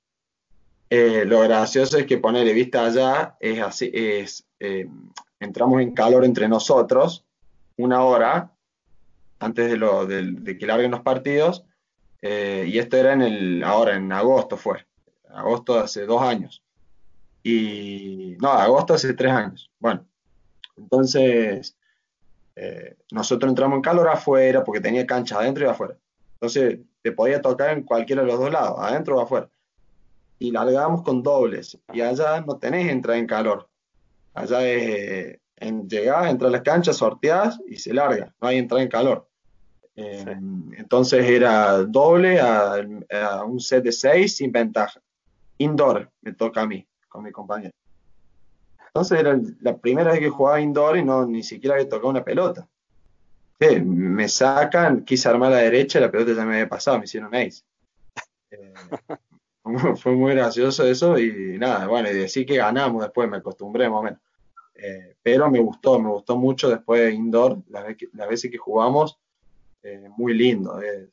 Eh, 0.91 1.25
lo 1.25 1.41
gracioso 1.41 1.97
es 1.97 2.07
que 2.07 2.19
ponerle 2.19 2.53
vista 2.53 2.85
allá 2.85 3.37
es 3.41 3.61
así, 3.61 3.91
es 3.95 4.45
eh, 4.59 4.87
entramos 5.41 5.81
en 5.81 5.95
calor 5.95 6.25
entre 6.25 6.49
nosotros 6.49 7.25
una 7.77 8.03
hora 8.03 8.53
antes 9.39 9.71
de, 9.71 9.77
lo, 9.77 10.07
de, 10.07 10.59
que 10.59 10.67
larguen 10.67 10.91
los 10.91 11.01
partidos 11.01 11.65
y 12.23 12.79
esto 12.79 12.97
era 12.97 13.13
en 13.15 13.23
el 13.23 13.65
ahora 13.65 13.97
en 13.97 14.13
agosto 14.13 14.57
fue 14.57 14.87
agosto 15.29 15.75
de 15.75 15.81
hace 15.81 16.07
dos 16.07 16.23
años 16.23 16.63
y 17.43 18.37
no 18.41 18.53
agosto 18.53 18.95
hace 18.95 19.13
tres 19.15 19.33
años 19.33 19.71
bueno 19.81 20.07
entonces 20.77 21.77
eh, 22.55 22.97
nosotros 23.11 23.51
entramos 23.51 23.77
en 23.77 23.83
calor 23.83 24.09
afuera 24.09 24.63
porque 24.65 24.81
tenía 24.81 25.07
cancha 25.07 25.39
adentro 25.39 25.65
y 25.65 25.69
afuera. 25.69 25.97
Entonces 26.35 26.81
te 27.03 27.13
podía 27.13 27.41
tocar 27.41 27.71
en 27.71 27.85
cualquiera 27.85 28.23
de 28.23 28.29
los 28.29 28.39
dos 28.39 28.51
lados, 28.51 28.79
adentro 28.79 29.17
o 29.17 29.21
afuera. 29.21 29.49
Y 30.39 30.51
largábamos 30.51 31.03
con 31.03 31.23
dobles. 31.23 31.79
Y 31.93 32.01
allá 32.01 32.41
no 32.41 32.59
tenés 32.59 32.91
entrar 32.91 33.17
en 33.17 33.27
calor. 33.27 33.69
Allá 34.35 34.67
es 34.67 34.83
eh, 34.83 35.41
en, 35.57 35.89
llegás, 35.89 36.31
entras 36.31 36.49
a 36.49 36.53
las 36.53 36.63
canchas, 36.63 36.97
sorteás 36.97 37.61
y 37.69 37.77
se 37.77 37.95
larga. 37.95 38.35
No 38.41 38.49
hay 38.49 38.59
entrar 38.59 38.81
en 38.81 38.89
calor. 38.89 39.29
Eh, 39.95 40.25
entonces 40.79 41.25
era 41.29 41.79
doble 41.85 42.41
a, 42.41 42.77
a, 43.11 43.45
un 43.45 43.61
set 43.61 43.85
de 43.85 43.93
seis 43.93 44.37
sin 44.37 44.51
ventaja. 44.51 45.01
Indoor 45.59 46.11
me 46.23 46.33
toca 46.33 46.63
a 46.63 46.67
mí, 46.67 46.87
con 47.09 47.23
mi 47.23 47.31
compañero. 47.31 47.73
Entonces 48.87 49.21
era 49.21 49.39
la 49.61 49.77
primera 49.77 50.13
vez 50.13 50.21
que 50.21 50.29
jugaba 50.29 50.61
indoor 50.61 50.99
y 50.99 51.05
no 51.05 51.27
ni 51.27 51.43
siquiera 51.43 51.77
había 51.77 51.89
tocado 51.89 52.11
una 52.11 52.25
pelota. 52.25 52.69
Me 53.85 54.29
sacan, 54.29 55.05
quise 55.05 55.29
armar 55.29 55.53
a 55.53 55.57
la 55.57 55.63
derecha 55.63 56.01
la 56.01 56.11
pelota 56.11 56.33
ya 56.35 56.45
me 56.45 56.55
había 56.55 56.69
pasado, 56.69 56.99
me 56.99 57.05
hicieron 57.05 57.35
ace. 57.35 57.63
Eh, 58.55 58.75
fue 59.97 60.13
muy 60.13 60.35
gracioso 60.35 60.85
eso 60.85 61.19
y 61.19 61.57
nada, 61.59 61.87
bueno, 61.87 62.11
y 62.11 62.15
decir 62.15 62.45
que 62.45 62.57
ganamos 62.57 63.03
después, 63.03 63.31
me 63.31 63.39
acostumbré 63.39 63.89
más 63.89 64.01
o 64.01 64.03
menos. 64.03 64.21
Eh, 64.75 65.17
pero 65.23 65.51
me 65.51 65.61
gustó, 65.61 65.99
me 65.99 66.11
gustó 66.11 66.37
mucho 66.37 66.69
después 66.69 67.01
de 67.01 67.13
indoor, 67.13 67.63
las, 67.69 67.87
veces 68.29 68.51
que 68.51 68.59
jugamos, 68.59 69.19
eh, 69.83 70.09
muy 70.17 70.35
lindo. 70.35 70.81
Eh, 70.83 71.09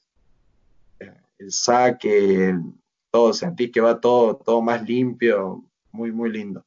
el 1.38 1.52
saque, 1.52 2.56
todo, 3.12 3.34
sentís 3.34 3.72
que 3.72 3.82
va 3.82 4.00
todo, 4.00 4.36
todo 4.36 4.62
más 4.62 4.82
limpio, 4.88 5.64
muy, 5.92 6.12
muy 6.12 6.32
lindo. 6.32 6.66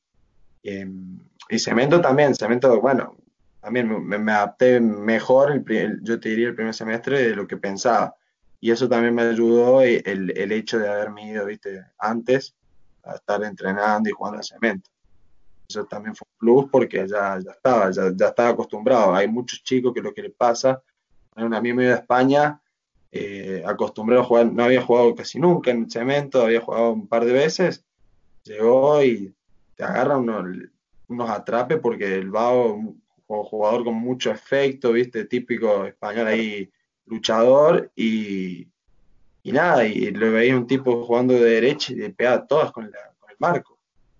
y 0.62 1.58
cemento 1.58 2.00
también, 2.00 2.34
cemento, 2.34 2.80
bueno, 2.80 3.16
también 3.60 4.06
me, 4.06 4.32
adapté 4.32 4.80
mejor, 4.80 5.62
yo 6.02 6.18
te 6.18 6.28
diría 6.30 6.48
el 6.48 6.54
primer 6.54 6.74
semestre, 6.74 7.22
de 7.22 7.36
lo 7.36 7.46
que 7.46 7.56
pensaba. 7.56 8.14
Y 8.60 8.70
eso 8.70 8.88
también 8.88 9.14
me 9.14 9.22
ayudó 9.22 9.82
el, 9.82 10.32
el 10.36 10.52
hecho 10.52 10.78
de 10.78 10.88
haberme 10.88 11.28
ido, 11.28 11.46
viste, 11.46 11.84
antes 11.98 12.54
a 13.04 13.14
estar 13.14 13.42
entrenando 13.44 14.08
y 14.08 14.12
jugando 14.12 14.38
al 14.38 14.44
cemento. 14.44 14.90
Eso 15.68 15.84
también 15.84 16.14
fue 16.14 16.26
un 16.30 16.38
plus 16.38 16.70
porque 16.70 17.06
ya, 17.08 17.38
ya 17.38 17.52
estaba, 17.52 17.90
ya, 17.90 18.26
estaba 18.26 18.48
acostumbrado. 18.50 19.14
Hay 19.14 19.28
muchos 19.28 19.62
chicos 19.62 19.92
que 19.94 20.02
lo 20.02 20.12
que 20.12 20.22
les 20.22 20.34
pasa, 20.34 20.82
un 21.36 21.54
amigo 21.54 21.76
mío 21.76 21.88
de 21.88 21.94
España, 21.94 22.60
eh, 23.10 23.62
acostumbrado 23.66 24.22
a 24.22 24.26
jugar, 24.26 24.52
no 24.52 24.64
había 24.64 24.82
jugado 24.82 25.14
casi 25.14 25.38
nunca 25.38 25.70
en 25.70 25.90
cemento, 25.90 26.42
había 26.42 26.60
jugado 26.60 26.92
un 26.92 27.06
par 27.06 27.24
de 27.24 27.32
veces, 27.32 27.84
llegó 28.44 29.02
y 29.02 29.34
te 29.76 29.84
agarra 29.84 30.16
unos, 30.16 30.46
unos 31.08 31.30
atrapes 31.30 31.78
porque 31.78 32.14
el 32.14 32.30
vago, 32.30 32.74
un 32.74 33.02
jugador 33.26 33.84
con 33.84 33.94
mucho 33.94 34.30
efecto, 34.30 34.92
viste, 34.92 35.24
típico 35.24 35.86
español 35.86 36.26
ahí, 36.26 36.70
luchador, 37.06 37.90
y, 37.96 38.68
y 39.42 39.52
nada, 39.52 39.86
y 39.86 40.10
lo 40.10 40.32
veía 40.32 40.56
un 40.56 40.66
tipo 40.66 41.04
jugando 41.04 41.34
de 41.34 41.40
derecha 41.40 41.92
y 41.92 41.96
le 41.96 42.10
pegaba 42.10 42.46
todas 42.46 42.72
con, 42.72 42.84
con 43.18 43.30
el 43.30 43.36
marco. 43.38 43.78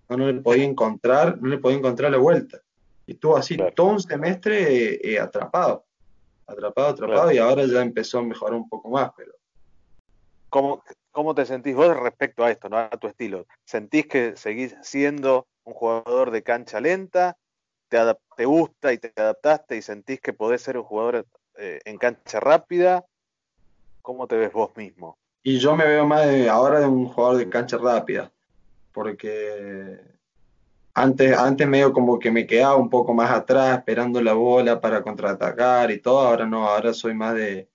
No, 0.09 0.31
le 0.31 0.41
podía 0.41 0.65
encontrar, 0.65 1.41
no 1.41 1.47
le 1.47 1.57
podía 1.57 1.77
encontrar 1.77 2.11
la 2.11 2.17
vuelta. 2.17 2.59
Y 3.07 3.13
estuvo 3.13 3.35
así 3.35 3.57
todo 3.75 3.87
un 3.87 3.99
semestre 3.99 4.99
eh, 5.11 5.19
atrapado, 5.19 5.85
atrapado, 6.53 6.89
atrapado, 6.89 7.31
y 7.31 7.37
ahora 7.37 7.65
ya 7.65 7.81
empezó 7.81 8.19
a 8.19 8.23
mejorar 8.23 8.55
un 8.55 8.69
poco 8.69 8.89
más, 8.89 9.11
pero. 9.15 9.33
¿Cómo, 10.49 10.83
¿Cómo 11.11 11.35
te 11.35 11.45
sentís 11.45 11.75
vos 11.75 11.95
respecto 11.97 12.43
a 12.43 12.51
esto, 12.51 12.69
¿no? 12.69 12.77
a 12.77 12.89
tu 12.89 13.07
estilo? 13.07 13.45
¿Sentís 13.65 14.07
que 14.07 14.35
seguís 14.35 14.75
siendo 14.81 15.47
un 15.63 15.73
jugador 15.73 16.31
de 16.31 16.43
cancha 16.43 16.79
lenta? 16.79 17.37
¿Te, 17.89 17.99
te 18.35 18.45
gusta 18.45 18.93
y 18.93 18.97
te 18.97 19.11
adaptaste 19.15 19.77
y 19.77 19.81
sentís 19.81 20.21
que 20.21 20.33
podés 20.33 20.61
ser 20.61 20.77
un 20.77 20.83
jugador 20.83 21.25
eh, 21.57 21.79
en 21.85 21.97
cancha 21.97 22.39
rápida? 22.39 23.05
¿Cómo 24.01 24.27
te 24.27 24.37
ves 24.37 24.53
vos 24.53 24.75
mismo? 24.75 25.17
Y 25.43 25.59
yo 25.59 25.75
me 25.75 25.85
veo 25.85 26.05
más 26.05 26.25
ahora 26.47 26.79
de 26.79 26.87
un 26.87 27.07
jugador 27.07 27.37
de 27.37 27.49
cancha 27.49 27.77
rápida 27.77 28.31
porque 28.93 29.99
antes, 30.93 31.37
antes 31.37 31.67
medio 31.67 31.91
como 31.91 32.19
que 32.19 32.31
me 32.31 32.45
quedaba 32.45 32.75
un 32.75 32.89
poco 32.89 33.13
más 33.13 33.31
atrás 33.31 33.77
esperando 33.77 34.21
la 34.21 34.33
bola 34.33 34.79
para 34.79 35.01
contraatacar 35.01 35.91
y 35.91 35.99
todo, 35.99 36.19
ahora 36.19 36.45
no, 36.45 36.67
ahora 36.67 36.93
soy 36.93 37.13
más 37.13 37.33
de, 37.35 37.67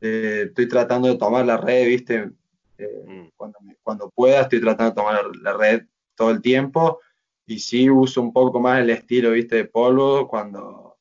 estoy 0.00 0.68
tratando 0.68 1.08
de 1.08 1.16
tomar 1.16 1.46
la 1.46 1.56
red, 1.56 1.86
viste, 1.86 2.30
eh, 2.78 3.04
mm. 3.06 3.28
cuando, 3.36 3.58
cuando 3.82 4.10
pueda 4.10 4.42
estoy 4.42 4.60
tratando 4.60 4.90
de 4.90 4.96
tomar 4.96 5.24
la 5.42 5.52
red 5.52 5.82
todo 6.14 6.30
el 6.30 6.40
tiempo. 6.40 7.00
Y 7.48 7.60
sí 7.60 7.88
uso 7.88 8.20
un 8.20 8.32
poco 8.32 8.58
más 8.58 8.80
el 8.80 8.90
estilo, 8.90 9.30
viste, 9.30 9.54
de 9.56 9.64
polvo 9.66 10.26
cuando, 10.26 10.96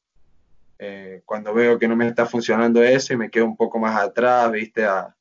eh, 0.78 1.24
cuando 1.26 1.55
veo 1.55 1.80
que 1.80 1.88
no 1.88 1.95
me 1.95 2.07
está 2.07 2.28
funcionando 2.28 2.84
eso 2.84 3.13
y 3.13 3.18
me 3.18 3.32
quedo 3.32 3.45
un 3.45 3.57
poco 3.57 3.80
más 3.80 3.99
atrás, 3.99 4.51
viste, 4.51 4.86
a, 4.86 5.16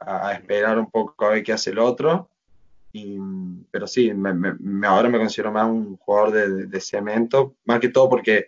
a 0.00 0.32
esperar 0.32 0.78
un 0.80 0.90
poco 0.90 1.26
a 1.26 1.30
ver 1.30 1.44
qué 1.44 1.52
hace 1.52 1.70
el 1.70 1.78
otro 1.78 2.28
pero 3.70 3.88
sí, 3.88 4.12
ahora 4.84 5.08
me 5.08 5.18
considero 5.18 5.50
más 5.50 5.68
un 5.68 5.96
jugador 5.96 6.68
de, 6.68 6.80
cemento, 6.80 7.56
más 7.64 7.80
que 7.80 7.88
todo 7.88 8.08
porque 8.08 8.46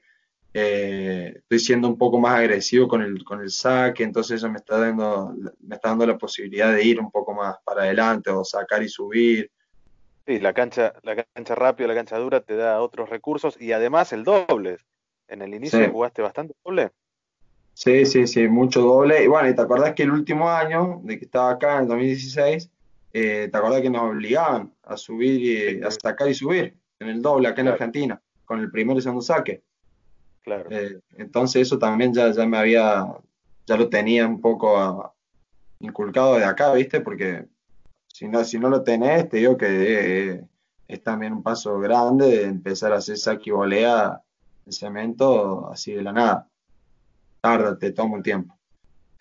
eh, 0.55 1.33
estoy 1.37 1.59
siendo 1.59 1.89
un 1.89 1.99
poco 1.99 2.21
más 2.21 2.39
agresivo 2.39 2.87
con 2.87 3.03
el, 3.03 3.25
con 3.25 3.41
el 3.41 3.51
saque, 3.51 4.05
entonces 4.05 4.37
eso 4.37 4.49
me 4.49 4.59
está, 4.59 4.79
dando, 4.79 5.35
me 5.61 5.75
está 5.75 5.89
dando 5.89 6.07
la 6.07 6.17
posibilidad 6.17 6.73
de 6.73 6.85
ir 6.85 7.01
un 7.01 7.11
poco 7.11 7.35
más 7.35 7.57
para 7.65 7.83
adelante 7.83 8.31
o 8.31 8.45
sacar 8.45 8.85
y 8.85 8.89
subir. 8.89 9.51
Sí, 10.27 10.39
la 10.39 10.53
cancha, 10.53 10.93
la 11.03 11.25
cancha 11.25 11.55
rápida, 11.57 11.89
la 11.89 11.95
cancha 11.95 12.17
dura 12.19 12.41
te 12.41 12.55
da 12.55 12.81
otros 12.81 13.11
recursos 13.11 13.61
y 13.61 13.73
además 13.73 14.13
el 14.13 14.23
doble. 14.23 14.79
En 15.29 15.43
el 15.43 15.55
inicio 15.55 15.91
jugaste 15.91 16.23
bastante 16.23 16.55
doble. 16.65 16.93
Sí, 17.75 18.07
sí, 18.07 18.29
sí, 18.29 18.47
mucho 18.47 18.81
doble. 18.81 19.25
Y 19.25 19.27
bueno, 19.27 19.49
y 19.49 19.55
te 19.57 19.61
acordás 19.61 19.95
que 19.95 20.05
el 20.05 20.13
último 20.13 20.49
año 20.49 21.01
de 21.03 21.19
que 21.19 21.25
estaba 21.25 21.51
acá, 21.51 21.79
en 21.79 21.89
2016, 21.89 22.71
eh, 23.19 23.49
¿te 23.49 23.57
acuerdas 23.57 23.81
que 23.81 23.89
nos 23.89 24.03
obligaban 24.03 24.75
a 24.83 24.99
subir, 24.99 25.41
y, 25.41 25.83
a 25.83 25.91
sacar 25.91 26.29
y 26.29 26.35
subir 26.35 26.77
en 26.99 27.09
el 27.09 27.23
doble 27.23 27.49
acá 27.49 27.63
en 27.63 27.69
Argentina, 27.69 28.21
con 28.45 28.61
el 28.61 28.71
primer 28.71 28.95
y 28.99 29.01
segundo 29.01 29.23
saque? 29.23 29.63
Claro. 30.43 30.71
Eh, 30.71 31.01
entonces 31.17 31.63
eso 31.63 31.79
también 31.79 32.13
ya, 32.13 32.31
ya 32.31 32.45
me 32.45 32.59
había, 32.59 33.07
ya 33.67 33.77
lo 33.79 33.89
tenía 33.89 34.27
un 34.27 34.39
poco 34.39 34.79
ah, 34.79 35.15
inculcado 35.81 36.37
de 36.37 36.45
acá, 36.45 36.75
¿viste? 36.75 37.01
Porque 37.01 37.47
si 38.07 38.29
no, 38.29 38.45
si 38.45 38.59
no 38.59 38.69
lo 38.69 38.83
tenés, 38.83 39.31
te 39.31 39.39
digo 39.39 39.57
que 39.57 40.35
eh, 40.35 40.45
es 40.87 41.03
también 41.03 41.33
un 41.33 41.43
paso 41.43 41.79
grande 41.79 42.27
de 42.27 42.43
empezar 42.45 42.93
a 42.93 42.97
hacer 42.97 43.17
saque 43.17 43.49
y 43.49 43.53
volea 43.53 44.23
en 44.67 44.73
cemento 44.73 45.71
así 45.73 45.95
de 45.95 46.03
la 46.03 46.13
nada. 46.13 46.51
Tarda, 47.41 47.79
te 47.79 47.93
toma 47.93 48.17
un 48.17 48.23
tiempo. 48.23 48.55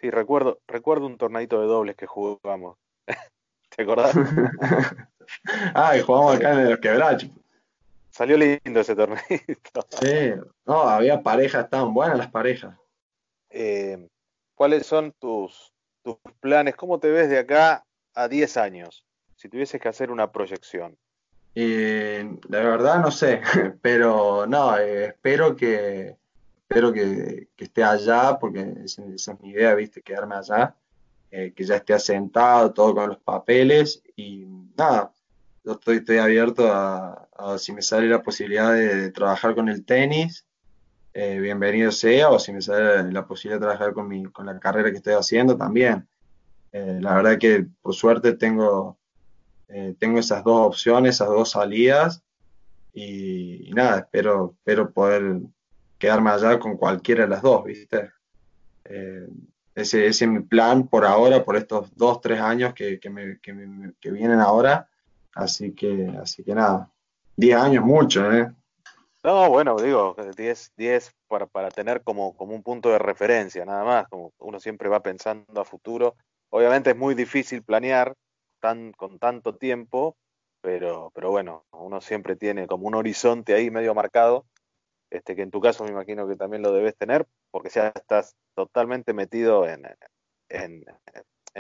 Sí, 0.02 0.10
recuerdo, 0.10 0.60
recuerdo 0.68 1.06
un 1.06 1.18
tornadito 1.18 1.62
de 1.62 1.68
dobles 1.68 1.96
que 1.96 2.08
jugamos. 2.08 2.78
¿Te 3.76 3.84
acordás? 3.84 4.16
ah, 5.74 5.98
y 5.98 6.02
jugamos 6.02 6.36
acá 6.36 6.54
en 6.54 6.70
los 6.70 6.80
quebrachos. 6.80 7.30
Salió 8.10 8.38
lindo 8.38 8.80
ese 8.80 8.96
torneito. 8.96 9.88
Sí, 10.02 10.32
no, 10.66 10.82
había 10.82 11.22
parejas, 11.22 11.66
estaban 11.66 11.94
buenas 11.94 12.18
las 12.18 12.32
parejas. 12.32 12.76
Eh, 13.50 14.08
¿Cuáles 14.56 14.86
son 14.86 15.12
tus, 15.20 15.74
tus 16.02 16.18
planes? 16.40 16.76
¿Cómo 16.76 17.00
te 17.00 17.10
ves 17.10 17.30
de 17.30 17.40
acá 17.40 17.86
a 18.14 18.28
10 18.28 18.58
años? 18.58 19.06
Si 19.36 19.50
tuvieses 19.50 19.82
que 19.82 19.90
hacer 19.90 20.12
una 20.12 20.32
proyección. 20.32 20.98
Eh, 21.56 22.38
la 22.50 22.60
verdad 22.60 23.00
no 23.00 23.12
sé, 23.12 23.42
pero 23.82 24.46
no, 24.46 24.78
eh, 24.78 25.08
espero 25.08 25.56
que 25.56 26.18
espero 26.68 26.92
que, 26.92 27.48
esté 27.58 27.84
allá, 27.84 28.38
porque 28.40 28.76
esa 28.84 29.04
es 29.04 29.40
mi 29.40 29.50
idea, 29.50 29.76
viste, 29.76 30.02
quedarme 30.02 30.36
allá. 30.36 30.76
Eh, 31.38 31.52
que 31.54 31.66
ya 31.66 31.76
esté 31.76 31.94
asentado, 31.94 32.72
todo 32.72 32.96
con 32.96 33.10
los 33.10 33.18
papeles 33.18 34.02
y 34.16 34.46
nada, 34.78 35.12
yo 35.66 35.74
estoy, 35.74 36.18
abierto 36.18 36.72
a, 36.72 37.28
si 37.58 37.74
me 37.74 37.82
sale 37.82 38.08
la 38.08 38.24
posibilidad 38.24 38.72
de, 38.72 39.12
trabajar 39.12 39.54
con 39.54 39.68
el 39.68 39.84
tenis, 39.84 40.48
eh, 41.14 41.38
bienvenido 41.42 41.92
sea, 41.92 42.30
o 42.30 42.40
si 42.40 42.54
me 42.54 42.62
sale 42.62 43.12
la 43.12 43.28
posibilidad 43.28 43.60
de 43.60 43.66
trabajar 43.66 43.94
con, 43.94 44.08
mi, 44.08 44.24
con 44.24 44.46
la 44.46 44.58
carrera 44.62 44.92
que 44.92 44.98
estoy 44.98 45.16
haciendo 45.16 45.58
también. 45.58 46.08
Eh, 46.72 47.00
la 47.02 47.16
verdad 47.16 47.38
que 47.38 47.68
por 47.82 47.94
suerte 47.94 48.32
tengo, 48.38 48.98
tengo 50.00 50.20
esas 50.20 50.42
dos 50.42 50.68
opciones, 50.68 51.16
esas 51.16 51.28
dos 51.28 51.52
salidas 51.52 52.24
y, 52.94 53.72
nada, 53.74 54.00
espero, 54.00 54.56
espero 54.58 54.90
poder 54.90 55.42
quedarme 55.98 56.30
allá 56.30 56.60
con 56.60 56.78
cualquiera 56.78 57.24
de 57.24 57.30
las 57.30 57.42
dos, 57.42 57.66
¿viste? 57.66 58.10
Ese, 59.76 60.08
es 60.08 60.26
mi 60.26 60.40
plan 60.40 60.88
por 60.88 61.06
ahora, 61.06 61.44
por 61.44 61.58
estos 61.58 61.94
dos, 61.96 62.22
tres 62.22 62.40
años 62.40 62.74
que, 62.74 62.98
que, 62.98 64.12
vienen 64.12 64.40
ahora. 64.40 64.90
Así 65.34 65.74
que, 65.74 66.16
así 66.22 66.44
que 66.46 66.56
nada, 66.56 66.90
diez 67.36 67.58
años 67.58 67.84
mucho, 67.84 68.32
¿eh? 68.32 68.50
No, 69.22 69.50
bueno, 69.50 69.76
digo, 69.76 70.16
diez, 70.38 70.72
diez 70.78 71.14
para, 71.28 71.46
para 71.46 71.72
tener 71.72 72.04
como, 72.04 72.38
como 72.38 72.56
un 72.56 72.64
punto 72.64 72.90
de 72.90 73.00
referencia, 73.00 73.66
nada 73.66 73.84
más, 73.84 74.08
como 74.08 74.32
uno 74.38 74.60
siempre 74.60 74.88
va 74.88 75.02
pensando 75.02 75.60
a 75.60 75.66
futuro. 75.66 76.16
Obviamente 76.52 76.92
es 76.92 76.96
muy 76.96 77.16
difícil 77.16 77.64
planear 77.64 78.16
tan, 78.62 78.94
con 78.94 79.20
tanto 79.20 79.56
tiempo, 79.56 80.16
pero, 80.62 81.12
pero 81.14 81.32
bueno, 81.32 81.66
uno 81.72 82.00
siempre 82.00 82.38
tiene 82.38 82.66
como 82.66 82.88
un 82.88 82.96
horizonte 82.96 83.54
ahí 83.54 83.70
medio 83.72 83.94
marcado, 83.94 84.46
este, 85.10 85.36
que 85.36 85.42
en 85.42 85.52
tu 85.52 85.62
caso 85.62 85.84
me 85.84 85.92
imagino 85.92 86.28
que 86.28 86.36
también 86.36 86.62
lo 86.62 86.72
debes 86.72 86.96
tener, 86.96 87.28
porque 87.52 87.70
ya 87.70 87.90
estás 87.90 88.36
totalmente 88.56 89.14
metido 89.14 89.68
en, 89.68 89.86
en, 90.50 90.86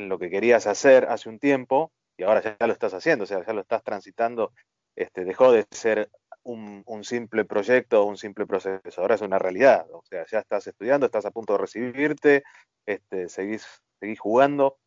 lo 0.10 0.20
que 0.20 0.30
querías 0.30 0.68
hacer 0.68 1.06
hace 1.06 1.30
un 1.30 1.40
tiempo 1.40 1.92
y 2.18 2.24
ahora 2.24 2.42
ya 2.42 2.68
lo 2.68 2.74
estás 2.74 2.94
haciendo, 2.94 3.24
o 3.24 3.28
sea, 3.28 3.46
ya 3.46 3.54
lo 3.54 3.62
estás 3.62 3.84
transitando, 3.84 4.54
este, 4.96 5.26
dejó 5.26 5.52
de 5.52 5.66
ser 5.72 6.10
un, 6.44 6.84
simple 7.04 7.46
proyecto 7.46 8.02
o 8.02 8.06
un 8.06 8.18
simple 8.18 8.46
proceso, 8.46 9.02
ahora 9.02 9.16
es 9.16 9.22
una 9.22 9.40
realidad, 9.40 9.88
o 9.92 10.04
sea, 10.06 10.26
ya 10.26 10.40
estás 10.40 10.68
estudiando, 10.68 11.06
estás 11.06 11.26
a 11.26 11.32
punto 11.32 11.54
de 11.54 11.60
recibirte, 11.60 12.44
este, 12.86 13.30
seguís, 13.30 13.66
seguís 14.00 14.20
jugando, 14.20 14.78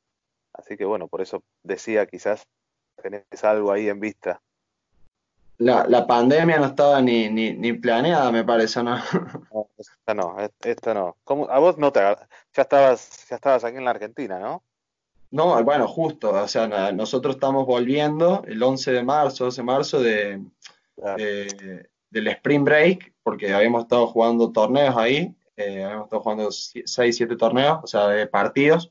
así 0.52 0.76
que 0.76 0.84
bueno, 0.84 1.08
por 1.08 1.20
eso 1.20 1.42
decía 1.62 2.06
quizás 2.06 2.46
tenés 3.02 3.44
algo 3.44 3.72
ahí 3.72 3.88
en 3.88 4.00
vista 4.00 4.40
la, 5.58 5.86
la 5.88 6.06
pandemia 6.06 6.58
no 6.58 6.66
estaba 6.66 7.00
ni, 7.00 7.28
ni, 7.28 7.52
ni, 7.52 7.72
planeada, 7.72 8.30
me 8.30 8.44
parece, 8.44 8.82
¿no? 8.82 8.96
esta 9.78 10.14
no, 10.14 10.36
esta 10.60 10.94
no. 10.94 11.16
¿Cómo, 11.24 11.48
a 11.50 11.58
vos 11.58 11.76
no 11.78 11.92
te 11.92 12.00
ya 12.00 12.62
estabas, 12.62 13.26
ya 13.28 13.36
estabas 13.36 13.64
aquí 13.64 13.76
en 13.76 13.84
la 13.84 13.90
Argentina, 13.90 14.38
¿no? 14.38 14.62
No, 15.30 15.62
bueno, 15.62 15.86
justo, 15.86 16.30
o 16.30 16.48
sea, 16.48 16.92
nosotros 16.92 17.34
estamos 17.34 17.66
volviendo 17.66 18.42
el 18.46 18.62
11 18.62 18.92
de 18.92 19.02
marzo, 19.02 19.44
12 19.44 19.60
de 19.60 19.64
marzo 19.64 20.00
de, 20.00 20.42
del 22.10 22.28
Spring 22.28 22.64
Break, 22.64 23.12
porque 23.22 23.52
habíamos 23.52 23.82
estado 23.82 24.06
jugando 24.06 24.50
torneos 24.52 24.96
ahí, 24.96 25.34
eh, 25.56 25.84
habíamos 25.84 26.04
estado 26.04 26.22
jugando 26.22 26.50
6, 26.50 27.16
7 27.16 27.36
torneos, 27.36 27.80
o 27.82 27.86
sea, 27.86 28.08
de 28.08 28.26
partidos. 28.26 28.90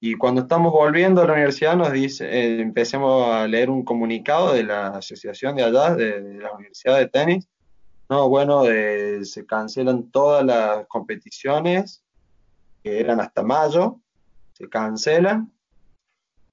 Y 0.00 0.14
cuando 0.14 0.42
estamos 0.42 0.72
volviendo 0.72 1.20
a 1.20 1.26
la 1.26 1.34
universidad 1.34 1.76
nos 1.76 1.92
dice, 1.92 2.24
eh, 2.26 2.60
empecemos 2.60 3.34
a 3.34 3.46
leer 3.46 3.68
un 3.68 3.84
comunicado 3.84 4.54
de 4.54 4.64
la 4.64 4.88
asociación 4.88 5.56
de 5.56 5.64
allá, 5.64 5.94
de, 5.94 6.22
de 6.22 6.38
la 6.40 6.52
Universidad 6.52 6.98
de 6.98 7.08
Tenis. 7.08 7.48
No, 8.08 8.28
bueno, 8.28 8.64
eh, 8.66 9.24
se 9.24 9.44
cancelan 9.44 10.10
todas 10.10 10.44
las 10.44 10.86
competiciones 10.86 12.02
que 12.82 12.98
eran 12.98 13.20
hasta 13.20 13.42
mayo, 13.42 14.00
se 14.52 14.68
cancelan 14.68 15.52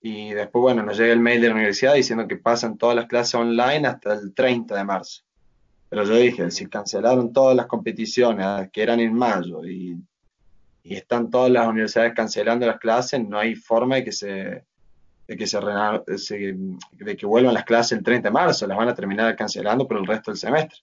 y 0.01 0.33
después, 0.33 0.61
bueno, 0.61 0.83
nos 0.83 0.97
llega 0.97 1.13
el 1.13 1.19
mail 1.19 1.41
de 1.41 1.47
la 1.47 1.55
universidad 1.55 1.93
diciendo 1.95 2.27
que 2.27 2.37
pasan 2.37 2.77
todas 2.77 2.95
las 2.95 3.07
clases 3.07 3.35
online 3.35 3.87
hasta 3.87 4.13
el 4.13 4.33
30 4.33 4.75
de 4.75 4.83
marzo. 4.83 5.23
Pero 5.89 6.03
yo 6.03 6.15
dije, 6.15 6.51
si 6.51 6.67
cancelaron 6.67 7.33
todas 7.33 7.55
las 7.55 7.65
competiciones 7.65 8.45
ah, 8.45 8.69
que 8.71 8.83
eran 8.83 8.99
en 8.99 9.13
mayo 9.13 9.65
y, 9.65 9.97
y 10.87 10.95
están 10.95 11.29
todas 11.29 11.51
las 11.51 11.67
universidades 11.67 12.13
cancelando 12.13 12.65
las 12.65 12.79
clases, 12.79 13.21
no 13.27 13.37
hay 13.37 13.55
forma 13.55 13.97
de 13.97 14.03
que 14.05 14.11
se 14.11 14.63
de 15.27 15.35
que 15.35 15.45
se, 15.45 15.59
de 16.93 17.17
que 17.17 17.25
vuelvan 17.25 17.53
las 17.53 17.65
clases 17.65 17.97
el 17.97 18.03
30 18.03 18.29
de 18.29 18.33
marzo, 18.33 18.65
las 18.65 18.77
van 18.77 18.87
a 18.87 18.95
terminar 18.95 19.35
cancelando 19.35 19.85
por 19.85 19.97
el 19.97 20.07
resto 20.07 20.31
del 20.31 20.37
semestre. 20.37 20.79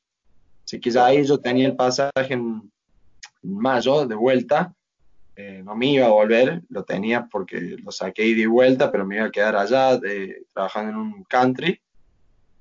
Así 0.63 0.79
que 0.79 0.91
ya 0.91 1.07
ahí 1.07 1.25
yo 1.25 1.39
tenía 1.39 1.67
el 1.67 1.77
pasaje 1.77 2.13
en, 2.29 2.71
mayo 3.43 4.07
de 4.07 4.15
vuelta 4.15 4.75
eh, 5.37 5.63
no 5.65 5.75
me 5.75 5.87
iba 5.87 6.07
a 6.07 6.11
volver, 6.11 6.63
lo 6.69 6.85
tenía 6.85 7.27
porque 7.31 7.77
lo 7.83 7.91
saqué 7.91 8.25
y 8.25 8.35
di 8.35 8.47
vuelta, 8.47 8.93
pero 8.93 9.05
me 9.05 9.17
iba 9.17 9.25
a 9.27 9.31
quedar 9.31 9.57
allá 9.57 9.95
eh, 10.07 10.45
trabajando 10.53 10.91
en 10.93 10.97
un 10.97 11.25
country, 11.25 11.81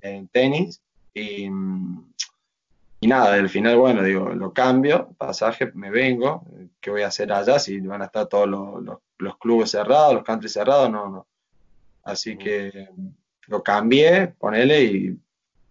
en 0.01 0.27
tenis, 0.27 0.81
y, 1.13 1.43
y 1.43 3.07
nada, 3.07 3.35
al 3.35 3.49
final, 3.49 3.77
bueno, 3.77 4.01
digo, 4.01 4.29
lo 4.29 4.53
cambio, 4.53 5.13
pasaje, 5.19 5.71
me 5.75 5.91
vengo, 5.91 6.47
¿qué 6.83 6.91
voy 6.91 7.01
a 7.01 7.07
hacer 7.07 7.31
allá 7.31 7.57
si 7.57 7.79
van 7.79 8.01
a 8.01 8.05
estar 8.05 8.27
todos 8.27 8.47
los, 8.47 8.99
los, 9.17 9.37
clubes 9.37 9.71
cerrados, 9.71 10.13
los 10.13 10.23
country 10.23 10.49
cerrados? 10.49 10.91
No, 10.91 11.09
no. 11.09 11.27
Así 12.03 12.37
que 12.37 12.89
lo 13.47 13.63
cambié, 13.63 14.27
ponele, 14.27 14.83
y 14.83 15.17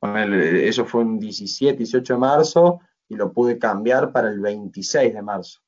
ponele, 0.00 0.66
eso 0.66 0.86
fue 0.86 1.02
un 1.02 1.18
17, 1.18 1.76
18 1.76 2.14
de 2.14 2.18
marzo, 2.18 2.80
y 3.10 3.14
lo 3.14 3.30
pude 3.30 3.58
cambiar 3.58 4.10
para 4.10 4.30
el 4.30 4.40
26 4.40 5.12
de 5.12 5.22
marzo. 5.22 5.60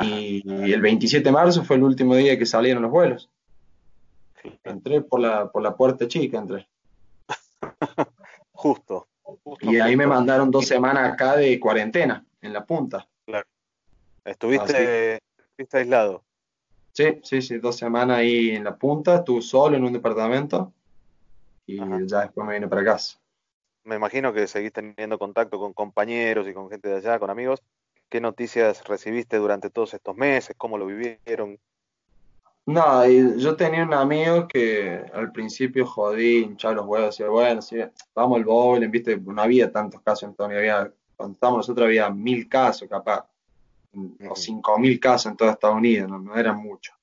Y, 0.00 0.42
el 0.72 0.80
27 0.80 1.22
de 1.22 1.32
marzo 1.32 1.62
fue 1.62 1.76
el 1.76 1.82
último 1.82 2.14
día 2.16 2.38
que 2.38 2.46
salieron 2.46 2.82
los 2.82 2.90
vuelos. 2.90 3.28
Entré 4.64 5.02
por 5.02 5.20
la, 5.20 5.50
por 5.50 5.62
la 5.62 5.76
puerta 5.76 6.08
chica, 6.08 6.38
entré. 6.38 6.66
justo, 8.52 9.08
Y 9.60 9.78
ahí 9.80 9.96
me 9.96 10.06
mandaron 10.06 10.50
dos 10.50 10.66
semanas 10.66 11.12
acá 11.12 11.36
de 11.36 11.60
cuarentena, 11.60 12.24
en 12.40 12.54
la 12.54 12.64
punta. 12.64 13.06
Claro. 13.26 13.46
¿Estuviste, 14.24 15.20
¿estuviste 15.38 15.78
aislado? 15.78 16.24
Sí, 16.92 17.20
sí, 17.22 17.40
sí, 17.40 17.58
dos 17.58 17.76
semanas 17.76 18.18
ahí 18.18 18.50
en 18.50 18.64
la 18.64 18.76
punta, 18.76 19.16
estuve 19.16 19.42
solo 19.42 19.76
en 19.76 19.84
un 19.84 19.92
departamento 19.92 20.72
y 21.66 21.78
ya 22.06 22.22
después 22.22 22.46
me 22.46 22.54
vine 22.54 22.68
para 22.68 22.84
casa. 22.84 23.18
Me 23.84 23.96
imagino 23.96 24.32
que 24.32 24.46
seguís 24.46 24.72
teniendo 24.72 25.18
contacto 25.18 25.58
con 25.58 25.72
compañeros 25.72 26.46
y 26.48 26.52
con 26.52 26.68
gente 26.68 26.88
de 26.88 26.96
allá, 26.96 27.18
con 27.18 27.30
amigos. 27.30 27.62
¿Qué 28.08 28.20
noticias 28.20 28.86
recibiste 28.86 29.36
durante 29.36 29.70
todos 29.70 29.94
estos 29.94 30.16
meses? 30.16 30.54
¿Cómo 30.58 30.76
lo 30.76 30.86
vivieron? 30.86 31.58
No, 32.66 33.06
yo 33.06 33.56
tenía 33.56 33.84
un 33.84 33.94
amigo 33.94 34.46
que 34.46 35.02
al 35.12 35.32
principio 35.32 35.86
jodí, 35.86 36.38
hinchaba 36.38 36.74
los 36.74 36.86
huevos, 36.86 37.10
decía, 37.10 37.28
bueno, 37.28 37.62
sí, 37.62 37.76
vamos 38.14 38.38
al 38.38 38.44
bowling, 38.44 38.90
viste, 38.90 39.16
no 39.16 39.40
había 39.40 39.72
tantos 39.72 40.00
casos 40.02 40.28
en 40.28 40.34
Tony, 40.34 40.56
había, 40.56 40.92
cuando 41.16 41.34
estábamos 41.34 41.58
nosotros 41.58 41.86
había 41.86 42.10
mil 42.10 42.48
casos 42.48 42.88
capaz, 42.88 43.26
cinco 44.34 44.78
mil 44.78 44.98
casos 45.00 45.30
en 45.30 45.36
todo 45.36 45.50
Estados 45.50 45.76
Unidos, 45.76 46.10
no, 46.10 46.36
eran 46.36 46.56
muchos. 46.58 46.94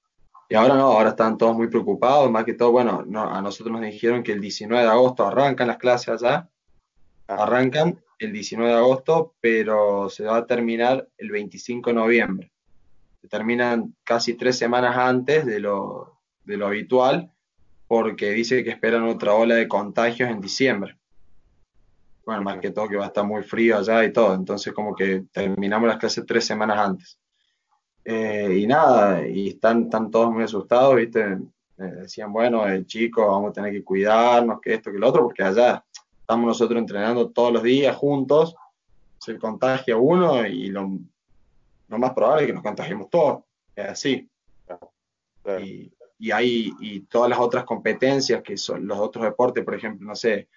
Y 0.49 0.55
ahora 0.55 0.75
no, 0.75 0.83
ahora 0.83 1.09
están 1.09 1.37
todos 1.37 1.55
muy 1.55 1.67
preocupados, 1.67 2.31
más 2.31 2.45
que 2.45 2.53
todo, 2.53 2.71
bueno, 2.71 3.03
no, 3.05 3.29
a 3.29 3.41
nosotros 3.41 3.73
nos 3.73 3.81
dijeron 3.81 4.23
que 4.23 4.31
el 4.31 4.39
19 4.39 4.83
de 4.83 4.89
agosto 4.89 5.25
arrancan 5.27 5.67
las 5.67 5.77
clases 5.77 6.09
allá, 6.09 6.49
arrancan, 7.27 8.01
el 8.19 8.31
19 8.31 8.71
de 8.71 8.77
agosto, 8.77 9.35
pero 9.41 10.09
se 10.09 10.23
va 10.23 10.37
a 10.37 10.47
terminar 10.47 11.07
el 11.17 11.31
25 11.31 11.89
de 11.89 11.93
noviembre. 11.93 12.51
Se 13.21 13.27
terminan 13.27 13.95
casi 14.03 14.35
tres 14.35 14.57
semanas 14.57 14.97
antes 14.97 15.45
de 15.45 15.59
lo, 15.59 16.19
de 16.45 16.57
lo 16.57 16.67
habitual, 16.67 17.31
porque 17.87 18.31
dice 18.31 18.63
que 18.63 18.69
esperan 18.69 19.03
otra 19.03 19.33
ola 19.33 19.55
de 19.55 19.67
contagios 19.67 20.29
en 20.29 20.41
diciembre. 20.41 20.97
Bueno, 22.27 22.41
más 22.41 22.59
que 22.59 22.71
todo 22.71 22.89
que 22.89 22.97
va 22.97 23.05
a 23.05 23.07
estar 23.07 23.25
muy 23.25 23.41
frío 23.41 23.77
allá 23.77 24.03
y 24.03 24.11
todo, 24.11 24.33
entonces 24.33 24.73
como 24.73 24.93
que 24.93 25.23
terminamos 25.31 25.87
las 25.87 25.97
clases 25.97 26.25
tres 26.27 26.43
semanas 26.43 26.77
antes. 26.77 27.17
Eh, 28.03 28.59
y 28.63 28.67
nada, 28.67 29.25
y 29.25 29.47
están, 29.47 29.83
están 29.83 30.11
todos 30.11 30.33
muy 30.33 30.43
asustados, 30.43 30.97
¿viste? 30.97 31.21
Eh, 31.77 31.83
decían, 32.01 32.33
bueno, 32.33 32.67
el 32.67 32.85
chico, 32.85 33.25
vamos 33.25 33.51
a 33.51 33.53
tener 33.53 33.71
que 33.71 33.81
cuidarnos, 33.81 34.59
que 34.59 34.73
esto, 34.73 34.91
que 34.91 34.97
lo 34.97 35.07
otro, 35.07 35.23
porque 35.23 35.41
allá 35.41 35.81
estamos 36.19 36.47
nosotros 36.47 36.77
entrenando 36.77 37.29
todos 37.29 37.53
los 37.53 37.63
días 37.63 37.95
juntos, 37.95 38.57
se 39.19 39.39
contagia 39.39 39.95
uno 39.95 40.45
y 40.45 40.67
lo, 40.67 40.99
más 41.87 42.11
probable 42.11 42.41
es 42.41 42.47
que 42.47 42.53
nos 42.55 42.63
contagiemos 42.63 43.09
todos, 43.09 43.43
es 43.73 43.85
así. 43.85 44.29
Y, 45.61 45.93
y, 46.19 46.31
hay 46.31 46.73
y 46.81 46.99
todas 47.03 47.29
las 47.29 47.39
otras 47.39 47.63
competencias 47.63 48.43
que 48.43 48.57
son 48.57 48.85
los 48.85 48.99
otros 48.99 49.23
deportes, 49.23 49.63
por 49.63 49.75
ejemplo, 49.75 50.05
no 50.05 50.13
sé, 50.13 50.49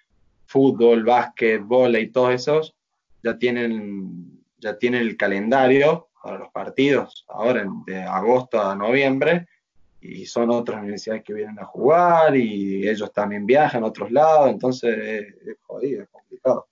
fútbol, 0.51 1.03
básquet, 1.03 1.61
y 1.61 2.07
todos 2.07 2.33
esos, 2.33 2.75
ya 3.23 3.37
tienen, 3.37 4.43
ya 4.57 4.77
tienen 4.77 5.01
el 5.01 5.15
calendario 5.15 6.09
para 6.21 6.39
los 6.39 6.49
partidos, 6.49 7.25
ahora 7.29 7.65
de 7.85 8.03
agosto 8.03 8.61
a 8.61 8.75
noviembre, 8.75 9.47
y 10.01 10.25
son 10.25 10.49
otras 10.49 10.81
universidades 10.81 11.23
que 11.23 11.33
vienen 11.33 11.59
a 11.59 11.65
jugar 11.65 12.35
y 12.35 12.87
ellos 12.87 13.13
también 13.13 13.45
viajan 13.45 13.83
a 13.83 13.87
otros 13.87 14.11
lados, 14.11 14.49
entonces 14.49 14.97
es, 15.45 15.57
jodido, 15.61 16.03
es 16.03 16.09
complicado. 16.09 16.67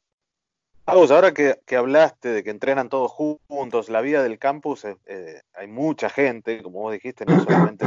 Agus, 0.86 1.12
ahora 1.12 1.32
que, 1.34 1.56
hablaste 1.76 2.30
de 2.30 2.44
que 2.44 2.50
entrenan 2.50 2.90
todos 2.90 3.12
juntos, 3.12 3.90
la 3.90 4.02
vida 4.02 4.24
del 4.24 4.40
campus, 4.40 4.86
eh, 4.86 5.42
hay 5.54 5.68
mucha 5.68 6.10
gente, 6.10 6.64
como 6.64 6.80
vos 6.80 6.94
dijiste, 6.94 7.26
no 7.26 7.44
solamente 7.44 7.86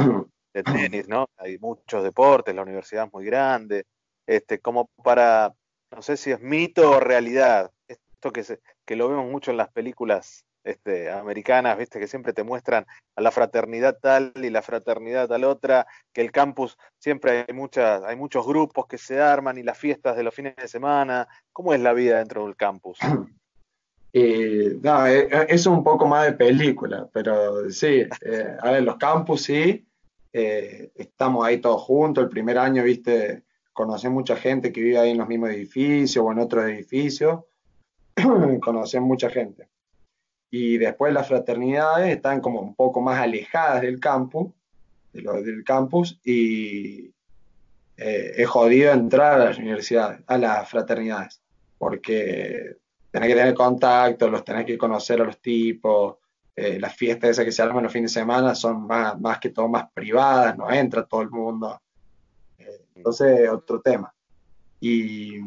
de 0.53 0.63
tenis, 0.63 1.07
¿no? 1.09 1.27
Hay 1.37 1.57
muchos 1.59 2.03
deportes, 2.03 2.55
la 2.55 2.61
universidad 2.61 3.07
es 3.07 3.13
muy 3.13 3.25
grande, 3.25 3.85
este, 4.25 4.59
como 4.59 4.89
para, 5.03 5.53
no 5.95 6.01
sé 6.01 6.17
si 6.17 6.31
es 6.31 6.41
mito 6.41 6.91
o 6.91 6.99
realidad, 6.99 7.71
esto 7.87 8.31
que, 8.31 8.43
que 8.85 8.95
lo 8.95 9.09
vemos 9.09 9.29
mucho 9.29 9.51
en 9.51 9.57
las 9.57 9.71
películas 9.71 10.45
este, 10.63 11.11
americanas, 11.11 11.77
viste, 11.77 11.99
que 11.99 12.07
siempre 12.07 12.33
te 12.33 12.43
muestran 12.43 12.85
a 13.15 13.21
la 13.21 13.31
fraternidad 13.31 13.99
tal 14.01 14.31
y 14.35 14.49
la 14.49 14.61
fraternidad 14.61 15.27
tal 15.27 15.43
otra, 15.43 15.85
que 16.13 16.21
el 16.21 16.31
campus 16.31 16.77
siempre 16.99 17.45
hay 17.47 17.53
muchas, 17.53 18.03
hay 18.03 18.15
muchos 18.15 18.45
grupos 18.47 18.87
que 18.87 18.97
se 18.97 19.19
arman 19.19 19.57
y 19.57 19.63
las 19.63 19.77
fiestas 19.77 20.15
de 20.15 20.23
los 20.23 20.33
fines 20.33 20.55
de 20.55 20.67
semana. 20.67 21.27
¿Cómo 21.51 21.73
es 21.73 21.81
la 21.81 21.93
vida 21.93 22.19
dentro 22.19 22.45
del 22.45 22.55
campus? 22.55 22.97
Eh, 24.15 24.77
no, 24.83 25.07
eh, 25.07 25.27
eh, 25.31 25.47
es 25.49 25.65
un 25.65 25.83
poco 25.83 26.05
más 26.05 26.27
de 26.27 26.33
película, 26.33 27.09
pero 27.11 27.67
sí, 27.71 28.03
a 28.61 28.69
ver, 28.69 28.83
los 28.83 28.97
campus 28.97 29.41
sí, 29.41 29.87
estamos 30.31 31.43
ahí 31.43 31.57
todos 31.57 31.81
juntos, 31.81 32.23
el 32.23 32.29
primer 32.29 32.59
año, 32.59 32.83
viste, 32.83 33.41
conocí 33.73 34.07
mucha 34.09 34.35
gente 34.35 34.71
que 34.71 34.81
vive 34.81 34.99
ahí 34.99 35.11
en 35.11 35.17
los 35.17 35.27
mismos 35.27 35.49
edificios 35.49 36.23
o 36.25 36.31
en 36.31 36.39
otros 36.39 36.65
edificios, 36.65 37.41
conocí 38.61 38.99
mucha 38.99 39.29
gente 39.29 39.67
y 40.55 40.77
después 40.77 41.11
las 41.11 41.27
fraternidades 41.27 42.15
están 42.15 42.39
como 42.39 42.61
un 42.61 42.75
poco 42.75 43.01
más 43.01 43.19
alejadas 43.19 43.81
del 43.81 43.99
campus, 43.99 44.53
de 45.11 45.23
lo, 45.23 45.41
del 45.41 45.63
campus, 45.63 46.19
y 46.23 47.11
eh, 47.97 48.33
es 48.37 48.47
jodido 48.47 48.91
entrar 48.91 49.41
a 49.41 49.45
las 49.45 49.57
universidades, 49.57 50.21
a 50.27 50.37
las 50.37 50.69
fraternidades, 50.69 51.41
porque 51.79 52.77
tenés 53.09 53.29
que 53.29 53.35
tener 53.35 53.55
contacto, 53.55 54.29
los 54.29 54.45
tenés 54.45 54.65
que 54.67 54.77
conocer 54.77 55.21
a 55.21 55.25
los 55.25 55.41
tipos, 55.41 56.17
eh, 56.55 56.79
las 56.79 56.95
fiestas 56.95 57.31
esas 57.31 57.45
que 57.45 57.51
se 57.51 57.63
arman 57.63 57.85
los 57.85 57.91
fines 57.91 58.13
de 58.13 58.19
semana 58.19 58.53
son 58.53 58.85
más, 58.85 59.19
más 59.19 59.39
que 59.39 59.49
todo 59.49 59.67
más 59.67 59.89
privadas, 59.91 60.55
no 60.55 60.71
entra 60.71 61.03
todo 61.03 61.23
el 61.23 61.31
mundo. 61.31 61.81
Entonces, 62.95 63.49
otro 63.49 63.81
tema. 63.81 64.13
Y 64.79 65.39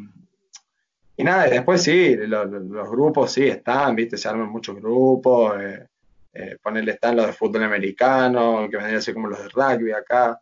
y 1.16 1.24
nada, 1.24 1.48
después 1.48 1.82
sí, 1.82 2.14
los 2.14 2.90
grupos 2.90 3.32
sí 3.32 3.46
están, 3.46 3.96
¿viste? 3.96 4.18
Se 4.18 4.28
arman 4.28 4.50
muchos 4.50 4.76
grupos, 4.76 5.58
eh, 5.58 5.88
eh, 6.34 6.58
ponerle 6.62 6.92
están 6.92 7.16
los 7.16 7.26
de 7.26 7.32
fútbol 7.32 7.64
americano, 7.64 8.68
que 8.70 8.76
vendrían 8.76 8.98
a 8.98 9.02
ser 9.02 9.14
como 9.14 9.28
los 9.28 9.38
de 9.38 9.48
rugby 9.48 9.92
acá, 9.92 10.38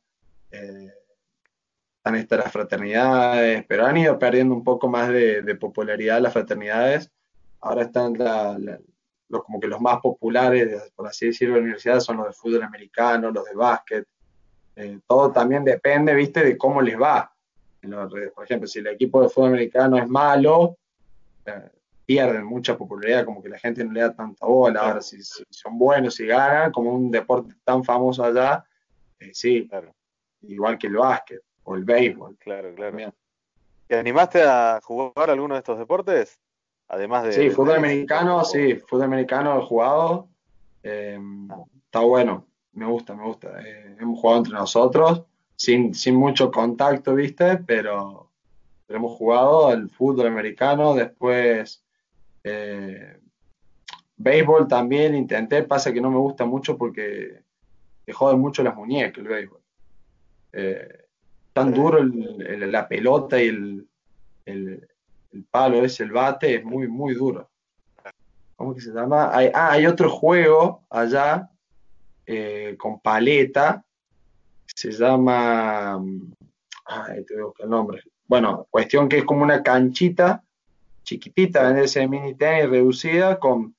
eh, 0.51 0.93
están 1.97 2.17
estas 2.17 2.41
las 2.41 2.53
fraternidades, 2.53 3.65
pero 3.69 3.87
han 3.87 3.97
ido 3.97 4.19
perdiendo 4.19 4.53
un 4.53 4.65
poco 4.65 4.89
más 4.89 5.09
de, 5.11 5.57
popularidad 5.61 6.21
las 6.21 6.33
fraternidades. 6.33 7.11
Ahora 7.61 7.83
están 7.83 8.15
los, 9.29 9.45
como 9.45 9.61
que 9.61 9.69
los 9.69 9.81
más 9.81 10.01
populares, 10.01 10.93
por 10.97 11.07
así 11.07 11.27
decirlo, 11.27 11.55
de 11.55 11.61
la 11.61 11.65
universidad 11.65 12.01
son 12.01 12.17
los 12.17 12.27
de 12.27 12.33
fútbol 12.33 12.65
americano, 12.65 13.31
los 13.31 13.45
de 13.45 13.55
básquet. 13.55 14.09
Eh, 14.77 14.99
todo 15.07 15.31
también 15.33 15.65
depende, 15.65 16.15
¿viste? 16.15 16.45
De 16.45 16.59
cómo 16.59 16.83
les 16.83 17.01
va 17.01 17.35
por 18.35 18.45
ejemplo, 18.45 18.67
si 18.67 18.79
el 18.79 18.87
equipo 18.89 19.23
de 19.23 19.29
fútbol 19.29 19.51
americano 19.51 19.97
es 19.99 20.09
malo, 20.09 20.77
eh, 21.47 21.71
pierden 22.07 22.45
mucha 22.45 22.77
popularidad, 22.77 23.25
como 23.25 23.43
que 23.43 23.49
la 23.49 23.59
gente 23.59 23.85
no 23.85 23.93
le 23.93 24.01
da 24.01 24.15
tanta 24.15 24.47
bola. 24.47 24.81
Ahora, 24.81 25.01
si, 25.01 25.23
son 25.23 25.79
buenos, 25.79 26.19
y 26.21 26.27
ganan, 26.27 26.73
como 26.73 26.93
un 26.93 27.11
deporte 27.11 27.55
tan 27.65 27.85
famoso 27.85 28.25
allá, 28.25 28.65
eh, 29.19 29.31
sí, 29.33 29.67
claro. 29.69 29.93
igual 30.43 30.79
que 30.79 30.87
el 30.87 30.97
básquet 30.97 31.43
o 31.65 31.75
el 31.75 31.85
béisbol. 31.85 32.37
Claro, 32.39 32.75
claro. 32.75 33.13
¿Te 33.87 33.99
animaste 33.99 34.43
a 34.43 34.81
jugar 34.83 35.31
alguno 35.31 35.55
de 35.55 35.59
estos 35.59 35.79
deportes? 35.79 36.39
Además 36.89 37.25
de. 37.25 37.33
Sí, 37.33 37.51
fútbol 37.51 37.77
americano, 37.77 38.45
sí, 38.45 38.77
fútbol 38.77 39.05
americano 39.05 39.59
he 39.59 39.63
jugado. 39.63 40.29
Eh, 40.83 41.19
está 41.87 42.01
bueno, 42.01 42.47
me 42.75 42.87
gusta, 42.87 43.15
me 43.15 43.25
gusta. 43.25 43.61
Eh, 43.63 43.97
hemos 44.01 44.21
jugado 44.21 44.39
entre 44.39 44.55
nosotros, 44.55 45.23
sin, 45.57 45.95
sin 45.95 46.17
mucho 46.17 46.51
contacto, 46.51 47.15
¿viste? 47.15 47.59
Pero, 47.59 48.31
pero 48.87 48.99
hemos 48.99 49.17
jugado 49.17 49.69
al 49.69 49.89
fútbol 49.91 50.27
americano, 50.27 50.95
después 50.95 51.83
eh, 52.43 53.19
béisbol 54.17 54.69
también 54.69 55.15
intenté, 55.15 55.63
pasa 55.63 55.93
que 55.93 56.01
no 56.01 56.11
me 56.11 56.19
gusta 56.19 56.45
mucho 56.45 56.77
porque 56.77 57.43
te 58.05 58.13
joden 58.13 58.41
mucho 58.41 58.63
las 58.63 58.77
muñecas 58.77 59.19
el 59.19 59.29
béisbol. 59.29 59.61
Eh, 60.53 61.05
tan 61.53 61.73
duro 61.73 62.03
la 62.03 62.89
pelota 62.89 63.41
y 63.41 63.49
el, 63.49 63.89
el, 64.45 64.89
palo 65.51 65.85
es 65.85 66.01
el 66.01 66.13
bate, 66.13 66.57
es 66.57 66.65
muy, 66.65 66.89
muy 66.89 67.15
duro. 67.15 67.49
¿Cómo 68.57 68.75
que 68.75 68.81
se 68.81 68.93
llama? 68.93 69.37
Hay, 69.37 69.51
ah, 69.53 69.73
hay 69.73 69.87
otro 69.87 70.11
juego 70.11 70.85
allá 70.91 71.51
eh, 72.27 72.77
con 72.79 73.01
paleta, 73.01 73.85
se 74.67 74.91
llama... 74.93 76.03
Ay, 76.87 77.25
te 77.25 77.35
el 77.35 77.71
nombre. 77.71 78.03
Bueno, 78.27 78.67
cuestión 78.71 79.09
que 79.09 79.19
es 79.19 79.25
como 79.25 79.43
una 79.43 79.63
canchita 79.63 80.43
chiquitita, 81.05 81.71
en 81.71 81.79
ese 81.79 82.09
mini 82.09 82.35
tenis 82.35 82.69
reducida 82.69 83.39
con 83.39 83.75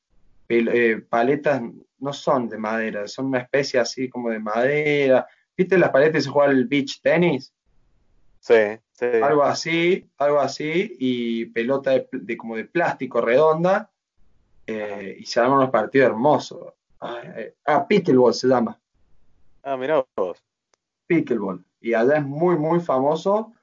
eh, 0.47 1.01
paletas, 1.09 1.61
no 1.99 2.13
son 2.13 2.47
de 2.47 2.57
madera, 2.57 3.07
son 3.07 3.27
una 3.27 3.39
especie 3.39 3.79
así 3.79 4.09
como 4.09 4.29
de 4.29 4.39
madera. 4.39 5.27
¿Viste 5.57 5.77
las 5.77 5.89
paletas 5.89 6.13
que 6.13 6.21
se 6.21 6.29
juega 6.29 6.51
el 6.51 6.65
beach 6.65 7.01
tenis? 7.01 7.51
Sí, 8.39 8.77
sí. 8.91 9.05
Algo 9.23 9.43
así, 9.43 10.07
algo 10.17 10.39
así, 10.39 10.95
y 10.99 11.45
pelota 11.45 11.91
de, 12.11 12.37
como 12.37 12.55
de 12.55 12.65
plástico 12.65 13.21
redonda, 13.21 13.89
eh, 14.67 15.17
y 15.19 15.25
se 15.25 15.39
llaman 15.39 15.57
unos 15.57 15.71
partidos 15.71 16.09
hermosos. 16.09 16.73
Ah, 17.65 17.87
pickleball 17.87 18.33
se 18.33 18.47
llama. 18.47 18.79
Ah, 19.63 19.77
mirá 19.77 20.05
vos. 20.15 20.43
Pickleball. 21.07 21.63
Y 21.81 21.93
allá 21.93 22.17
es 22.17 22.25
muy, 22.25 22.57
muy 22.57 22.79
famoso 22.79 23.53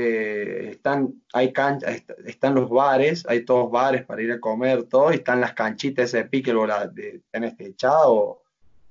eh, 0.00 0.68
están, 0.70 1.12
hay 1.32 1.52
canchas, 1.52 2.04
están 2.24 2.54
los 2.54 2.70
bares, 2.70 3.26
hay 3.28 3.44
todos 3.44 3.68
bares 3.68 4.06
para 4.06 4.22
ir 4.22 4.30
a 4.30 4.38
comer, 4.38 4.84
todo, 4.84 5.10
y 5.10 5.16
están 5.16 5.40
las 5.40 5.54
canchitas 5.54 6.12
de 6.12 6.24
pickleball 6.24 6.94
de, 6.94 7.20
tenés 7.32 7.56
techado 7.56 8.44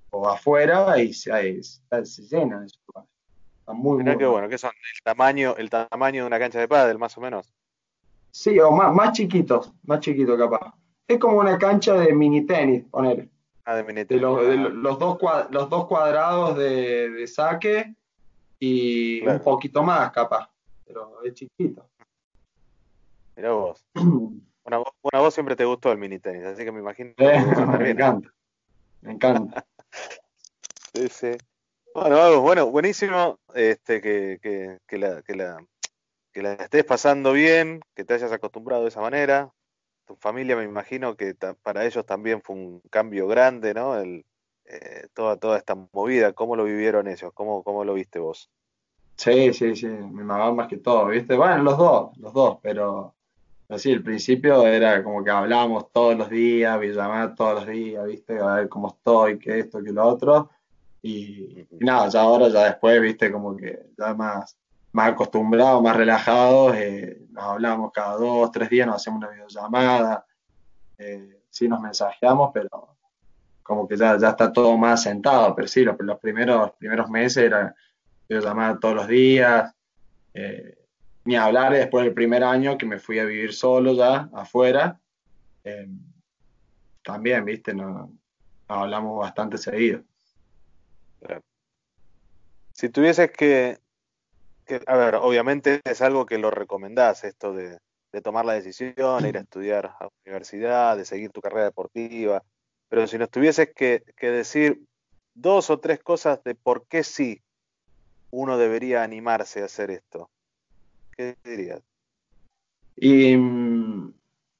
o, 0.10 0.28
afuera 0.28 1.02
y 1.02 1.14
se, 1.14 1.64
se 1.64 2.22
llenan. 2.24 2.66
Está 2.66 3.72
muy, 3.72 4.04
muy 4.04 4.16
bueno, 4.16 4.50
¿qué 4.50 4.58
son? 4.58 4.72
¿El 4.72 5.02
tamaño, 5.02 5.56
¿El 5.58 5.70
tamaño 5.70 6.24
de 6.24 6.28
una 6.28 6.40
cancha 6.40 6.60
de 6.60 6.68
pádel, 6.68 6.98
más 6.98 7.18
o 7.18 7.22
menos? 7.22 7.54
Sí, 8.32 8.60
o 8.60 8.70
más, 8.72 8.94
más 8.94 9.14
chiquitos, 9.14 9.72
más 9.84 10.02
chiquito 10.02 10.38
capaz. 10.38 10.74
Es 11.08 11.20
como 11.20 11.38
una 11.38 11.58
cancha 11.58 11.94
de 11.94 12.14
mini 12.14 12.46
tenis, 12.46 12.84
poner. 12.92 13.30
Ah, 13.70 13.76
de 13.76 13.84
tenis. 13.84 14.24
Ah. 14.24 14.70
los, 14.72 14.98
dos, 14.98 15.18
los 15.52 15.70
dos 15.70 15.88
cuadrados 15.88 16.58
de, 16.58 17.28
saque 17.28 17.94
y 18.60 19.28
un 19.28 19.40
poquito 19.40 19.84
más 19.84 20.12
capaz 20.12 20.50
pero 20.88 21.22
es 21.24 21.34
chiquito. 21.34 21.86
Mira 23.36 23.52
vos. 23.52 23.86
Una, 24.68 24.80
una, 24.80 25.22
voz 25.22 25.34
siempre 25.34 25.56
te 25.56 25.64
gustó 25.64 25.94
el 25.94 25.98
mini 25.98 26.20
tenis, 26.20 26.44
así 26.44 26.66
que 26.66 26.74
me 26.74 26.82
imagino. 26.82 27.14
Eh, 27.20 27.42
me 27.80 27.92
encanta. 27.92 28.34
Me 29.00 29.14
encanta. 29.14 29.66
sí, 30.94 31.08
sí. 31.08 31.32
Bueno, 31.96 32.42
bueno, 32.42 32.68
buenísimo 32.70 33.40
este, 33.56 34.02
que, 34.02 34.40
que, 34.42 34.80
que, 34.86 34.98
la, 34.98 35.22
que, 35.22 35.36
la, 35.36 35.66
que 36.34 36.42
la 36.42 36.54
estés 36.56 36.84
pasando 36.84 37.32
bien, 37.32 37.80
que 37.96 38.04
te 38.04 38.16
hayas 38.16 38.34
acostumbrado 38.34 38.82
de 38.82 38.90
esa 38.90 39.00
manera. 39.00 39.54
Tu 40.08 40.16
familia 40.16 40.56
me 40.56 40.64
imagino 40.64 41.16
que 41.16 41.36
para 41.62 41.86
ellos 41.86 42.06
también 42.06 42.42
fue 42.42 42.56
un 42.56 42.82
cambio 42.90 43.28
grande, 43.28 43.74
¿no? 43.74 44.00
El, 44.00 44.26
eh, 44.66 45.08
toda, 45.14 45.38
toda 45.38 45.58
esta 45.58 45.76
movida, 45.94 46.34
¿cómo 46.34 46.56
lo 46.56 46.64
vivieron 46.64 47.08
ellos? 47.08 47.32
¿Cómo, 47.34 47.64
cómo 47.64 47.84
lo 47.86 47.94
viste 47.94 48.20
vos? 48.20 48.50
Sí, 49.16 49.54
sí, 49.54 49.76
sí, 49.76 49.88
mi 49.88 50.24
mamá 50.24 50.52
más 50.52 50.68
que 50.68 50.78
todo, 50.78 51.08
¿viste? 51.08 51.36
Bueno, 51.36 51.64
los 51.64 51.78
dos, 51.78 52.18
los 52.18 52.34
dos, 52.34 52.60
pero 52.62 53.16
así, 53.70 53.92
el 53.92 54.04
principio 54.04 54.66
era 54.68 55.04
como 55.04 55.24
que 55.24 55.32
hablábamos 55.32 55.92
todos 55.92 56.18
los 56.18 56.30
días, 56.30 56.80
llamaba 56.82 57.34
todos 57.34 57.56
los 57.56 57.68
días, 57.68 58.06
¿viste? 58.06 58.40
A 58.40 58.56
ver 58.56 58.70
cómo 58.70 58.90
estoy, 58.90 59.40
qué 59.40 59.60
esto, 59.60 59.82
qué 59.84 59.92
lo 59.92 60.06
otro. 60.06 60.50
Y, 61.02 61.66
nada, 61.80 62.10
ya 62.10 62.22
ahora, 62.22 62.50
ya 62.50 62.66
después, 62.66 63.02
¿viste? 63.02 63.32
Como 63.32 63.56
que 63.56 63.88
ya 63.98 64.14
más, 64.14 64.58
más 64.92 65.10
acostumbrados, 65.10 65.82
más 65.84 65.96
relajados, 65.96 66.76
eh, 66.76 67.26
nos 67.30 67.44
hablamos 67.44 67.92
cada 67.92 68.16
dos, 68.16 68.52
tres 68.52 68.70
días, 68.70 68.88
nos 68.88 68.98
hacemos 68.98 69.20
una 69.20 69.30
videollamada, 69.30 70.26
eh, 70.98 71.42
sí 71.50 71.68
nos 71.68 71.82
mensajeamos, 71.82 72.52
pero 72.54 72.98
como 73.64 73.88
que 73.88 73.98
ya, 73.98 74.18
ya 74.18 74.30
está 74.30 74.52
todo 74.52 74.78
más 74.78 75.04
sentado, 75.04 75.54
pero 75.56 75.68
sí, 75.68 75.84
los, 75.84 75.96
los 76.00 76.20
primeros, 76.20 76.72
primeros 76.80 77.10
meses 77.10 77.44
era 77.44 77.76
llamar 78.30 78.80
todos 78.80 78.96
los 78.96 79.08
días, 79.08 79.74
eh, 80.34 80.78
ni 81.26 81.36
hablar 81.36 81.74
después 81.74 82.06
del 82.06 82.14
primer 82.14 82.44
año 82.44 82.78
que 82.78 82.86
me 82.86 83.00
fui 83.00 83.20
a 83.20 83.26
vivir 83.26 83.54
solo 83.54 83.94
ya 83.94 84.30
afuera. 84.34 85.00
Eh, 85.64 85.88
también, 87.04 87.46
viste, 87.46 87.74
no, 87.74 88.12
hablamos 88.68 89.20
bastante 89.20 89.58
seguido. 89.58 90.04
Si 92.74 92.90
tuvieses 92.90 93.32
que, 93.32 93.80
a 94.86 94.98
ver, 94.98 95.16
obviamente 95.16 95.82
es 95.84 96.02
algo 96.02 96.26
que 96.26 96.38
lo 96.38 96.52
recomendás, 96.52 97.24
esto 97.24 97.54
de, 97.54 97.80
tomar 98.24 98.46
la 98.46 98.54
decisión, 98.54 99.28
ir 99.28 99.38
a 99.38 99.42
estudiar 99.42 99.86
a 99.86 100.06
la 100.06 100.10
universidad, 100.26 100.98
de 100.98 101.06
seguir 101.06 101.30
tu 101.30 101.40
carrera 101.40 101.66
deportiva, 101.66 102.42
pero 102.90 103.06
si 103.06 103.18
nos 103.20 103.30
tuvieses 103.30 103.72
que, 103.76 104.04
que 104.16 104.32
decir 104.32 104.82
dos 105.36 105.70
o 105.70 105.80
tres 105.80 106.00
cosas 106.00 106.44
de 106.44 106.56
por 106.56 106.88
qué 106.88 107.04
sí 107.04 107.42
uno 108.32 108.58
debería 108.58 109.04
animarse 109.04 109.62
a 109.62 109.66
hacer 109.66 109.92
esto? 109.92 110.30
¿Qué 111.16 111.36
dirías? 111.44 111.82
Y 112.96 113.36
mm, 113.36 114.14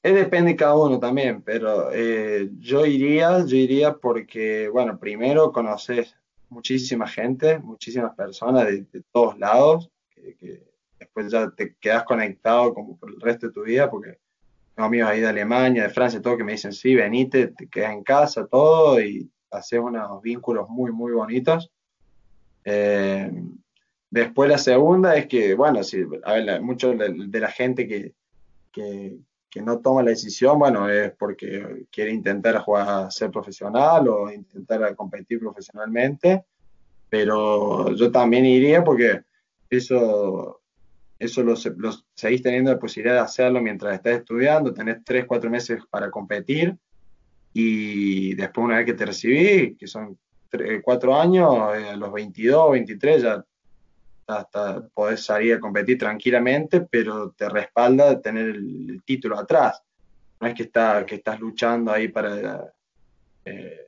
depende 0.04 0.52
de 0.52 0.58
cada 0.58 0.76
uno 0.76 1.00
también, 1.00 1.42
pero 1.42 1.92
eh, 1.92 2.50
yo 2.60 2.86
iría, 2.86 3.46
yo 3.46 3.56
iría 3.56 3.96
porque, 3.96 4.70
bueno, 4.70 5.00
primero 5.00 5.52
conoces 5.52 6.16
muchísima 6.50 7.08
gente, 7.08 7.60
muchísimas 7.60 8.16
personas 8.16 8.66
de, 8.68 8.86
todos 9.12 9.38
lados, 9.38 9.90
después 11.00 11.32
ya 11.32 11.50
te 11.52 11.76
quedas 11.76 12.04
conectado 12.04 12.74
como 12.74 12.98
por 12.98 13.10
el 13.10 13.22
resto 13.22 13.48
de 13.48 13.54
tu 13.54 13.64
vida, 13.64 13.90
porque 13.90 14.18
tengo 14.76 14.88
amigos 14.88 15.10
ahí 15.10 15.22
de 15.22 15.28
Alemania, 15.28 15.84
de 15.84 15.90
Francia, 15.90 16.22
todo 16.22 16.38
que 16.38 16.44
me 16.44 16.52
dicen, 16.54 16.74
sí, 16.74 16.96
venite, 16.96 17.48
te 17.48 17.68
quedas 17.68 17.94
en 17.94 18.04
casa, 18.04 18.46
todo, 18.46 19.02
y 19.02 19.30
haces 19.52 19.80
unos 19.80 20.22
vínculos 20.22 20.70
muy, 20.70 20.92
muy 20.92 21.12
bonitos. 21.14 21.72
Eh, 22.64 23.32
después 24.10 24.50
la 24.50 24.58
segunda 24.58 25.16
es 25.16 25.28
que, 25.28 25.56
bueno, 25.56 25.84
si, 25.84 26.04
a 26.24 26.34
ver, 26.34 26.62
mucho 26.62 26.94
de, 26.94 27.40
la 27.40 27.50
gente 27.50 27.88
que, 27.88 28.14
que, 28.72 29.18
no 29.64 29.80
toma 29.80 30.04
la 30.04 30.12
decisión, 30.12 30.60
bueno, 30.60 30.88
es 30.88 31.12
porque 31.14 31.88
quiere 31.92 32.12
intentar 32.12 32.60
jugar 32.60 32.88
a 32.88 33.10
ser 33.10 33.32
profesional 33.32 34.08
o 34.08 34.32
intentar 34.32 34.96
competir 34.96 35.40
profesionalmente, 35.40 36.46
pero 37.10 37.92
yo 37.96 38.12
también 38.12 38.46
iría 38.46 38.84
porque 38.84 39.22
eso, 39.70 40.62
eso 41.20 41.44
lo, 41.44 41.56
seguís 41.56 42.42
teniendo 42.42 42.72
la 42.72 42.80
posibilidad 42.80 43.16
de 43.16 43.22
hacerlo 43.22 43.62
mientras 43.62 43.94
estás 43.94 44.20
estudiando, 44.20 44.74
tenés 44.74 45.04
3, 45.04 45.26
4 45.26 45.50
meses 45.50 45.80
para 45.90 46.10
competir 46.10 46.76
y 47.54 48.36
después 48.36 48.66
una 48.66 48.78
vez 48.78 48.86
que 48.86 48.94
te 48.94 49.06
recibí, 49.06 49.76
que 49.76 49.88
son 49.88 50.18
4 50.84 51.20
años, 51.20 51.76
eh, 51.76 51.90
a 51.90 51.96
los 51.96 52.12
22, 52.12 52.72
23 52.72 53.22
ya 53.22 53.46
hasta 54.28 54.86
podés 54.94 55.24
salir 55.24 55.54
a 55.54 55.60
competir 55.60 55.98
tranquilamente, 55.98 56.82
pero 56.82 57.32
te 57.32 57.48
respalda 57.48 58.22
tener 58.22 58.50
el, 58.50 59.02
título 59.06 59.40
atrás. 59.40 59.82
No 60.40 60.48
es 60.48 60.54
que, 60.54 60.64
está, 60.64 61.06
que 61.06 61.16
estás 61.16 61.40
luchando 61.40 61.92
ahí 61.92 62.10
para, 62.10 62.74
eh, 63.46 63.87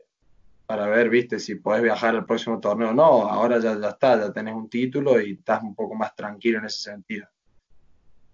para 0.70 0.86
ver, 0.86 1.10
viste, 1.10 1.40
si 1.40 1.56
podés 1.56 1.82
viajar 1.82 2.16
al 2.16 2.28
próximo 2.28 2.60
torneo. 2.60 2.94
No, 2.94 3.28
ahora 3.28 3.58
ya, 3.58 3.76
ya 3.80 3.90
está, 3.90 4.20
ya 4.20 4.32
tenés 4.32 4.54
un 4.54 4.70
título 4.70 5.20
y 5.20 5.32
estás 5.32 5.64
un 5.64 5.74
poco 5.74 5.96
más 5.96 6.16
tranquilo 6.16 6.60
en 6.60 6.66
ese 6.66 6.92
sentido. 6.92 7.28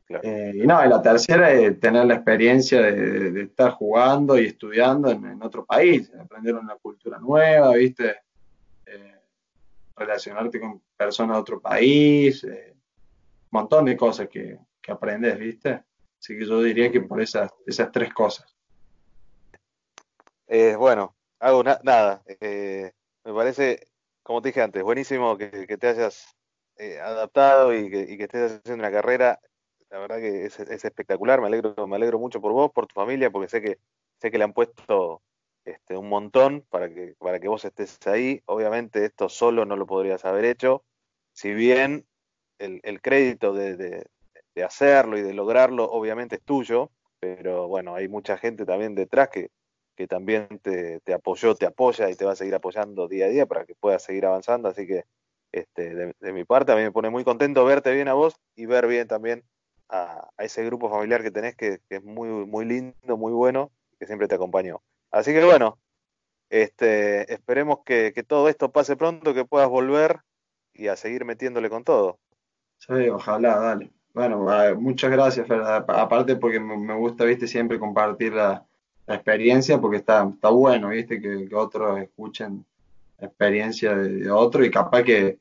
Eh, 0.10 0.52
y 0.54 0.68
no, 0.68 0.86
y 0.86 0.90
la 0.90 1.02
tercera 1.02 1.50
es 1.54 1.80
tener 1.80 2.06
la 2.06 2.16
experiencia 2.16 2.82
de, 2.82 3.44
estar 3.44 3.72
jugando 3.72 4.38
y 4.38 4.48
estudiando 4.48 5.10
en, 5.12 5.42
otro 5.42 5.66
país, 5.66 6.12
aprender 6.20 6.56
una 6.56 6.76
cultura 6.76 7.20
nueva, 7.20 7.74
¿viste? 7.74 8.18
Eh, 8.86 9.16
relacionarte 9.96 10.60
con 10.60 10.82
personas 10.98 11.38
de 11.38 11.42
otro 11.42 11.62
país, 11.62 12.44
un 12.44 12.52
eh, 12.52 12.76
montón 13.52 13.86
de 13.86 13.96
cosas 13.96 14.28
que, 14.28 14.60
que 14.82 14.92
aprendes, 14.92 15.40
¿viste? 15.40 15.86
Así 16.20 16.38
que 16.38 16.46
yo 16.46 16.62
diría 16.62 16.92
que 16.92 17.00
por 17.00 17.22
esas, 17.22 17.50
esas 17.66 17.94
tres 17.94 18.14
cosas. 18.14 18.54
Eh, 20.48 20.76
bueno, 20.76 21.16
hago 21.40 21.64
nada. 21.64 22.24
Eh, 22.42 22.92
me 23.24 23.34
parece, 23.34 23.88
como 24.24 24.42
te 24.42 24.50
dije 24.50 24.62
antes, 24.62 24.84
buenísimo 24.84 25.38
que, 25.38 25.50
te 25.50 25.88
hayas 25.88 26.36
eh, 26.78 27.00
adaptado 27.00 27.74
y 27.74 27.90
que, 27.90 28.24
estés 28.24 28.54
haciendo 28.54 28.84
una 28.84 28.92
carrera. 28.92 29.40
La 29.90 30.00
verdad 30.00 30.18
que 30.18 30.46
es, 30.46 30.60
espectacular. 30.60 31.42
Me 31.42 31.48
alegro, 31.48 31.88
me 31.88 31.96
alegro 31.96 32.20
mucho 32.20 32.42
por 32.42 32.52
vos, 32.52 32.72
por 32.72 32.88
tu 32.88 32.94
familia, 32.94 33.30
porque 33.30 33.50
sé 33.50 33.62
que 33.62 33.80
sé 34.20 34.32
que 34.32 34.38
le 34.38 34.44
han 34.46 34.54
puesto 34.54 35.22
este, 35.66 35.98
un 35.98 36.10
montón 36.10 36.66
para 36.70 36.90
que 36.90 37.16
para 37.20 37.40
que 37.40 37.48
vos 37.48 37.66
estés 37.66 38.00
ahí. 38.08 38.42
Obviamente 38.46 39.06
esto 39.06 39.30
solo 39.30 39.66
no 39.66 39.76
lo 39.76 39.86
podrías 39.86 40.26
haber 40.26 40.46
hecho. 40.46 40.84
Si 41.34 41.54
bien 41.54 42.06
el, 42.60 42.80
el 42.84 43.02
crédito 43.02 43.54
de, 43.54 44.06
de 44.56 44.64
hacerlo 44.64 45.18
y 45.18 45.22
de 45.22 45.34
lograrlo 45.34 45.86
obviamente 45.86 46.38
es 46.38 46.42
tuyo, 46.42 46.92
pero 47.20 47.68
bueno, 47.68 47.96
hay 47.96 48.08
mucha 48.08 48.38
gente 48.38 48.66
también 48.66 48.96
detrás 48.96 49.30
que, 49.30 49.52
que 49.96 50.08
también 50.08 50.60
te, 50.60 51.02
apoyó, 51.14 51.56
te 51.56 51.66
apoya 51.66 52.10
y 52.10 52.16
te 52.16 52.26
va 52.26 52.34
a 52.34 52.36
seguir 52.36 52.54
apoyando 52.56 53.08
día 53.08 53.26
a 53.26 53.30
día 53.30 53.46
para 53.46 53.66
que 53.66 53.76
puedas 53.76 54.04
seguir 54.04 54.26
avanzando. 54.26 54.70
Así 54.70 54.86
que 54.86 55.06
este, 55.52 56.14
de, 56.20 56.34
mi 56.34 56.44
parte, 56.44 56.74
a 56.74 56.76
mí 56.76 56.82
me 56.82 56.92
pone 56.92 57.10
muy 57.10 57.24
contento 57.24 57.64
verte 57.64 57.94
bien 57.94 58.10
a 58.10 58.14
vos 58.14 58.36
y 58.56 58.66
ver 58.66 58.88
bien 58.88 59.08
también 59.08 59.44
a, 59.90 60.30
ese 60.38 60.66
grupo 60.66 60.90
familiar 60.90 61.24
que 61.24 61.32
tenés, 61.32 61.56
que, 61.56 61.80
es 61.90 62.04
muy, 62.04 62.28
muy 62.46 62.66
lindo, 62.66 63.18
muy 63.18 63.32
bueno, 63.32 63.72
que 63.98 64.06
siempre 64.06 64.28
te 64.28 64.36
acompañó. 64.36 64.82
Así 65.12 65.32
que 65.32 65.44
bueno, 65.46 65.80
este, 66.50 67.32
esperemos 67.34 67.80
que, 67.86 68.12
todo 68.28 68.50
esto 68.50 68.72
pase 68.72 68.98
pronto, 68.98 69.34
que 69.34 69.46
puedas 69.46 69.70
volver 69.70 70.20
y 70.74 70.88
a 70.88 70.98
seguir 70.98 71.24
metiéndole 71.24 71.70
con 71.70 71.86
todo. 71.86 72.20
Sí, 72.78 73.08
ojalá, 73.10 73.58
dale. 73.58 73.92
Bueno, 74.14 74.46
muchas 74.78 75.12
gracias, 75.12 75.48
Aparte 75.50 76.36
porque 76.36 76.60
me 76.60 76.96
gusta, 76.96 77.26
viste, 77.26 77.48
siempre 77.48 77.80
compartir 77.80 78.34
la, 78.34 78.66
la 79.08 79.16
experiencia 79.16 79.80
porque 79.80 79.98
está, 79.98 80.30
está 80.34 80.50
bueno, 80.50 80.90
¿viste? 80.90 81.22
Que, 81.22 81.48
otros 81.56 82.00
escuchen 82.00 82.66
la 83.20 83.28
experiencia 83.28 83.96
de, 83.96 84.30
otro 84.30 84.66
y 84.66 84.72
capaz 84.72 85.04
que 85.04 85.40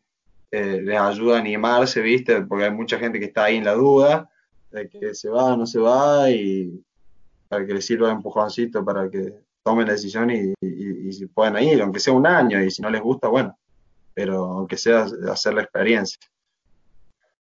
eh, 0.51 0.81
les 0.83 0.99
ayuda 0.99 1.37
a 1.37 1.41
animarse, 1.41 2.01
¿viste? 2.01 2.43
Porque 2.43 2.65
hay 2.65 2.71
mucha 2.71 2.99
gente 2.99 3.19
que 3.19 3.27
está 3.27 3.45
ahí 3.45 3.57
en 3.57 3.65
la 3.65 3.75
duda 3.75 4.29
de 4.71 4.89
que 4.89 5.15
se 5.15 5.29
va 5.29 5.57
no 5.57 5.67
se 5.67 5.79
va 5.79 6.31
y 6.31 6.85
para 7.49 7.65
que 7.65 7.75
les 7.75 7.87
sirva 7.87 8.09
un 8.09 8.17
empujoncito 8.17 8.85
para 8.85 9.09
que 9.09 9.35
tomen 9.62 9.87
la 9.87 9.93
decisión 9.93 10.31
y, 10.31 10.53
y, 10.61 11.12
si 11.12 11.27
pueden 11.27 11.57
ir, 11.62 11.81
aunque 11.81 12.01
sea 12.01 12.12
un 12.12 12.27
año 12.27 12.62
y 12.62 12.71
si 12.71 12.83
no 12.83 12.91
les 12.91 13.01
gusta, 13.01 13.29
bueno, 13.29 13.57
pero 14.12 14.45
aunque 14.45 14.77
sea 14.77 15.07
hacer 15.31 15.55
la 15.55 15.62
experiencia. 15.62 16.19